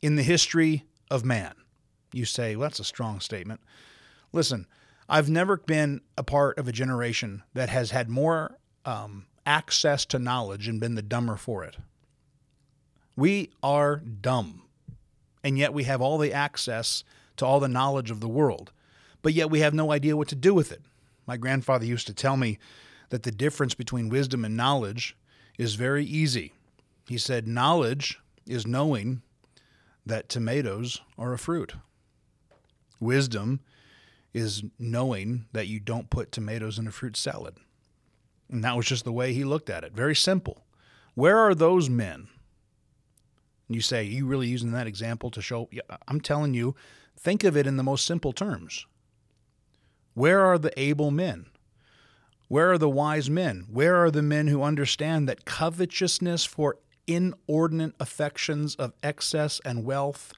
in 0.00 0.16
the 0.16 0.22
history 0.22 0.84
of 1.10 1.24
man. 1.24 1.54
You 2.12 2.24
say, 2.24 2.56
well, 2.56 2.68
that's 2.68 2.80
a 2.80 2.84
strong 2.84 3.20
statement. 3.20 3.60
Listen, 4.32 4.66
I've 5.08 5.28
never 5.28 5.56
been 5.56 6.00
a 6.16 6.22
part 6.22 6.58
of 6.58 6.68
a 6.68 6.72
generation 6.72 7.42
that 7.54 7.68
has 7.68 7.90
had 7.90 8.08
more 8.08 8.58
um, 8.84 9.26
access 9.44 10.04
to 10.06 10.18
knowledge 10.18 10.68
and 10.68 10.80
been 10.80 10.94
the 10.94 11.02
dumber 11.02 11.36
for 11.36 11.64
it. 11.64 11.76
We 13.16 13.50
are 13.62 13.96
dumb, 13.96 14.62
and 15.44 15.58
yet 15.58 15.74
we 15.74 15.84
have 15.84 16.00
all 16.00 16.18
the 16.18 16.32
access 16.32 17.04
to 17.36 17.46
all 17.46 17.60
the 17.60 17.68
knowledge 17.68 18.10
of 18.10 18.20
the 18.20 18.28
world, 18.28 18.72
but 19.20 19.34
yet 19.34 19.50
we 19.50 19.60
have 19.60 19.74
no 19.74 19.92
idea 19.92 20.16
what 20.16 20.28
to 20.28 20.34
do 20.34 20.54
with 20.54 20.72
it. 20.72 20.82
My 21.26 21.36
grandfather 21.36 21.84
used 21.84 22.06
to 22.06 22.14
tell 22.14 22.36
me 22.36 22.58
that 23.10 23.22
the 23.22 23.30
difference 23.30 23.74
between 23.74 24.08
wisdom 24.08 24.44
and 24.44 24.56
knowledge 24.56 25.16
is 25.58 25.74
very 25.74 26.04
easy. 26.04 26.52
He 27.06 27.18
said, 27.18 27.46
Knowledge 27.46 28.18
is 28.46 28.66
knowing 28.66 29.22
that 30.06 30.28
tomatoes 30.28 31.00
are 31.18 31.32
a 31.32 31.38
fruit. 31.38 31.74
Wisdom 33.00 33.60
is 34.34 34.62
knowing 34.78 35.46
that 35.52 35.66
you 35.66 35.78
don't 35.78 36.10
put 36.10 36.32
tomatoes 36.32 36.78
in 36.78 36.86
a 36.86 36.92
fruit 36.92 37.16
salad. 37.16 37.56
And 38.50 38.64
that 38.64 38.76
was 38.76 38.86
just 38.86 39.04
the 39.04 39.12
way 39.12 39.32
he 39.32 39.44
looked 39.44 39.70
at 39.70 39.84
it. 39.84 39.92
Very 39.92 40.14
simple. 40.14 40.64
Where 41.14 41.38
are 41.38 41.54
those 41.54 41.90
men? 41.90 42.28
And 43.68 43.74
you 43.74 43.80
say, 43.80 44.04
you 44.04 44.26
really 44.26 44.48
using 44.48 44.72
that 44.72 44.86
example 44.86 45.30
to 45.30 45.42
show? 45.42 45.68
Yeah, 45.70 45.82
I'm 46.08 46.20
telling 46.20 46.54
you, 46.54 46.74
think 47.18 47.44
of 47.44 47.56
it 47.56 47.66
in 47.66 47.76
the 47.76 47.82
most 47.82 48.06
simple 48.06 48.32
terms. 48.32 48.86
Where 50.14 50.40
are 50.40 50.58
the 50.58 50.78
able 50.78 51.10
men? 51.10 51.46
Where 52.48 52.70
are 52.72 52.78
the 52.78 52.88
wise 52.88 53.30
men? 53.30 53.66
Where 53.70 53.96
are 53.96 54.10
the 54.10 54.22
men 54.22 54.48
who 54.48 54.62
understand 54.62 55.26
that 55.28 55.46
covetousness 55.46 56.44
for 56.44 56.76
inordinate 57.06 57.94
affections 57.98 58.74
of 58.74 58.92
excess 59.02 59.60
and 59.64 59.84
wealth 59.84 60.34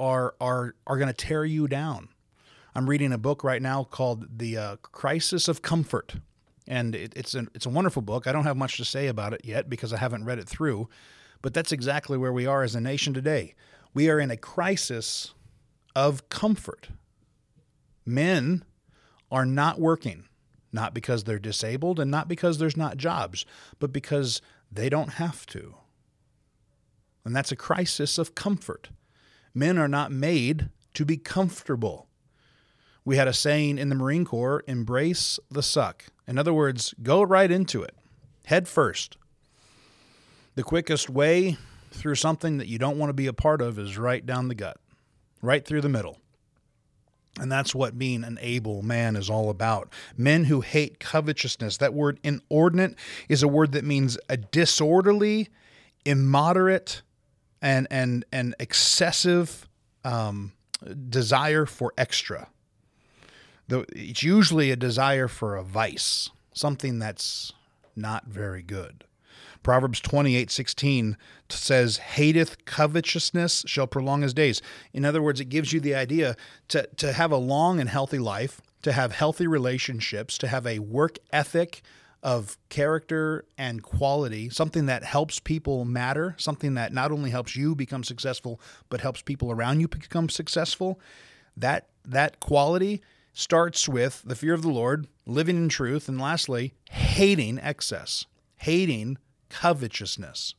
are, 0.00 0.34
are, 0.40 0.74
are 0.86 0.98
going 0.98 1.08
to 1.08 1.14
tear 1.14 1.44
you 1.44 1.68
down? 1.68 2.08
I'm 2.78 2.88
reading 2.88 3.12
a 3.12 3.18
book 3.18 3.42
right 3.42 3.60
now 3.60 3.82
called 3.82 4.38
The 4.38 4.56
uh, 4.56 4.76
Crisis 4.76 5.48
of 5.48 5.62
Comfort. 5.62 6.14
And 6.68 6.94
it, 6.94 7.12
it's, 7.16 7.34
a, 7.34 7.44
it's 7.52 7.66
a 7.66 7.70
wonderful 7.70 8.02
book. 8.02 8.28
I 8.28 8.32
don't 8.32 8.44
have 8.44 8.56
much 8.56 8.76
to 8.76 8.84
say 8.84 9.08
about 9.08 9.32
it 9.32 9.40
yet 9.42 9.68
because 9.68 9.92
I 9.92 9.96
haven't 9.96 10.26
read 10.26 10.38
it 10.38 10.48
through. 10.48 10.88
But 11.42 11.54
that's 11.54 11.72
exactly 11.72 12.16
where 12.16 12.32
we 12.32 12.46
are 12.46 12.62
as 12.62 12.76
a 12.76 12.80
nation 12.80 13.12
today. 13.12 13.56
We 13.94 14.08
are 14.08 14.20
in 14.20 14.30
a 14.30 14.36
crisis 14.36 15.34
of 15.96 16.28
comfort. 16.28 16.90
Men 18.06 18.64
are 19.28 19.44
not 19.44 19.80
working. 19.80 20.28
not 20.72 20.94
because 20.94 21.24
they're 21.24 21.38
disabled 21.38 21.98
and 21.98 22.10
not 22.10 22.28
because 22.28 22.58
there's 22.58 22.76
not 22.76 22.96
jobs, 22.96 23.44
but 23.78 23.92
because 23.92 24.40
they 24.70 24.88
don't 24.88 25.14
have 25.14 25.46
to. 25.46 25.74
And 27.24 27.34
that's 27.34 27.52
a 27.52 27.56
crisis 27.56 28.18
of 28.18 28.34
comfort. 28.34 28.90
Men 29.54 29.78
are 29.78 29.88
not 29.88 30.12
made 30.12 30.68
to 30.94 31.04
be 31.04 31.16
comfortable. 31.16 32.07
We 33.08 33.16
had 33.16 33.26
a 33.26 33.32
saying 33.32 33.78
in 33.78 33.88
the 33.88 33.94
Marine 33.94 34.26
Corps 34.26 34.62
embrace 34.66 35.40
the 35.50 35.62
suck. 35.62 36.04
In 36.26 36.36
other 36.36 36.52
words, 36.52 36.94
go 37.02 37.22
right 37.22 37.50
into 37.50 37.82
it, 37.82 37.96
head 38.44 38.68
first. 38.68 39.16
The 40.56 40.62
quickest 40.62 41.08
way 41.08 41.56
through 41.90 42.16
something 42.16 42.58
that 42.58 42.68
you 42.68 42.76
don't 42.76 42.98
want 42.98 43.08
to 43.08 43.14
be 43.14 43.26
a 43.26 43.32
part 43.32 43.62
of 43.62 43.78
is 43.78 43.96
right 43.96 44.26
down 44.26 44.48
the 44.48 44.54
gut, 44.54 44.76
right 45.40 45.64
through 45.64 45.80
the 45.80 45.88
middle. 45.88 46.18
And 47.40 47.50
that's 47.50 47.74
what 47.74 47.96
being 47.96 48.24
an 48.24 48.38
able 48.42 48.82
man 48.82 49.16
is 49.16 49.30
all 49.30 49.48
about. 49.48 49.90
Men 50.14 50.44
who 50.44 50.60
hate 50.60 51.00
covetousness. 51.00 51.78
That 51.78 51.94
word 51.94 52.20
inordinate 52.22 52.94
is 53.26 53.42
a 53.42 53.48
word 53.48 53.72
that 53.72 53.86
means 53.86 54.18
a 54.28 54.36
disorderly, 54.36 55.48
immoderate, 56.04 57.00
and 57.62 57.86
and 57.90 58.26
and 58.30 58.54
excessive 58.60 59.66
um, 60.04 60.52
desire 61.08 61.64
for 61.64 61.94
extra. 61.96 62.48
Though 63.68 63.84
it's 63.94 64.22
usually 64.22 64.70
a 64.70 64.76
desire 64.76 65.28
for 65.28 65.56
a 65.56 65.62
vice, 65.62 66.30
something 66.52 66.98
that's 66.98 67.52
not 67.94 68.26
very 68.26 68.62
good. 68.62 69.04
Proverbs 69.62 70.00
28 70.00 70.50
16 70.50 71.16
says, 71.50 71.98
Hateth 71.98 72.64
covetousness 72.64 73.64
shall 73.66 73.86
prolong 73.86 74.22
his 74.22 74.32
days. 74.32 74.62
In 74.92 75.04
other 75.04 75.20
words, 75.20 75.40
it 75.40 75.46
gives 75.46 75.72
you 75.72 75.80
the 75.80 75.94
idea 75.94 76.36
to, 76.68 76.88
to 76.96 77.12
have 77.12 77.32
a 77.32 77.36
long 77.36 77.80
and 77.80 77.88
healthy 77.88 78.18
life, 78.18 78.60
to 78.82 78.92
have 78.92 79.12
healthy 79.12 79.46
relationships, 79.46 80.38
to 80.38 80.48
have 80.48 80.66
a 80.66 80.78
work 80.78 81.18
ethic 81.32 81.82
of 82.22 82.56
character 82.68 83.44
and 83.56 83.82
quality, 83.82 84.48
something 84.48 84.86
that 84.86 85.04
helps 85.04 85.38
people 85.38 85.84
matter, 85.84 86.34
something 86.38 86.74
that 86.74 86.92
not 86.92 87.12
only 87.12 87.30
helps 87.30 87.54
you 87.54 87.74
become 87.74 88.02
successful, 88.02 88.60
but 88.88 89.00
helps 89.00 89.22
people 89.22 89.52
around 89.52 89.80
you 89.80 89.88
become 89.88 90.28
successful. 90.28 90.98
That 91.56 91.88
that 92.04 92.40
quality 92.40 93.02
starts 93.38 93.88
with 93.88 94.20
the 94.26 94.34
fear 94.34 94.52
of 94.52 94.62
the 94.62 94.68
Lord, 94.68 95.06
living 95.24 95.56
in 95.56 95.68
truth, 95.68 96.08
and 96.08 96.20
lastly, 96.20 96.74
hating 96.90 97.60
excess, 97.60 98.26
hating 98.56 99.16
covetousness. 99.48 100.56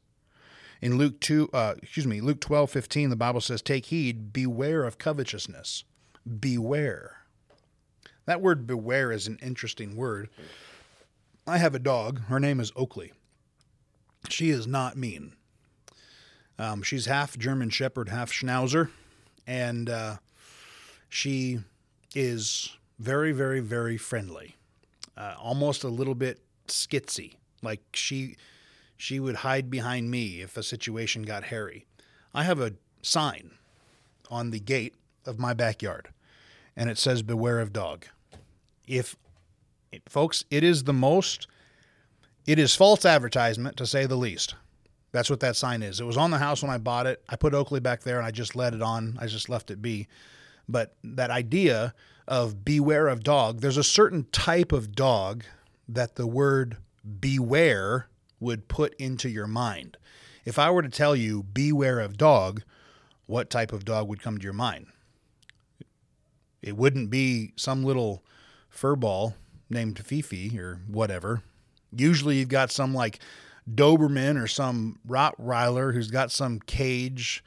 In 0.82 0.98
Luke 0.98 1.20
2, 1.20 1.50
uh, 1.52 1.74
excuse 1.84 2.08
me, 2.08 2.22
Luke 2.22 2.40
12, 2.40 2.72
15, 2.72 3.10
the 3.10 3.18
Bible 3.18 3.42
says, 3.42 3.62
Take 3.62 3.88
heed, 3.88 4.32
beware 4.32 4.86
of 4.86 4.98
covetousness. 4.98 5.84
Beware. 6.40 7.18
That 8.26 8.40
word 8.40 8.66
beware 8.66 9.12
is 9.12 9.28
an 9.28 9.40
interesting 9.42 9.98
word. 9.98 10.30
I 11.46 11.58
have 11.58 11.76
a 11.76 11.80
dog. 11.80 12.22
Her 12.28 12.40
name 12.40 12.62
is 12.62 12.72
Oakley. 12.78 13.12
She 14.30 14.52
is 14.52 14.66
not 14.66 14.96
mean. 14.96 15.34
Um, 16.58 16.82
she's 16.82 17.08
half 17.08 17.38
German 17.38 17.72
Shepherd, 17.72 18.08
half 18.08 18.32
Schnauzer. 18.32 18.90
And 19.46 19.90
uh, 19.90 20.18
she 21.10 21.60
is 22.16 22.78
very, 22.98 23.32
very, 23.32 23.60
very 23.60 23.98
friendly. 23.98 24.56
Uh, 25.18 25.36
almost 25.40 25.84
a 25.84 25.90
little 25.90 26.16
bit 26.16 26.40
skitsy. 26.68 27.36
Like 27.62 27.82
she 27.94 28.38
she 28.98 29.20
would 29.20 29.38
hide 29.38 29.70
behind 29.70 30.12
me 30.12 30.42
if 30.42 30.58
a 30.58 30.64
situation 30.64 31.24
got 31.24 31.46
hairy. 31.46 31.86
I 32.34 32.44
have 32.44 32.60
a 32.60 32.74
sign 33.02 33.52
on 34.30 34.52
the 34.52 34.60
gate 34.60 34.94
of 35.26 35.40
my 35.40 35.54
backyard, 35.54 36.10
and 36.76 36.90
it 36.90 36.98
says, 36.98 37.22
Beware 37.22 37.60
of 37.60 37.72
dog. 37.72 38.06
If, 38.88 39.16
folks, 40.08 40.44
it 40.52 40.64
is 40.64 40.84
the 40.84 40.94
most, 40.94 41.48
it 42.46 42.60
is 42.60 42.76
false 42.76 43.06
advertisement 43.06 43.78
to 43.78 43.86
say 43.86 44.06
the 44.06 44.16
least. 44.16 44.56
That's 45.12 45.30
what 45.30 45.40
that 45.40 45.56
sign 45.56 45.82
is. 45.82 46.00
It 46.00 46.06
was 46.06 46.18
on 46.18 46.32
the 46.32 46.38
house 46.38 46.62
when 46.62 46.72
I 46.72 46.78
bought 46.78 47.08
it. 47.08 47.24
I 47.30 47.36
put 47.36 47.54
Oakley 47.54 47.80
back 47.80 48.02
there 48.02 48.18
and 48.18 48.28
I 48.28 48.32
just 48.32 48.56
let 48.56 48.74
it 48.74 48.82
on. 48.82 49.18
I 49.20 49.28
just 49.28 49.50
left 49.50 49.72
it 49.72 49.82
be. 49.82 50.08
But 50.70 50.96
that 51.04 51.32
idea 51.32 51.96
of 52.28 52.64
beware 52.64 53.08
of 53.08 53.24
dog, 53.24 53.62
there's 53.62 53.76
a 53.76 53.84
certain 53.84 54.28
type 54.32 54.72
of 54.72 54.94
dog 54.94 55.44
that 55.88 56.16
the 56.16 56.28
word 56.28 56.78
beware 57.20 58.08
would 58.40 58.68
put 58.68 58.94
into 58.96 59.28
your 59.30 59.48
mind. 59.48 59.98
If 60.46 60.60
I 60.60 60.70
were 60.70 60.84
to 60.84 60.90
tell 60.90 61.16
you, 61.16 61.42
beware 61.42 62.00
of 62.00 62.18
dog, 62.18 62.62
what 63.26 63.50
type 63.50 63.74
of 63.74 63.84
dog 63.84 64.08
would 64.08 64.22
come 64.22 64.38
to 64.38 64.44
your 64.44 64.54
mind? 64.54 64.86
It 66.62 66.78
wouldn't 66.78 67.10
be 67.10 67.54
some 67.56 67.84
little 67.84 68.24
furball 68.72 69.34
named 69.72 69.98
Fifi 70.00 70.60
or 70.60 70.82
whatever. 70.88 71.42
Usually 71.92 72.38
you've 72.38 72.50
got 72.50 72.72
some 72.72 72.94
like 72.94 73.20
Doberman 73.68 74.42
or 74.42 74.48
some 74.48 75.00
Rottweiler 75.08 75.94
who's 75.94 76.12
got 76.12 76.32
some 76.32 76.60
cage 76.60 77.44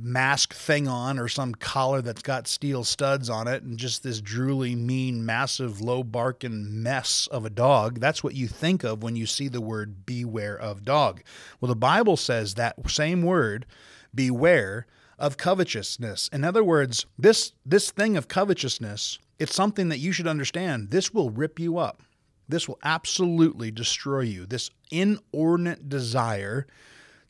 mask 0.00 0.54
thing 0.54 0.88
on 0.88 1.18
or 1.18 1.28
some 1.28 1.54
collar 1.54 2.02
that's 2.02 2.22
got 2.22 2.46
steel 2.46 2.84
studs 2.84 3.30
on 3.30 3.48
it 3.48 3.62
and 3.62 3.78
just 3.78 4.02
this 4.02 4.20
drooly, 4.20 4.76
mean, 4.76 5.24
massive, 5.24 5.80
low 5.80 6.02
barking 6.02 6.82
mess 6.82 7.28
of 7.30 7.44
a 7.44 7.50
dog. 7.50 8.00
That's 8.00 8.22
what 8.22 8.34
you 8.34 8.48
think 8.48 8.84
of 8.84 9.02
when 9.02 9.16
you 9.16 9.26
see 9.26 9.48
the 9.48 9.60
word 9.60 10.04
beware 10.06 10.56
of 10.58 10.84
dog. 10.84 11.22
Well, 11.60 11.68
the 11.68 11.76
Bible 11.76 12.16
says 12.16 12.54
that 12.54 12.90
same 12.90 13.22
word, 13.22 13.66
beware 14.14 14.86
of 15.18 15.36
covetousness. 15.36 16.28
In 16.32 16.44
other 16.44 16.64
words, 16.64 17.06
this 17.18 17.52
this 17.64 17.90
thing 17.90 18.16
of 18.16 18.28
covetousness, 18.28 19.18
it's 19.38 19.54
something 19.54 19.88
that 19.88 19.98
you 19.98 20.12
should 20.12 20.26
understand. 20.26 20.90
This 20.90 21.12
will 21.12 21.30
rip 21.30 21.58
you 21.58 21.78
up. 21.78 22.02
This 22.48 22.66
will 22.66 22.78
absolutely 22.82 23.70
destroy 23.70 24.22
you. 24.22 24.46
This 24.46 24.70
inordinate 24.90 25.88
desire 25.88 26.66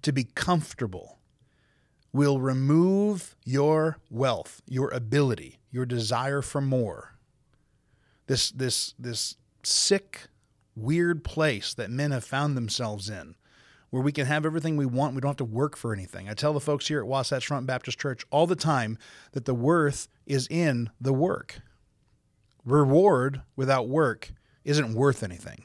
to 0.02 0.12
be 0.12 0.24
comfortable 0.24 1.19
will 2.12 2.40
remove 2.40 3.36
your 3.44 3.98
wealth, 4.10 4.62
your 4.66 4.90
ability, 4.90 5.60
your 5.70 5.86
desire 5.86 6.42
for 6.42 6.60
more. 6.60 7.14
This 8.26 8.50
this 8.50 8.94
this 8.98 9.36
sick, 9.62 10.28
weird 10.74 11.24
place 11.24 11.74
that 11.74 11.90
men 11.90 12.10
have 12.10 12.24
found 12.24 12.56
themselves 12.56 13.08
in, 13.08 13.34
where 13.90 14.02
we 14.02 14.12
can 14.12 14.26
have 14.26 14.46
everything 14.46 14.76
we 14.76 14.86
want, 14.86 15.14
we 15.14 15.20
don't 15.20 15.30
have 15.30 15.36
to 15.36 15.44
work 15.44 15.76
for 15.76 15.92
anything. 15.92 16.28
I 16.28 16.34
tell 16.34 16.52
the 16.52 16.60
folks 16.60 16.88
here 16.88 17.00
at 17.00 17.06
Wasatch 17.06 17.46
Front 17.46 17.66
Baptist 17.66 17.98
Church 17.98 18.24
all 18.30 18.46
the 18.46 18.56
time 18.56 18.98
that 19.32 19.44
the 19.44 19.54
worth 19.54 20.08
is 20.26 20.46
in 20.48 20.90
the 21.00 21.12
work. 21.12 21.60
Reward 22.64 23.42
without 23.56 23.88
work 23.88 24.32
isn't 24.64 24.94
worth 24.94 25.22
anything. 25.22 25.64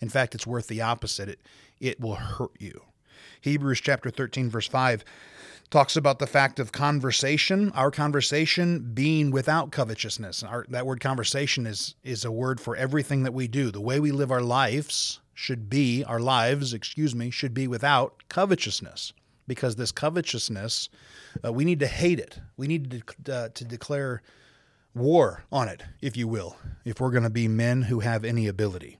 In 0.00 0.08
fact, 0.08 0.34
it's 0.34 0.46
worth 0.46 0.66
the 0.68 0.82
opposite. 0.82 1.28
It 1.28 1.40
it 1.80 2.00
will 2.00 2.14
hurt 2.14 2.52
you. 2.58 2.82
Hebrews 3.40 3.80
chapter 3.80 4.10
13 4.10 4.50
verse 4.50 4.66
5 4.66 5.04
talks 5.70 5.96
about 5.96 6.18
the 6.18 6.26
fact 6.26 6.58
of 6.60 6.72
conversation, 6.72 7.72
our 7.72 7.90
conversation 7.90 8.90
being 8.94 9.30
without 9.30 9.72
covetousness. 9.72 10.42
Our, 10.42 10.66
that 10.68 10.86
word 10.86 11.00
conversation 11.00 11.66
is 11.66 11.94
is 12.04 12.24
a 12.24 12.32
word 12.32 12.60
for 12.60 12.76
everything 12.76 13.24
that 13.24 13.34
we 13.34 13.48
do. 13.48 13.70
The 13.70 13.80
way 13.80 14.00
we 14.00 14.12
live 14.12 14.30
our 14.30 14.40
lives 14.40 15.20
should 15.34 15.68
be 15.68 16.04
our 16.04 16.20
lives, 16.20 16.72
excuse 16.72 17.14
me, 17.14 17.30
should 17.30 17.54
be 17.54 17.68
without 17.68 18.22
covetousness. 18.28 19.12
Because 19.48 19.76
this 19.76 19.92
covetousness, 19.92 20.88
uh, 21.44 21.52
we 21.52 21.64
need 21.64 21.78
to 21.80 21.86
hate 21.86 22.18
it. 22.18 22.40
We 22.56 22.66
need 22.66 23.04
to, 23.24 23.32
uh, 23.32 23.48
to 23.50 23.64
declare 23.64 24.22
war 24.94 25.44
on 25.52 25.68
it, 25.68 25.84
if 26.00 26.16
you 26.16 26.26
will, 26.26 26.56
if 26.84 27.00
we're 27.00 27.10
going 27.12 27.22
to 27.22 27.30
be 27.30 27.46
men 27.46 27.82
who 27.82 28.00
have 28.00 28.24
any 28.24 28.48
ability. 28.48 28.98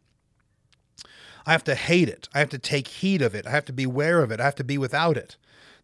I 1.46 1.52
have 1.52 1.64
to 1.64 1.74
hate 1.74 2.08
it. 2.08 2.28
I 2.34 2.40
have 2.40 2.50
to 2.50 2.58
take 2.58 2.88
heed 2.88 3.22
of 3.22 3.34
it. 3.34 3.46
I 3.46 3.50
have 3.50 3.64
to 3.66 3.72
beware 3.72 4.22
of 4.22 4.30
it. 4.30 4.40
I 4.40 4.44
have 4.44 4.56
to 4.56 4.64
be 4.64 4.78
without 4.78 5.16
it. 5.16 5.36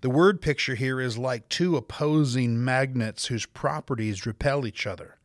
The 0.02 0.10
word 0.10 0.40
picture 0.40 0.74
here 0.74 1.00
is 1.00 1.16
like 1.16 1.48
two 1.48 1.76
opposing 1.76 2.62
magnets 2.64 3.26
whose 3.26 3.46
properties 3.46 4.26
repel 4.26 4.66
each 4.66 4.84
other. 4.84 5.16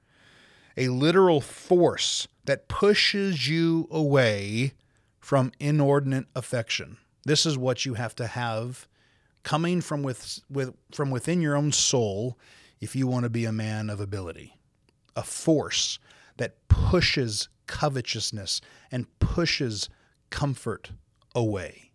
A 0.78 0.90
literal 0.90 1.42
force 1.42 2.28
that 2.46 2.68
pushes 2.68 3.48
you 3.48 3.88
away 3.90 4.74
from 5.20 5.52
inordinate 5.60 6.28
affection. 6.36 6.98
This 7.26 7.44
is 7.44 7.58
what 7.58 7.88
you 7.88 7.96
have 7.96 8.14
to 8.18 8.28
have 8.28 8.88
coming 9.42 9.82
from 9.82 10.04
with, 10.04 10.42
with 10.48 10.76
from 10.92 11.10
within 11.10 11.42
your 11.42 11.56
own 11.56 11.72
soul 11.72 12.38
if 12.80 12.96
you 12.96 13.08
want 13.08 13.24
to 13.24 13.32
be 13.32 13.46
a 13.46 13.52
man 13.52 13.90
of 13.90 14.00
ability. 14.00 14.60
A 15.16 15.24
force 15.24 15.98
that 16.38 16.56
pushes 16.68 17.50
covetousness 17.66 18.62
and 18.92 19.08
pushes 19.18 19.90
comfort 20.30 20.92
away 21.34 21.87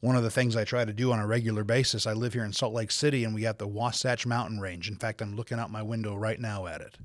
one 0.00 0.16
of 0.16 0.22
the 0.22 0.30
things 0.30 0.56
I 0.56 0.64
try 0.64 0.84
to 0.84 0.92
do 0.92 1.12
on 1.12 1.18
a 1.18 1.26
regular 1.26 1.64
basis. 1.64 2.06
I 2.06 2.12
live 2.12 2.32
here 2.32 2.44
in 2.44 2.52
Salt 2.52 2.74
Lake 2.74 2.90
City 2.90 3.24
and 3.24 3.34
we 3.34 3.44
have 3.44 3.58
the 3.58 3.66
Wasatch 3.66 4.26
Mountain 4.26 4.60
Range. 4.60 4.88
In 4.88 4.96
fact, 4.96 5.22
I'm 5.22 5.36
looking 5.36 5.58
out 5.58 5.70
my 5.70 5.82
window 5.82 6.14
right 6.14 6.38
now 6.38 6.66
at 6.66 6.80
it. 6.80 6.98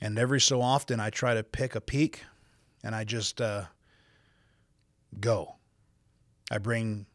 And 0.00 0.18
every 0.18 0.40
so 0.40 0.60
often 0.60 1.00
I 1.00 1.10
try 1.10 1.34
to 1.34 1.42
pick 1.42 1.74
a 1.74 1.80
peak 1.80 2.22
and 2.82 2.94
I 2.94 3.04
just 3.04 3.40
uh, 3.40 3.64
go. 5.18 5.56
I 6.50 6.58
bring 6.58 7.06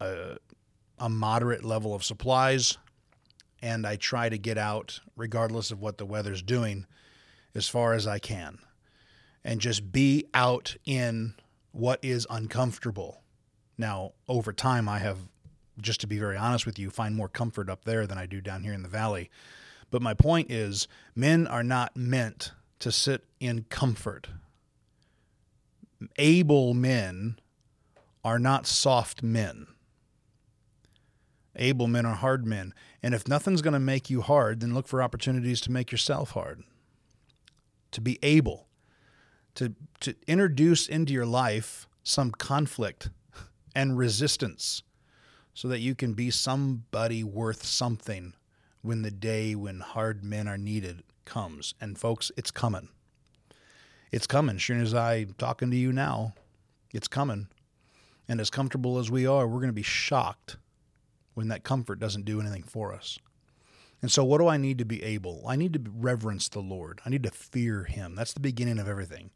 a, 0.00 0.38
a 0.98 1.08
moderate 1.08 1.64
level 1.64 1.94
of 1.94 2.02
supplies 2.02 2.78
and 3.62 3.86
I 3.86 3.96
try 3.96 4.28
to 4.28 4.38
get 4.38 4.58
out 4.58 5.00
regardless 5.16 5.70
of 5.70 5.80
what 5.80 5.98
the 5.98 6.06
weather's 6.06 6.42
doing 6.42 6.86
as 7.54 7.68
far 7.68 7.92
as 7.92 8.06
I 8.06 8.18
can 8.18 8.58
and 9.44 9.60
just 9.60 9.92
be 9.92 10.26
out 10.34 10.76
in 10.84 11.34
what 11.72 12.00
is 12.02 12.26
uncomfortable. 12.30 13.22
Now, 13.80 14.12
over 14.28 14.52
time, 14.52 14.90
I 14.90 14.98
have, 14.98 15.16
just 15.80 16.02
to 16.02 16.06
be 16.06 16.18
very 16.18 16.36
honest 16.36 16.66
with 16.66 16.78
you, 16.78 16.90
find 16.90 17.16
more 17.16 17.30
comfort 17.30 17.70
up 17.70 17.86
there 17.86 18.06
than 18.06 18.18
I 18.18 18.26
do 18.26 18.42
down 18.42 18.62
here 18.62 18.74
in 18.74 18.82
the 18.82 18.90
valley. 18.90 19.30
But 19.90 20.02
my 20.02 20.12
point 20.12 20.50
is, 20.50 20.86
men 21.16 21.46
are 21.46 21.62
not 21.62 21.96
meant 21.96 22.52
to 22.80 22.92
sit 22.92 23.24
in 23.40 23.64
comfort. 23.70 24.28
Able 26.18 26.74
men 26.74 27.38
are 28.22 28.38
not 28.38 28.66
soft 28.66 29.22
men. 29.22 29.66
Able 31.56 31.86
men 31.86 32.04
are 32.04 32.16
hard 32.16 32.46
men. 32.46 32.74
And 33.02 33.14
if 33.14 33.26
nothing's 33.26 33.62
going 33.62 33.72
to 33.72 33.80
make 33.80 34.10
you 34.10 34.20
hard, 34.20 34.60
then 34.60 34.74
look 34.74 34.88
for 34.88 35.02
opportunities 35.02 35.62
to 35.62 35.72
make 35.72 35.90
yourself 35.90 36.32
hard. 36.32 36.64
To 37.92 38.02
be 38.02 38.18
able 38.22 38.66
to, 39.54 39.74
to 40.00 40.14
introduce 40.26 40.86
into 40.86 41.14
your 41.14 41.24
life 41.24 41.88
some 42.02 42.30
conflict 42.30 43.08
and 43.74 43.96
resistance 43.96 44.82
so 45.54 45.68
that 45.68 45.80
you 45.80 45.94
can 45.94 46.14
be 46.14 46.30
somebody 46.30 47.22
worth 47.24 47.64
something 47.64 48.34
when 48.82 49.02
the 49.02 49.10
day 49.10 49.54
when 49.54 49.80
hard 49.80 50.24
men 50.24 50.48
are 50.48 50.58
needed 50.58 51.02
comes. 51.24 51.74
And 51.80 51.98
folks, 51.98 52.30
it's 52.36 52.50
coming. 52.50 52.88
It's 54.10 54.26
coming. 54.26 54.58
Sure 54.58 54.76
as 54.76 54.94
I'm 54.94 55.34
talking 55.38 55.70
to 55.70 55.76
you 55.76 55.92
now, 55.92 56.34
it's 56.92 57.08
coming. 57.08 57.48
And 58.28 58.40
as 58.40 58.50
comfortable 58.50 58.98
as 58.98 59.10
we 59.10 59.26
are, 59.26 59.46
we're 59.46 59.60
going 59.60 59.68
to 59.68 59.72
be 59.72 59.82
shocked 59.82 60.56
when 61.34 61.48
that 61.48 61.64
comfort 61.64 61.98
doesn't 62.00 62.24
do 62.24 62.40
anything 62.40 62.62
for 62.62 62.92
us. 62.92 63.18
And 64.02 64.10
so, 64.10 64.24
what 64.24 64.38
do 64.38 64.48
I 64.48 64.56
need 64.56 64.78
to 64.78 64.84
be 64.84 65.02
able? 65.02 65.44
I 65.46 65.56
need 65.56 65.74
to 65.74 65.82
reverence 65.94 66.48
the 66.48 66.60
Lord. 66.60 67.00
I 67.04 67.10
need 67.10 67.22
to 67.24 67.30
fear 67.30 67.84
Him. 67.84 68.14
That's 68.14 68.32
the 68.32 68.40
beginning 68.40 68.78
of 68.78 68.88
everything. 68.88 69.30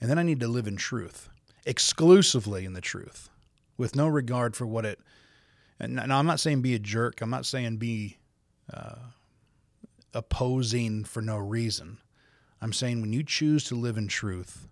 And 0.00 0.10
then 0.10 0.18
I 0.18 0.24
need 0.24 0.40
to 0.40 0.48
live 0.48 0.66
in 0.66 0.76
truth, 0.76 1.28
exclusively 1.64 2.64
in 2.64 2.72
the 2.72 2.80
truth, 2.80 3.30
with 3.76 3.96
no 3.96 4.06
regard 4.06 4.56
for 4.56 4.66
what 4.66 4.84
it. 4.84 4.98
And 5.80 5.96
now, 5.96 6.18
I'm 6.18 6.26
not 6.26 6.40
saying 6.40 6.62
be 6.62 6.74
a 6.74 6.78
jerk. 6.78 7.20
I'm 7.20 7.30
not 7.30 7.46
saying 7.46 7.76
be 7.78 8.18
uh, 8.72 8.96
opposing 10.12 11.04
for 11.04 11.20
no 11.20 11.36
reason. 11.36 11.98
I'm 12.62 12.72
saying 12.72 13.00
when 13.00 13.12
you 13.12 13.22
choose 13.22 13.64
to 13.64 13.74
live 13.74 13.96
in 13.96 14.08
truth, 14.08 14.68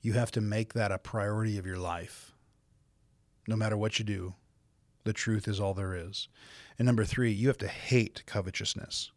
you 0.00 0.14
have 0.14 0.32
to 0.32 0.40
make 0.40 0.74
that 0.74 0.92
a 0.92 0.98
priority 0.98 1.56
of 1.58 1.66
your 1.66 1.78
life. 1.78 2.32
No 3.46 3.56
matter 3.56 3.76
what 3.76 3.98
you 3.98 4.04
do, 4.04 4.34
the 5.04 5.12
truth 5.12 5.48
is 5.48 5.60
all 5.60 5.74
there 5.74 5.94
is. 5.94 6.28
And 6.78 6.86
number 6.86 7.04
three, 7.04 7.30
you 7.30 7.48
have 7.48 7.58
to 7.58 7.68
hate 7.68 8.24
covetousness. 8.26 9.12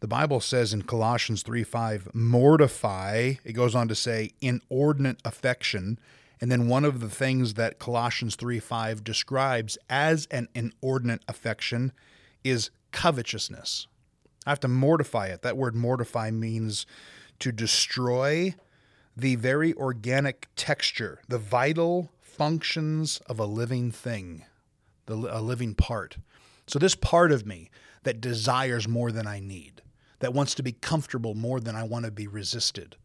The 0.00 0.08
Bible 0.08 0.40
says 0.40 0.72
in 0.74 0.82
Colossians 0.82 1.42
3 1.42 1.64
5, 1.64 2.14
mortify, 2.14 3.34
it 3.44 3.52
goes 3.52 3.74
on 3.74 3.88
to 3.88 3.94
say, 3.94 4.32
inordinate 4.40 5.20
affection. 5.24 5.98
And 6.40 6.50
then 6.50 6.68
one 6.68 6.84
of 6.84 7.00
the 7.00 7.08
things 7.08 7.54
that 7.54 7.78
Colossians 7.78 8.36
3 8.36 8.58
5 8.58 9.04
describes 9.04 9.78
as 9.88 10.26
an 10.30 10.48
inordinate 10.54 11.22
affection 11.28 11.92
is 12.42 12.70
covetousness. 12.92 13.86
I 14.46 14.50
have 14.50 14.60
to 14.60 14.68
mortify 14.68 15.28
it. 15.28 15.42
That 15.42 15.56
word 15.56 15.74
mortify 15.74 16.30
means 16.30 16.86
to 17.38 17.50
destroy 17.50 18.54
the 19.16 19.36
very 19.36 19.72
organic 19.74 20.48
texture, 20.56 21.20
the 21.28 21.38
vital 21.38 22.10
functions 22.20 23.20
of 23.26 23.38
a 23.38 23.46
living 23.46 23.90
thing, 23.90 24.44
the, 25.06 25.14
a 25.14 25.40
living 25.40 25.74
part. 25.74 26.18
So, 26.66 26.78
this 26.78 26.94
part 26.94 27.30
of 27.32 27.46
me 27.46 27.70
that 28.02 28.20
desires 28.20 28.88
more 28.88 29.12
than 29.12 29.26
I 29.26 29.40
need, 29.40 29.82
that 30.18 30.34
wants 30.34 30.54
to 30.56 30.62
be 30.62 30.72
comfortable 30.72 31.34
more 31.34 31.60
than 31.60 31.76
I 31.76 31.84
want 31.84 32.04
to 32.04 32.10
be 32.10 32.26
resisted. 32.26 32.96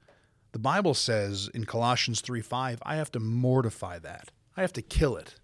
The 0.52 0.60
Bible 0.60 0.94
says 0.94 1.50
in 1.54 1.66
Colossians 1.66 2.22
3 2.22 2.42
5, 2.42 2.82
I 2.84 2.96
have 2.96 3.12
to 3.12 3.20
mortify 3.20 4.00
that. 4.00 4.30
I 4.58 4.62
have 4.62 4.74
to 4.74 4.82
kill 4.82 5.16
it. 5.16 5.36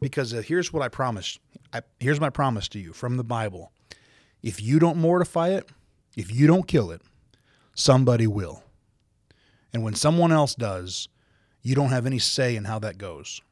Because 0.00 0.32
uh, 0.32 0.40
here's 0.40 0.72
what 0.72 0.82
I 0.82 0.88
promise. 0.88 1.38
I, 1.72 1.82
here's 1.98 2.20
my 2.20 2.30
promise 2.30 2.68
to 2.68 2.78
you 2.78 2.92
from 2.92 3.16
the 3.16 3.24
Bible. 3.24 3.70
If 4.42 4.62
you 4.62 4.78
don't 4.78 4.96
mortify 4.96 5.50
it, 5.50 5.68
if 6.16 6.34
you 6.34 6.46
don't 6.46 6.66
kill 6.66 6.90
it, 6.90 7.02
somebody 7.74 8.26
will. 8.26 8.62
And 9.72 9.84
when 9.84 9.94
someone 9.94 10.32
else 10.32 10.54
does, 10.54 11.08
you 11.62 11.74
don't 11.74 11.90
have 11.90 12.06
any 12.06 12.18
say 12.18 12.56
in 12.56 12.64
how 12.64 12.78
that 12.78 12.98
goes. 12.98 13.42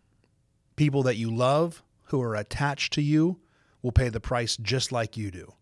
People 0.76 1.03
that 1.03 1.16
you 1.16 1.30
love, 1.30 1.82
who 2.05 2.22
are 2.22 2.34
attached 2.34 2.95
to 2.95 3.03
you, 3.03 3.39
will 3.82 3.93
pay 3.93 4.09
the 4.09 4.20
price 4.20 4.57
just 4.57 4.91
like 4.91 5.16
you 5.16 5.30
do. 5.30 5.53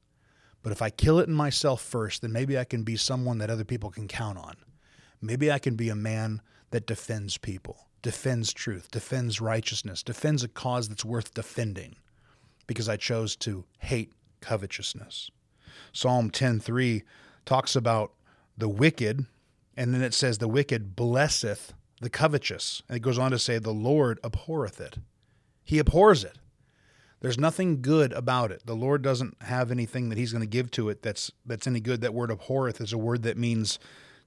But 0.63 0.73
if 0.73 0.81
I 0.81 0.91
kill 0.91 1.19
it 1.19 1.29
in 1.29 1.35
myself 1.35 1.83
first, 1.83 2.23
then 2.23 2.33
maybe 2.33 2.57
I 2.59 2.65
can 2.65 2.83
be 2.83 2.97
someone 2.97 3.39
that 3.39 3.51
other 3.51 3.65
people 3.65 3.91
can 3.91 4.09
count 4.09 4.39
on. 4.39 4.57
Maybe 5.21 5.51
I 5.51 5.59
can 5.59 5.77
be 5.77 5.89
a 5.89 5.95
man 5.95 6.43
that 6.71 6.87
defends 6.87 7.39
people, 7.39 7.87
defends 8.03 8.53
truth, 8.53 8.91
defends 8.91 9.41
righteousness, 9.41 10.03
defends 10.03 10.43
a 10.43 10.49
cause 10.49 10.89
that's 10.89 11.05
worth 11.05 11.35
defending 11.35 11.97
because 12.67 12.89
I 12.89 12.97
chose 12.97 13.37
to 13.37 13.65
hate 13.79 14.13
covetousness. 14.41 15.31
Psalm 15.93 16.31
10:3 16.31 17.03
talks 17.45 17.77
about 17.77 18.13
the 18.59 18.69
wicked 18.69 19.27
and 19.77 19.95
then 19.95 20.03
it 20.03 20.15
says 20.15 20.39
the 20.39 20.49
wicked 20.49 20.97
blesseth 20.97 21.75
the 22.01 22.11
covetous. 22.11 22.83
And 22.89 22.97
it 22.97 23.01
goes 23.01 23.19
on 23.19 23.31
to 23.31 23.39
say 23.39 23.59
the 23.59 23.73
Lord 23.73 24.19
abhorreth 24.25 24.81
it. 24.81 24.99
He 25.63 25.79
abhors 25.79 26.25
it. 26.25 26.39
There's 27.21 27.39
nothing 27.39 27.83
good 27.83 28.13
about 28.13 28.53
it. 28.53 28.63
The 28.67 28.77
Lord 28.77 29.03
doesn't 29.03 29.37
have 29.43 29.71
anything 29.71 30.11
that 30.11 30.19
He's 30.19 30.33
going 30.33 30.43
to 30.43 30.47
give 30.47 30.71
to 30.73 30.89
it 30.89 31.03
that's 31.03 31.31
that's 31.45 31.67
any 31.67 31.81
good. 31.81 32.01
That 32.01 32.15
word 32.15 32.31
abhorreth 32.31 32.81
is 32.81 32.93
a 32.93 32.99
word 32.99 33.23
that 33.23 33.39
means 33.39 33.79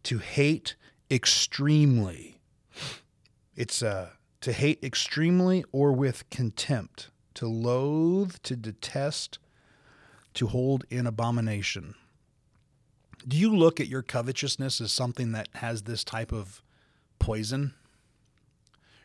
to 0.04 0.20
hate 0.20 0.76
extremely. 1.10 2.40
It's 3.56 3.84
uh, 3.84 4.12
to 4.42 4.54
hate 4.54 4.84
extremely 4.84 5.64
or 5.72 5.92
with 5.92 6.30
contempt, 6.30 7.10
to 7.36 7.48
loathe, 7.48 8.36
to 8.44 8.56
detest, 8.56 9.40
to 10.36 10.48
hold 10.48 10.86
in 10.90 11.06
abomination. 11.06 11.96
Do 13.28 13.36
you 13.36 13.56
look 13.56 13.80
at 13.80 13.88
your 13.88 14.02
covetousness 14.02 14.80
as 14.80 14.92
something 14.94 15.34
that 15.34 15.50
has 15.56 15.84
this 15.84 16.04
type 16.04 16.32
of 16.32 16.62
poison? 17.20 17.74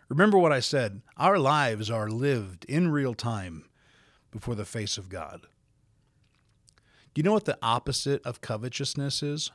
Remember 0.08 0.38
what 0.38 0.52
I 0.52 0.60
said 0.60 1.02
our 1.16 1.38
lives 1.38 1.90
are 1.90 2.08
lived 2.08 2.64
in 2.66 2.92
real 2.92 3.14
time 3.14 3.64
before 4.30 4.54
the 4.54 4.64
face 4.64 4.96
of 4.98 5.08
God. 5.08 5.46
Do 7.12 7.20
you 7.20 7.22
know 7.22 7.32
what 7.32 7.44
the 7.44 7.58
opposite 7.62 8.24
of 8.24 8.40
covetousness 8.40 9.22
is? 9.22 9.50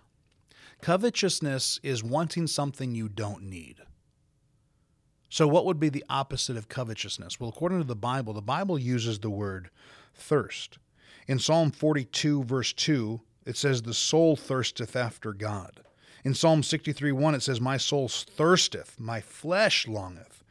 Covetousness 0.82 1.80
is 1.84 2.04
wanting 2.04 2.48
something 2.48 2.96
you 2.96 3.10
don't 3.10 3.44
need. 3.44 3.78
So, 5.30 5.48
what 5.48 5.66
would 5.66 5.80
be 5.80 5.90
the 5.90 6.06
opposite 6.10 6.58
of 6.58 6.70
covetousness? 6.70 7.40
Well, 7.40 7.50
according 7.50 7.80
to 7.80 7.88
the 7.88 7.96
Bible, 7.96 8.34
the 8.34 8.42
Bible 8.42 8.80
uses 8.80 9.20
the 9.20 9.30
word 9.30 9.70
thirst. 10.16 10.80
In 11.28 11.38
Psalm 11.38 11.70
42, 11.70 12.44
verse 12.44 12.74
2, 12.74 13.22
it 13.46 13.56
says, 13.56 13.84
The 13.84 13.94
soul 13.94 14.36
thirsteth 14.36 14.96
after 14.96 15.34
God. 15.34 15.82
In 16.24 16.34
Psalm 16.34 16.64
63, 16.64 17.12
1, 17.12 17.36
it 17.36 17.44
says, 17.44 17.62
My 17.62 17.78
soul 17.78 18.08
thirsteth, 18.08 19.00
my 19.00 19.22
flesh 19.22 19.88
longeth. 19.88 20.44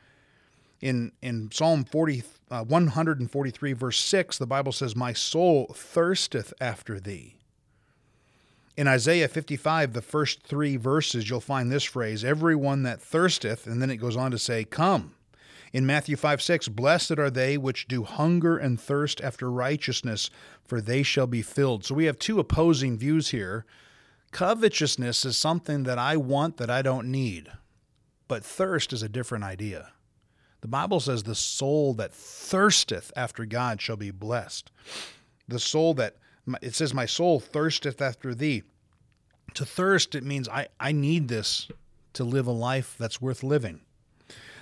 In, 0.80 1.10
in 1.20 1.50
Psalm 1.50 1.84
40, 1.84 2.22
uh, 2.50 2.64
143, 2.64 3.72
verse 3.72 3.98
6, 3.98 4.38
the 4.38 4.46
Bible 4.46 4.70
says, 4.70 4.94
My 4.94 5.12
soul 5.12 5.72
thirsteth 5.74 6.54
after 6.60 7.00
thee. 7.00 7.37
In 8.78 8.86
Isaiah 8.86 9.26
55, 9.26 9.92
the 9.92 10.00
first 10.00 10.44
three 10.44 10.76
verses, 10.76 11.28
you'll 11.28 11.40
find 11.40 11.68
this 11.68 11.82
phrase, 11.82 12.24
everyone 12.24 12.84
that 12.84 13.02
thirsteth, 13.02 13.66
and 13.66 13.82
then 13.82 13.90
it 13.90 13.96
goes 13.96 14.16
on 14.16 14.30
to 14.30 14.38
say, 14.38 14.62
Come. 14.62 15.16
In 15.72 15.84
Matthew 15.84 16.14
5 16.14 16.40
6, 16.40 16.68
blessed 16.68 17.18
are 17.18 17.28
they 17.28 17.58
which 17.58 17.88
do 17.88 18.04
hunger 18.04 18.56
and 18.56 18.80
thirst 18.80 19.20
after 19.20 19.50
righteousness, 19.50 20.30
for 20.64 20.80
they 20.80 21.02
shall 21.02 21.26
be 21.26 21.42
filled. 21.42 21.84
So 21.84 21.96
we 21.96 22.04
have 22.04 22.20
two 22.20 22.38
opposing 22.38 22.96
views 22.96 23.30
here. 23.30 23.66
Covetousness 24.30 25.24
is 25.24 25.36
something 25.36 25.82
that 25.82 25.98
I 25.98 26.16
want 26.16 26.58
that 26.58 26.70
I 26.70 26.80
don't 26.80 27.10
need, 27.10 27.48
but 28.28 28.44
thirst 28.44 28.92
is 28.92 29.02
a 29.02 29.08
different 29.08 29.42
idea. 29.42 29.90
The 30.60 30.68
Bible 30.68 31.00
says, 31.00 31.24
The 31.24 31.34
soul 31.34 31.94
that 31.94 32.14
thirsteth 32.14 33.10
after 33.16 33.44
God 33.44 33.82
shall 33.82 33.96
be 33.96 34.12
blessed. 34.12 34.70
The 35.48 35.58
soul 35.58 35.94
that, 35.94 36.14
it 36.62 36.74
says, 36.74 36.94
My 36.94 37.06
soul 37.06 37.40
thirsteth 37.40 38.00
after 38.00 38.34
thee. 38.34 38.62
To 39.54 39.64
thirst, 39.64 40.14
it 40.14 40.24
means 40.24 40.48
I, 40.48 40.68
I 40.78 40.92
need 40.92 41.28
this 41.28 41.68
to 42.14 42.24
live 42.24 42.46
a 42.46 42.52
life 42.52 42.96
that's 42.98 43.20
worth 43.20 43.42
living. 43.42 43.80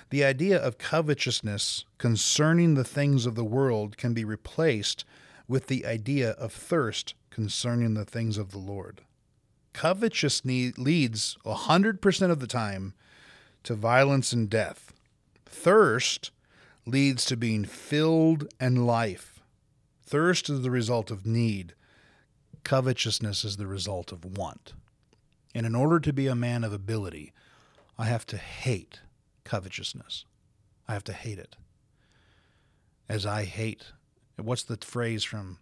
The 0.09 0.23
idea 0.23 0.57
of 0.57 0.77
covetousness 0.77 1.83
concerning 1.97 2.75
the 2.75 2.85
things 2.85 3.25
of 3.25 3.35
the 3.35 3.43
world 3.43 3.97
can 3.97 4.13
be 4.13 4.23
replaced 4.23 5.03
with 5.47 5.67
the 5.67 5.85
idea 5.85 6.31
of 6.31 6.53
thirst 6.53 7.13
concerning 7.29 7.93
the 7.93 8.05
things 8.05 8.37
of 8.37 8.51
the 8.51 8.57
Lord. 8.57 9.01
Covetousness 9.73 10.77
leads 10.77 11.37
100% 11.45 12.31
of 12.31 12.39
the 12.39 12.47
time 12.47 12.93
to 13.63 13.75
violence 13.75 14.31
and 14.31 14.49
death. 14.49 14.93
Thirst 15.45 16.31
leads 16.85 17.25
to 17.25 17.35
being 17.35 17.65
filled 17.65 18.47
and 18.59 18.87
life. 18.87 19.41
Thirst 20.03 20.49
is 20.49 20.61
the 20.61 20.71
result 20.71 21.11
of 21.11 21.25
need. 21.25 21.73
Covetousness 22.67 23.45
is 23.45 23.55
the 23.55 23.65
result 23.65 24.11
of 24.11 24.37
want. 24.37 24.73
And 25.55 25.65
in 25.65 25.73
order 25.73 26.01
to 26.01 26.11
be 26.11 26.27
a 26.27 26.35
man 26.35 26.65
of 26.65 26.73
ability, 26.73 27.31
I 27.97 28.07
have 28.07 28.25
to 28.25 28.35
hate 28.35 28.99
covetousness. 29.45 30.25
I 30.85 30.91
have 30.91 31.05
to 31.05 31.13
hate 31.13 31.39
it. 31.39 31.55
As 33.07 33.25
I 33.25 33.45
hate, 33.45 33.85
what's 34.35 34.63
the 34.63 34.75
phrase 34.81 35.23
from? 35.23 35.59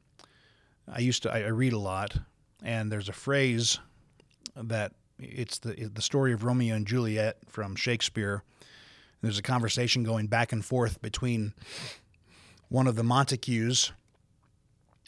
I 0.91 0.97
used 0.97 1.21
to, 1.21 1.31
I, 1.31 1.45
read 1.49 1.73
a 1.73 1.77
lot, 1.77 2.17
and 2.63 2.91
there's 2.91 3.07
a 3.07 3.13
phrase 3.13 3.77
that 4.55 4.93
it's 5.19 5.59
the 5.59 5.91
the 5.93 6.01
story 6.01 6.33
of 6.33 6.43
Romeo 6.43 6.73
and 6.73 6.87
Juliet 6.87 7.37
from 7.47 7.75
Shakespeare. 7.75 8.41
There's 9.21 9.37
a 9.37 9.43
conversation 9.43 10.03
going 10.03 10.25
back 10.25 10.51
and 10.51 10.65
forth 10.65 11.03
between 11.03 11.53
one 12.69 12.87
of 12.87 12.95
the 12.95 13.03
Montagues 13.03 13.91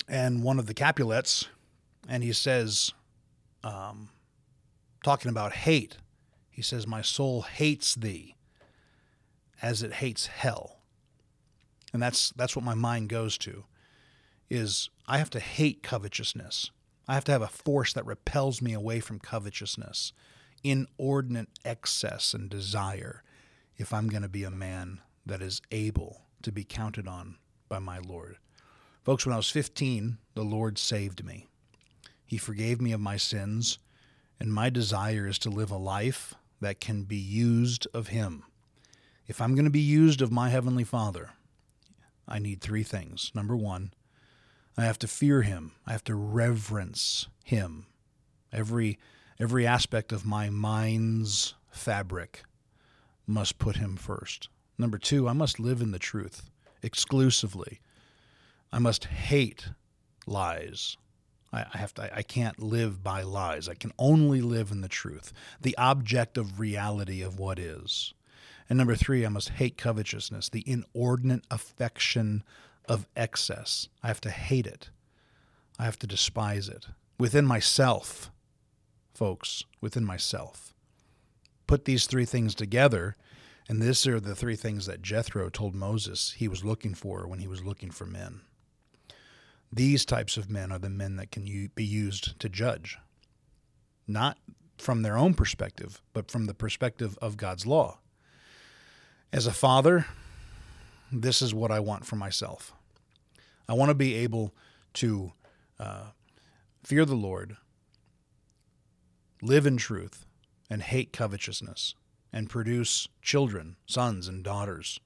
and 0.07 0.43
one 0.43 0.59
of 0.59 0.67
the 0.67 0.75
Capulets, 0.75 1.47
and 2.07 2.23
he 2.23 2.33
says, 2.33 2.93
um, 3.63 4.09
talking 5.03 5.29
about 5.29 5.53
hate, 5.53 5.97
he 6.49 6.61
says, 6.61 6.87
"My 6.87 7.01
soul 7.01 7.43
hates 7.43 7.95
thee, 7.95 8.35
as 9.61 9.83
it 9.83 9.93
hates 9.93 10.27
hell," 10.27 10.79
and 11.93 12.01
that's 12.01 12.31
that's 12.31 12.55
what 12.55 12.65
my 12.65 12.75
mind 12.75 13.09
goes 13.09 13.37
to. 13.39 13.65
Is 14.49 14.89
I 15.05 15.17
have 15.17 15.29
to 15.31 15.39
hate 15.39 15.83
covetousness. 15.83 16.71
I 17.07 17.13
have 17.13 17.25
to 17.25 17.31
have 17.31 17.41
a 17.41 17.47
force 17.47 17.93
that 17.93 18.05
repels 18.05 18.61
me 18.61 18.73
away 18.73 18.99
from 18.99 19.19
covetousness, 19.19 20.13
inordinate 20.63 21.49
excess 21.63 22.33
and 22.33 22.49
desire, 22.49 23.23
if 23.77 23.93
I'm 23.93 24.09
going 24.09 24.23
to 24.23 24.29
be 24.29 24.43
a 24.43 24.51
man 24.51 25.01
that 25.25 25.41
is 25.41 25.61
able 25.71 26.23
to 26.41 26.51
be 26.51 26.63
counted 26.63 27.07
on 27.07 27.37
by 27.69 27.79
my 27.79 27.99
Lord. 27.99 28.37
Folks, 29.03 29.25
when 29.25 29.33
I 29.33 29.37
was 29.37 29.49
15, 29.49 30.17
the 30.33 30.43
Lord 30.43 30.77
saved 30.77 31.23
me. 31.23 31.47
He 32.27 32.37
forgave 32.37 32.79
me 32.79 32.91
of 32.91 32.99
my 32.99 33.17
sins, 33.17 33.79
and 34.39 34.53
my 34.53 34.69
desire 34.69 35.25
is 35.25 35.39
to 35.39 35.49
live 35.49 35.71
a 35.71 35.77
life 35.77 36.35
that 36.61 36.79
can 36.79 37.03
be 37.03 37.17
used 37.17 37.87
of 37.93 38.09
Him. 38.09 38.43
If 39.25 39.41
I'm 39.41 39.55
going 39.55 39.65
to 39.65 39.71
be 39.71 39.79
used 39.79 40.21
of 40.21 40.31
my 40.31 40.49
Heavenly 40.49 40.83
Father, 40.83 41.31
I 42.27 42.39
need 42.39 42.61
three 42.61 42.83
things. 42.83 43.31
Number 43.33 43.55
one, 43.55 43.93
I 44.77 44.83
have 44.83 44.99
to 44.99 45.07
fear 45.07 45.41
him. 45.41 45.71
I 45.87 45.91
have 45.93 46.03
to 46.03 46.15
reverence 46.15 47.27
him. 47.43 47.87
Every 48.53 48.99
every 49.39 49.65
aspect 49.65 50.11
of 50.11 50.25
my 50.25 50.49
mind's 50.49 51.55
fabric 51.71 52.43
must 53.25 53.57
put 53.57 53.77
him 53.77 53.95
first. 53.95 54.49
Number 54.77 54.97
2, 54.97 55.27
I 55.27 55.33
must 55.33 55.59
live 55.59 55.81
in 55.81 55.91
the 55.91 55.99
truth 55.99 56.49
exclusively. 56.83 57.79
I 58.71 58.79
must 58.79 59.05
hate 59.05 59.69
lies. 60.27 60.97
I, 61.51 61.65
I 61.73 61.77
have 61.77 61.93
to 61.95 62.15
I 62.15 62.21
can't 62.21 62.61
live 62.61 63.03
by 63.03 63.21
lies. 63.21 63.69
I 63.69 63.73
can 63.73 63.93
only 63.97 64.41
live 64.41 64.71
in 64.71 64.81
the 64.81 64.87
truth, 64.87 65.33
the 65.61 65.77
object 65.77 66.37
of 66.37 66.59
reality 66.59 67.21
of 67.21 67.39
what 67.39 67.59
is. 67.59 68.13
And 68.69 68.77
number 68.77 68.95
3, 68.95 69.25
I 69.25 69.29
must 69.29 69.49
hate 69.49 69.77
covetousness, 69.77 70.49
the 70.49 70.63
inordinate 70.65 71.45
affection 71.49 72.43
of 72.87 73.07
excess. 73.15 73.87
I 74.03 74.07
have 74.07 74.21
to 74.21 74.29
hate 74.29 74.67
it. 74.67 74.89
I 75.79 75.85
have 75.85 75.99
to 75.99 76.07
despise 76.07 76.67
it 76.67 76.87
within 77.17 77.45
myself, 77.45 78.31
folks, 79.13 79.63
within 79.81 80.05
myself. 80.05 80.73
Put 81.65 81.85
these 81.85 82.07
three 82.07 82.25
things 82.25 82.55
together, 82.55 83.15
and 83.67 83.81
these 83.81 84.07
are 84.07 84.19
the 84.19 84.35
three 84.35 84.55
things 84.55 84.85
that 84.85 85.01
Jethro 85.01 85.49
told 85.49 85.75
Moses 85.75 86.35
he 86.37 86.47
was 86.47 86.63
looking 86.63 86.93
for 86.93 87.27
when 87.27 87.39
he 87.39 87.47
was 87.47 87.63
looking 87.63 87.91
for 87.91 88.05
men. 88.05 88.41
These 89.71 90.05
types 90.05 90.37
of 90.37 90.49
men 90.49 90.71
are 90.71 90.79
the 90.79 90.89
men 90.89 91.17
that 91.17 91.31
can 91.31 91.43
be 91.75 91.83
used 91.83 92.39
to 92.39 92.49
judge, 92.49 92.97
not 94.07 94.37
from 94.77 95.01
their 95.01 95.17
own 95.17 95.33
perspective, 95.33 96.01
but 96.13 96.31
from 96.31 96.45
the 96.45 96.53
perspective 96.53 97.17
of 97.21 97.37
God's 97.37 97.65
law. 97.65 97.99
As 99.33 99.45
a 99.45 99.51
father, 99.51 100.05
this 101.11 101.41
is 101.41 101.53
what 101.53 101.71
I 101.71 101.79
want 101.79 102.05
for 102.05 102.15
myself. 102.15 102.73
I 103.67 103.73
want 103.73 103.89
to 103.89 103.95
be 103.95 104.15
able 104.15 104.53
to 104.95 105.33
uh, 105.79 106.11
fear 106.83 107.05
the 107.05 107.15
Lord, 107.15 107.57
live 109.41 109.65
in 109.65 109.77
truth, 109.77 110.25
and 110.69 110.81
hate 110.81 111.11
covetousness, 111.11 111.95
and 112.31 112.49
produce 112.49 113.07
children, 113.21 113.75
sons, 113.85 114.27
and 114.27 114.43
daughters 114.43 114.99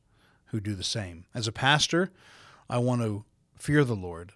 who 0.48 0.60
do 0.60 0.76
the 0.76 0.84
same. 0.84 1.26
As 1.34 1.48
a 1.48 1.52
pastor, 1.52 2.12
I 2.70 2.78
want 2.78 3.02
to 3.02 3.26
fear 3.58 3.84
the 3.84 3.96
Lord, 3.96 4.34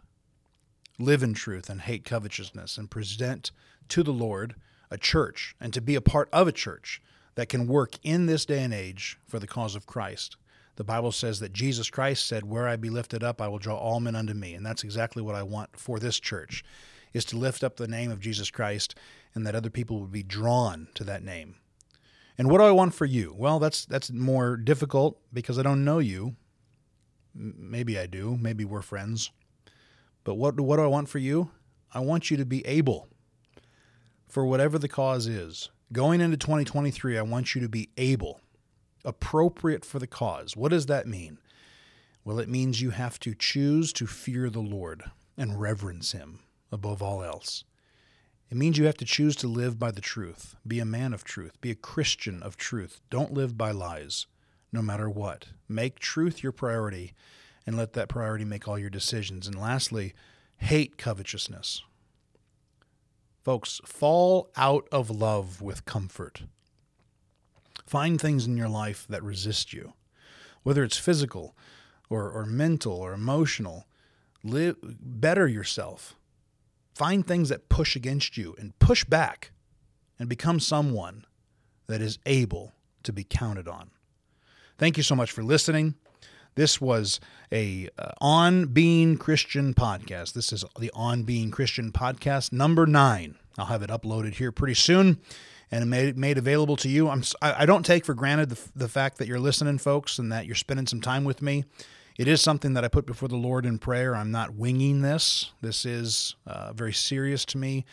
live 0.97 1.23
in 1.23 1.33
truth, 1.33 1.69
and 1.69 1.81
hate 1.81 2.05
covetousness, 2.05 2.77
and 2.77 2.89
present 2.89 3.51
to 3.89 4.03
the 4.03 4.13
Lord 4.13 4.55
a 4.91 4.97
church 4.97 5.55
and 5.59 5.73
to 5.73 5.81
be 5.81 5.95
a 5.95 6.01
part 6.01 6.29
of 6.31 6.47
a 6.47 6.51
church 6.51 7.01
that 7.35 7.49
can 7.49 7.67
work 7.67 7.95
in 8.03 8.25
this 8.25 8.45
day 8.45 8.63
and 8.63 8.73
age 8.73 9.17
for 9.27 9.39
the 9.39 9.47
cause 9.47 9.75
of 9.75 9.85
Christ. 9.85 10.37
The 10.77 10.83
Bible 10.83 11.11
says 11.11 11.39
that 11.39 11.53
Jesus 11.53 11.89
Christ 11.89 12.25
said, 12.25 12.45
Where 12.45 12.67
I 12.67 12.75
be 12.75 12.89
lifted 12.89 13.23
up, 13.23 13.41
I 13.41 13.47
will 13.47 13.59
draw 13.59 13.77
all 13.77 13.99
men 13.99 14.15
unto 14.15 14.33
me. 14.33 14.53
And 14.53 14.65
that's 14.65 14.83
exactly 14.83 15.21
what 15.21 15.35
I 15.35 15.43
want 15.43 15.77
for 15.77 15.99
this 15.99 16.19
church, 16.19 16.63
is 17.13 17.25
to 17.25 17.37
lift 17.37 17.63
up 17.63 17.77
the 17.77 17.87
name 17.87 18.11
of 18.11 18.19
Jesus 18.19 18.51
Christ 18.51 18.95
and 19.33 19.45
that 19.45 19.55
other 19.55 19.69
people 19.69 19.99
would 20.01 20.11
be 20.11 20.23
drawn 20.23 20.87
to 20.95 21.03
that 21.05 21.23
name. 21.23 21.55
And 22.37 22.49
what 22.49 22.57
do 22.57 22.65
I 22.65 22.71
want 22.71 22.93
for 22.93 23.05
you? 23.05 23.33
Well, 23.37 23.59
that's 23.59 23.85
that's 23.85 24.11
more 24.11 24.57
difficult 24.57 25.17
because 25.33 25.57
I 25.57 25.63
don't 25.63 25.85
know 25.85 25.99
you. 25.99 26.35
Maybe 27.33 27.97
I 27.97 28.05
do. 28.05 28.37
Maybe 28.41 28.65
we're 28.65 28.81
friends. 28.81 29.31
But 30.25 30.35
what 30.35 30.59
what 30.59 30.75
do 30.75 30.83
I 30.83 30.87
want 30.87 31.07
for 31.07 31.19
you? 31.19 31.51
I 31.93 32.01
want 32.01 32.29
you 32.29 32.35
to 32.35 32.45
be 32.45 32.65
able 32.67 33.07
for 34.27 34.45
whatever 34.45 34.77
the 34.77 34.89
cause 34.89 35.27
is. 35.27 35.69
Going 35.93 36.19
into 36.19 36.35
2023, 36.35 37.17
I 37.17 37.21
want 37.21 37.55
you 37.55 37.61
to 37.61 37.69
be 37.69 37.89
able 37.95 38.41
appropriate 39.05 39.85
for 39.85 39.99
the 39.99 40.07
cause. 40.07 40.57
What 40.57 40.71
does 40.71 40.87
that 40.87 41.07
mean? 41.07 41.37
Well, 42.25 42.39
it 42.39 42.49
means 42.49 42.81
you 42.81 42.89
have 42.89 43.19
to 43.19 43.35
choose 43.35 43.93
to 43.93 44.07
fear 44.07 44.49
the 44.49 44.59
Lord 44.59 45.03
and 45.37 45.61
reverence 45.61 46.11
Him 46.11 46.39
above 46.71 47.03
all 47.03 47.23
else. 47.23 47.63
It 48.49 48.57
means 48.57 48.79
you 48.79 48.85
have 48.85 48.97
to 48.97 49.05
choose 49.05 49.35
to 49.37 49.47
live 49.47 49.77
by 49.77 49.91
the 49.91 50.01
truth, 50.01 50.55
be 50.67 50.79
a 50.79 50.85
man 50.85 51.13
of 51.13 51.23
truth, 51.23 51.61
be 51.61 51.69
a 51.69 51.75
Christian 51.75 52.41
of 52.41 52.57
truth. 52.57 52.99
Don't 53.11 53.33
live 53.33 53.57
by 53.57 53.71
lies, 53.71 54.25
no 54.71 54.81
matter 54.81 55.09
what. 55.09 55.45
Make 55.69 55.99
truth 55.99 56.41
your 56.41 56.51
priority 56.51 57.13
and 57.65 57.77
let 57.77 57.93
that 57.93 58.09
priority 58.09 58.45
make 58.45 58.67
all 58.67 58.77
your 58.77 58.89
decisions. 58.89 59.47
And 59.47 59.59
lastly, 59.59 60.13
hate 60.57 60.97
covetousness. 60.97 61.83
Folks, 63.43 63.79
fall 63.85 64.49
out 64.55 64.87
of 64.91 65.09
love 65.09 65.61
with 65.61 65.85
comfort. 65.85 66.43
Find 67.85 68.19
things 68.19 68.47
in 68.47 68.57
your 68.57 68.69
life 68.69 69.05
that 69.09 69.23
resist 69.23 69.73
you, 69.73 69.93
whether 70.63 70.83
it's 70.83 70.97
physical 70.97 71.55
or, 72.09 72.29
or 72.29 72.45
mental 72.45 72.93
or 72.93 73.13
emotional. 73.13 73.85
Live, 74.43 74.77
better 74.81 75.47
yourself. 75.47 76.15
Find 76.95 77.25
things 77.25 77.49
that 77.49 77.69
push 77.69 77.95
against 77.95 78.37
you 78.37 78.55
and 78.57 78.77
push 78.79 79.03
back 79.03 79.51
and 80.17 80.29
become 80.29 80.59
someone 80.59 81.25
that 81.87 82.01
is 82.01 82.17
able 82.25 82.73
to 83.03 83.13
be 83.13 83.23
counted 83.23 83.67
on. 83.67 83.91
Thank 84.77 84.97
you 84.97 85.03
so 85.03 85.15
much 85.15 85.31
for 85.31 85.43
listening. 85.43 85.95
This 86.55 86.79
was 86.79 87.19
a 87.51 87.89
uh, 87.99 88.11
On 88.21 88.67
Being 88.67 89.17
Christian 89.17 89.73
podcast. 89.73 90.31
This 90.31 90.53
is 90.53 90.63
the 90.79 90.89
On 90.93 91.23
Being 91.23 91.51
Christian 91.51 91.91
podcast 91.91 92.53
number 92.53 92.85
nine. 92.85 93.35
I'll 93.57 93.65
have 93.65 93.83
it 93.83 93.89
uploaded 93.89 94.35
here 94.35 94.53
pretty 94.53 94.73
soon 94.73 95.19
and 95.69 95.89
made 95.89 96.17
made 96.17 96.37
available 96.37 96.77
to 96.77 96.87
you. 96.87 97.09
I'm 97.09 97.23
I 97.41 97.65
don't 97.65 97.85
take 97.85 98.05
for 98.05 98.13
granted 98.13 98.51
the, 98.51 98.59
the 98.73 98.87
fact 98.87 99.17
that 99.17 99.27
you're 99.27 99.39
listening, 99.39 99.77
folks, 99.79 100.17
and 100.17 100.31
that 100.31 100.45
you're 100.45 100.55
spending 100.55 100.87
some 100.87 101.01
time 101.01 101.25
with 101.25 101.41
me. 101.41 101.65
It 102.17 102.29
is 102.29 102.41
something 102.41 102.73
that 102.73 102.85
I 102.85 102.87
put 102.87 103.05
before 103.05 103.27
the 103.27 103.35
Lord 103.35 103.65
in 103.65 103.77
prayer. 103.77 104.15
I'm 104.15 104.31
not 104.31 104.55
winging 104.55 105.01
this. 105.01 105.51
This 105.59 105.85
is 105.85 106.37
uh, 106.47 106.71
very 106.71 106.93
serious 106.93 107.43
to 107.45 107.57
me, 107.57 107.83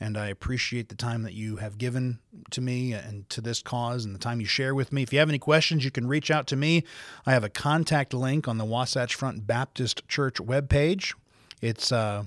and 0.00 0.18
I 0.18 0.26
appreciate 0.26 0.88
the 0.88 0.94
time 0.94 1.22
that 1.22 1.34
you 1.34 1.56
have 1.56 1.78
given 1.78 2.18
to 2.50 2.60
me 2.60 2.92
and 2.92 3.28
to 3.30 3.40
this 3.40 3.62
cause 3.62 4.04
and 4.04 4.14
the 4.14 4.18
time 4.18 4.40
you 4.40 4.46
share 4.46 4.74
with 4.74 4.92
me. 4.92 5.02
If 5.02 5.12
you 5.12 5.18
have 5.18 5.28
any 5.28 5.38
questions, 5.38 5.84
you 5.84 5.90
can 5.90 6.06
reach 6.06 6.30
out 6.30 6.46
to 6.48 6.56
me. 6.56 6.84
I 7.24 7.32
have 7.32 7.44
a 7.44 7.48
contact 7.48 8.12
link 8.12 8.48
on 8.48 8.58
the 8.58 8.64
Wasatch 8.64 9.14
Front 9.14 9.46
Baptist 9.46 10.06
Church 10.08 10.36
webpage. 10.36 11.14
It's 11.62 11.92
uh, 11.92 12.24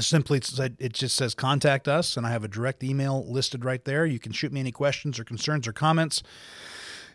simply 0.00 0.40
it 0.58 0.92
just 0.92 1.14
says 1.14 1.34
contact 1.34 1.86
us 1.86 2.16
and 2.16 2.26
i 2.26 2.30
have 2.30 2.42
a 2.42 2.48
direct 2.48 2.82
email 2.82 3.24
listed 3.28 3.64
right 3.64 3.84
there 3.84 4.06
you 4.06 4.18
can 4.18 4.32
shoot 4.32 4.52
me 4.52 4.60
any 4.60 4.72
questions 4.72 5.18
or 5.18 5.24
concerns 5.24 5.68
or 5.68 5.72
comments 5.72 6.22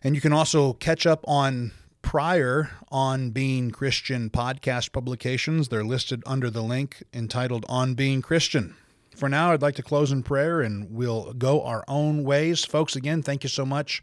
and 0.03 0.15
you 0.15 0.21
can 0.21 0.31
also 0.31 0.73
catch 0.73 1.05
up 1.05 1.23
on 1.27 1.71
prior 2.01 2.69
on 2.89 3.31
being 3.31 3.71
christian 3.71 4.29
podcast 4.29 4.91
publications 4.91 5.67
they're 5.69 5.83
listed 5.83 6.23
under 6.25 6.49
the 6.49 6.61
link 6.61 7.03
entitled 7.13 7.65
on 7.67 7.95
being 7.95 8.21
christian 8.21 8.75
for 9.19 9.29
now 9.29 9.51
i'd 9.51 9.61
like 9.61 9.75
to 9.75 9.83
close 9.83 10.11
in 10.11 10.23
prayer 10.23 10.61
and 10.61 10.89
we'll 10.89 11.33
go 11.33 11.63
our 11.63 11.83
own 11.87 12.23
ways 12.23 12.65
folks 12.65 12.95
again 12.95 13.21
thank 13.21 13.43
you 13.43 13.49
so 13.49 13.65
much 13.65 14.01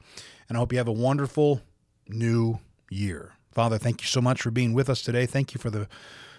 and 0.48 0.56
i 0.56 0.60
hope 0.60 0.72
you 0.72 0.78
have 0.78 0.88
a 0.88 0.92
wonderful 0.92 1.60
new 2.08 2.58
year 2.90 3.32
father 3.50 3.78
thank 3.78 4.00
you 4.02 4.06
so 4.06 4.20
much 4.20 4.42
for 4.42 4.50
being 4.50 4.72
with 4.72 4.88
us 4.88 5.02
today 5.02 5.26
thank 5.26 5.54
you 5.54 5.58
for 5.58 5.70
the 5.70 5.88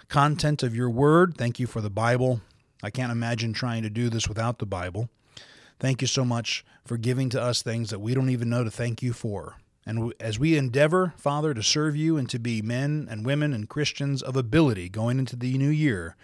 content 0.09 0.63
of 0.63 0.75
your 0.75 0.89
word. 0.89 1.35
Thank 1.37 1.59
you 1.59 1.67
for 1.67 1.81
the 1.81 1.89
Bible. 1.89 2.41
I 2.83 2.89
can't 2.89 3.11
imagine 3.11 3.53
trying 3.53 3.83
to 3.83 3.89
do 3.89 4.09
this 4.09 4.27
without 4.27 4.59
the 4.59 4.65
Bible. 4.65 5.09
Thank 5.79 6.01
you 6.01 6.07
so 6.07 6.23
much 6.23 6.65
for 6.85 6.97
giving 6.97 7.29
to 7.29 7.41
us 7.41 7.61
things 7.61 7.89
that 7.89 7.99
we 7.99 8.13
don't 8.13 8.29
even 8.29 8.49
know 8.49 8.63
to 8.63 8.71
thank 8.71 9.01
you 9.01 9.13
for. 9.13 9.57
And 9.85 10.13
as 10.19 10.37
we 10.37 10.57
endeavor, 10.57 11.13
Father, 11.17 11.53
to 11.53 11.63
serve 11.63 11.95
you 11.95 12.17
and 12.17 12.29
to 12.29 12.39
be 12.39 12.61
men 12.61 13.07
and 13.09 13.25
women 13.25 13.53
and 13.53 13.69
Christians 13.69 14.21
of 14.21 14.35
ability 14.35 14.89
going 14.89 15.19
into 15.19 15.35
the 15.35 15.57
new 15.57 15.69
year, 15.69 16.15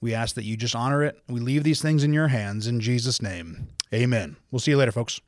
we 0.00 0.14
ask 0.14 0.34
that 0.36 0.44
you 0.44 0.56
just 0.56 0.76
honor 0.76 1.02
it. 1.02 1.20
We 1.28 1.40
leave 1.40 1.64
these 1.64 1.82
things 1.82 2.04
in 2.04 2.12
your 2.12 2.28
hands 2.28 2.66
in 2.66 2.80
Jesus' 2.80 3.20
name. 3.20 3.68
Amen. 3.92 4.36
We'll 4.50 4.60
see 4.60 4.70
you 4.70 4.76
later, 4.76 4.92
folks. 4.92 5.20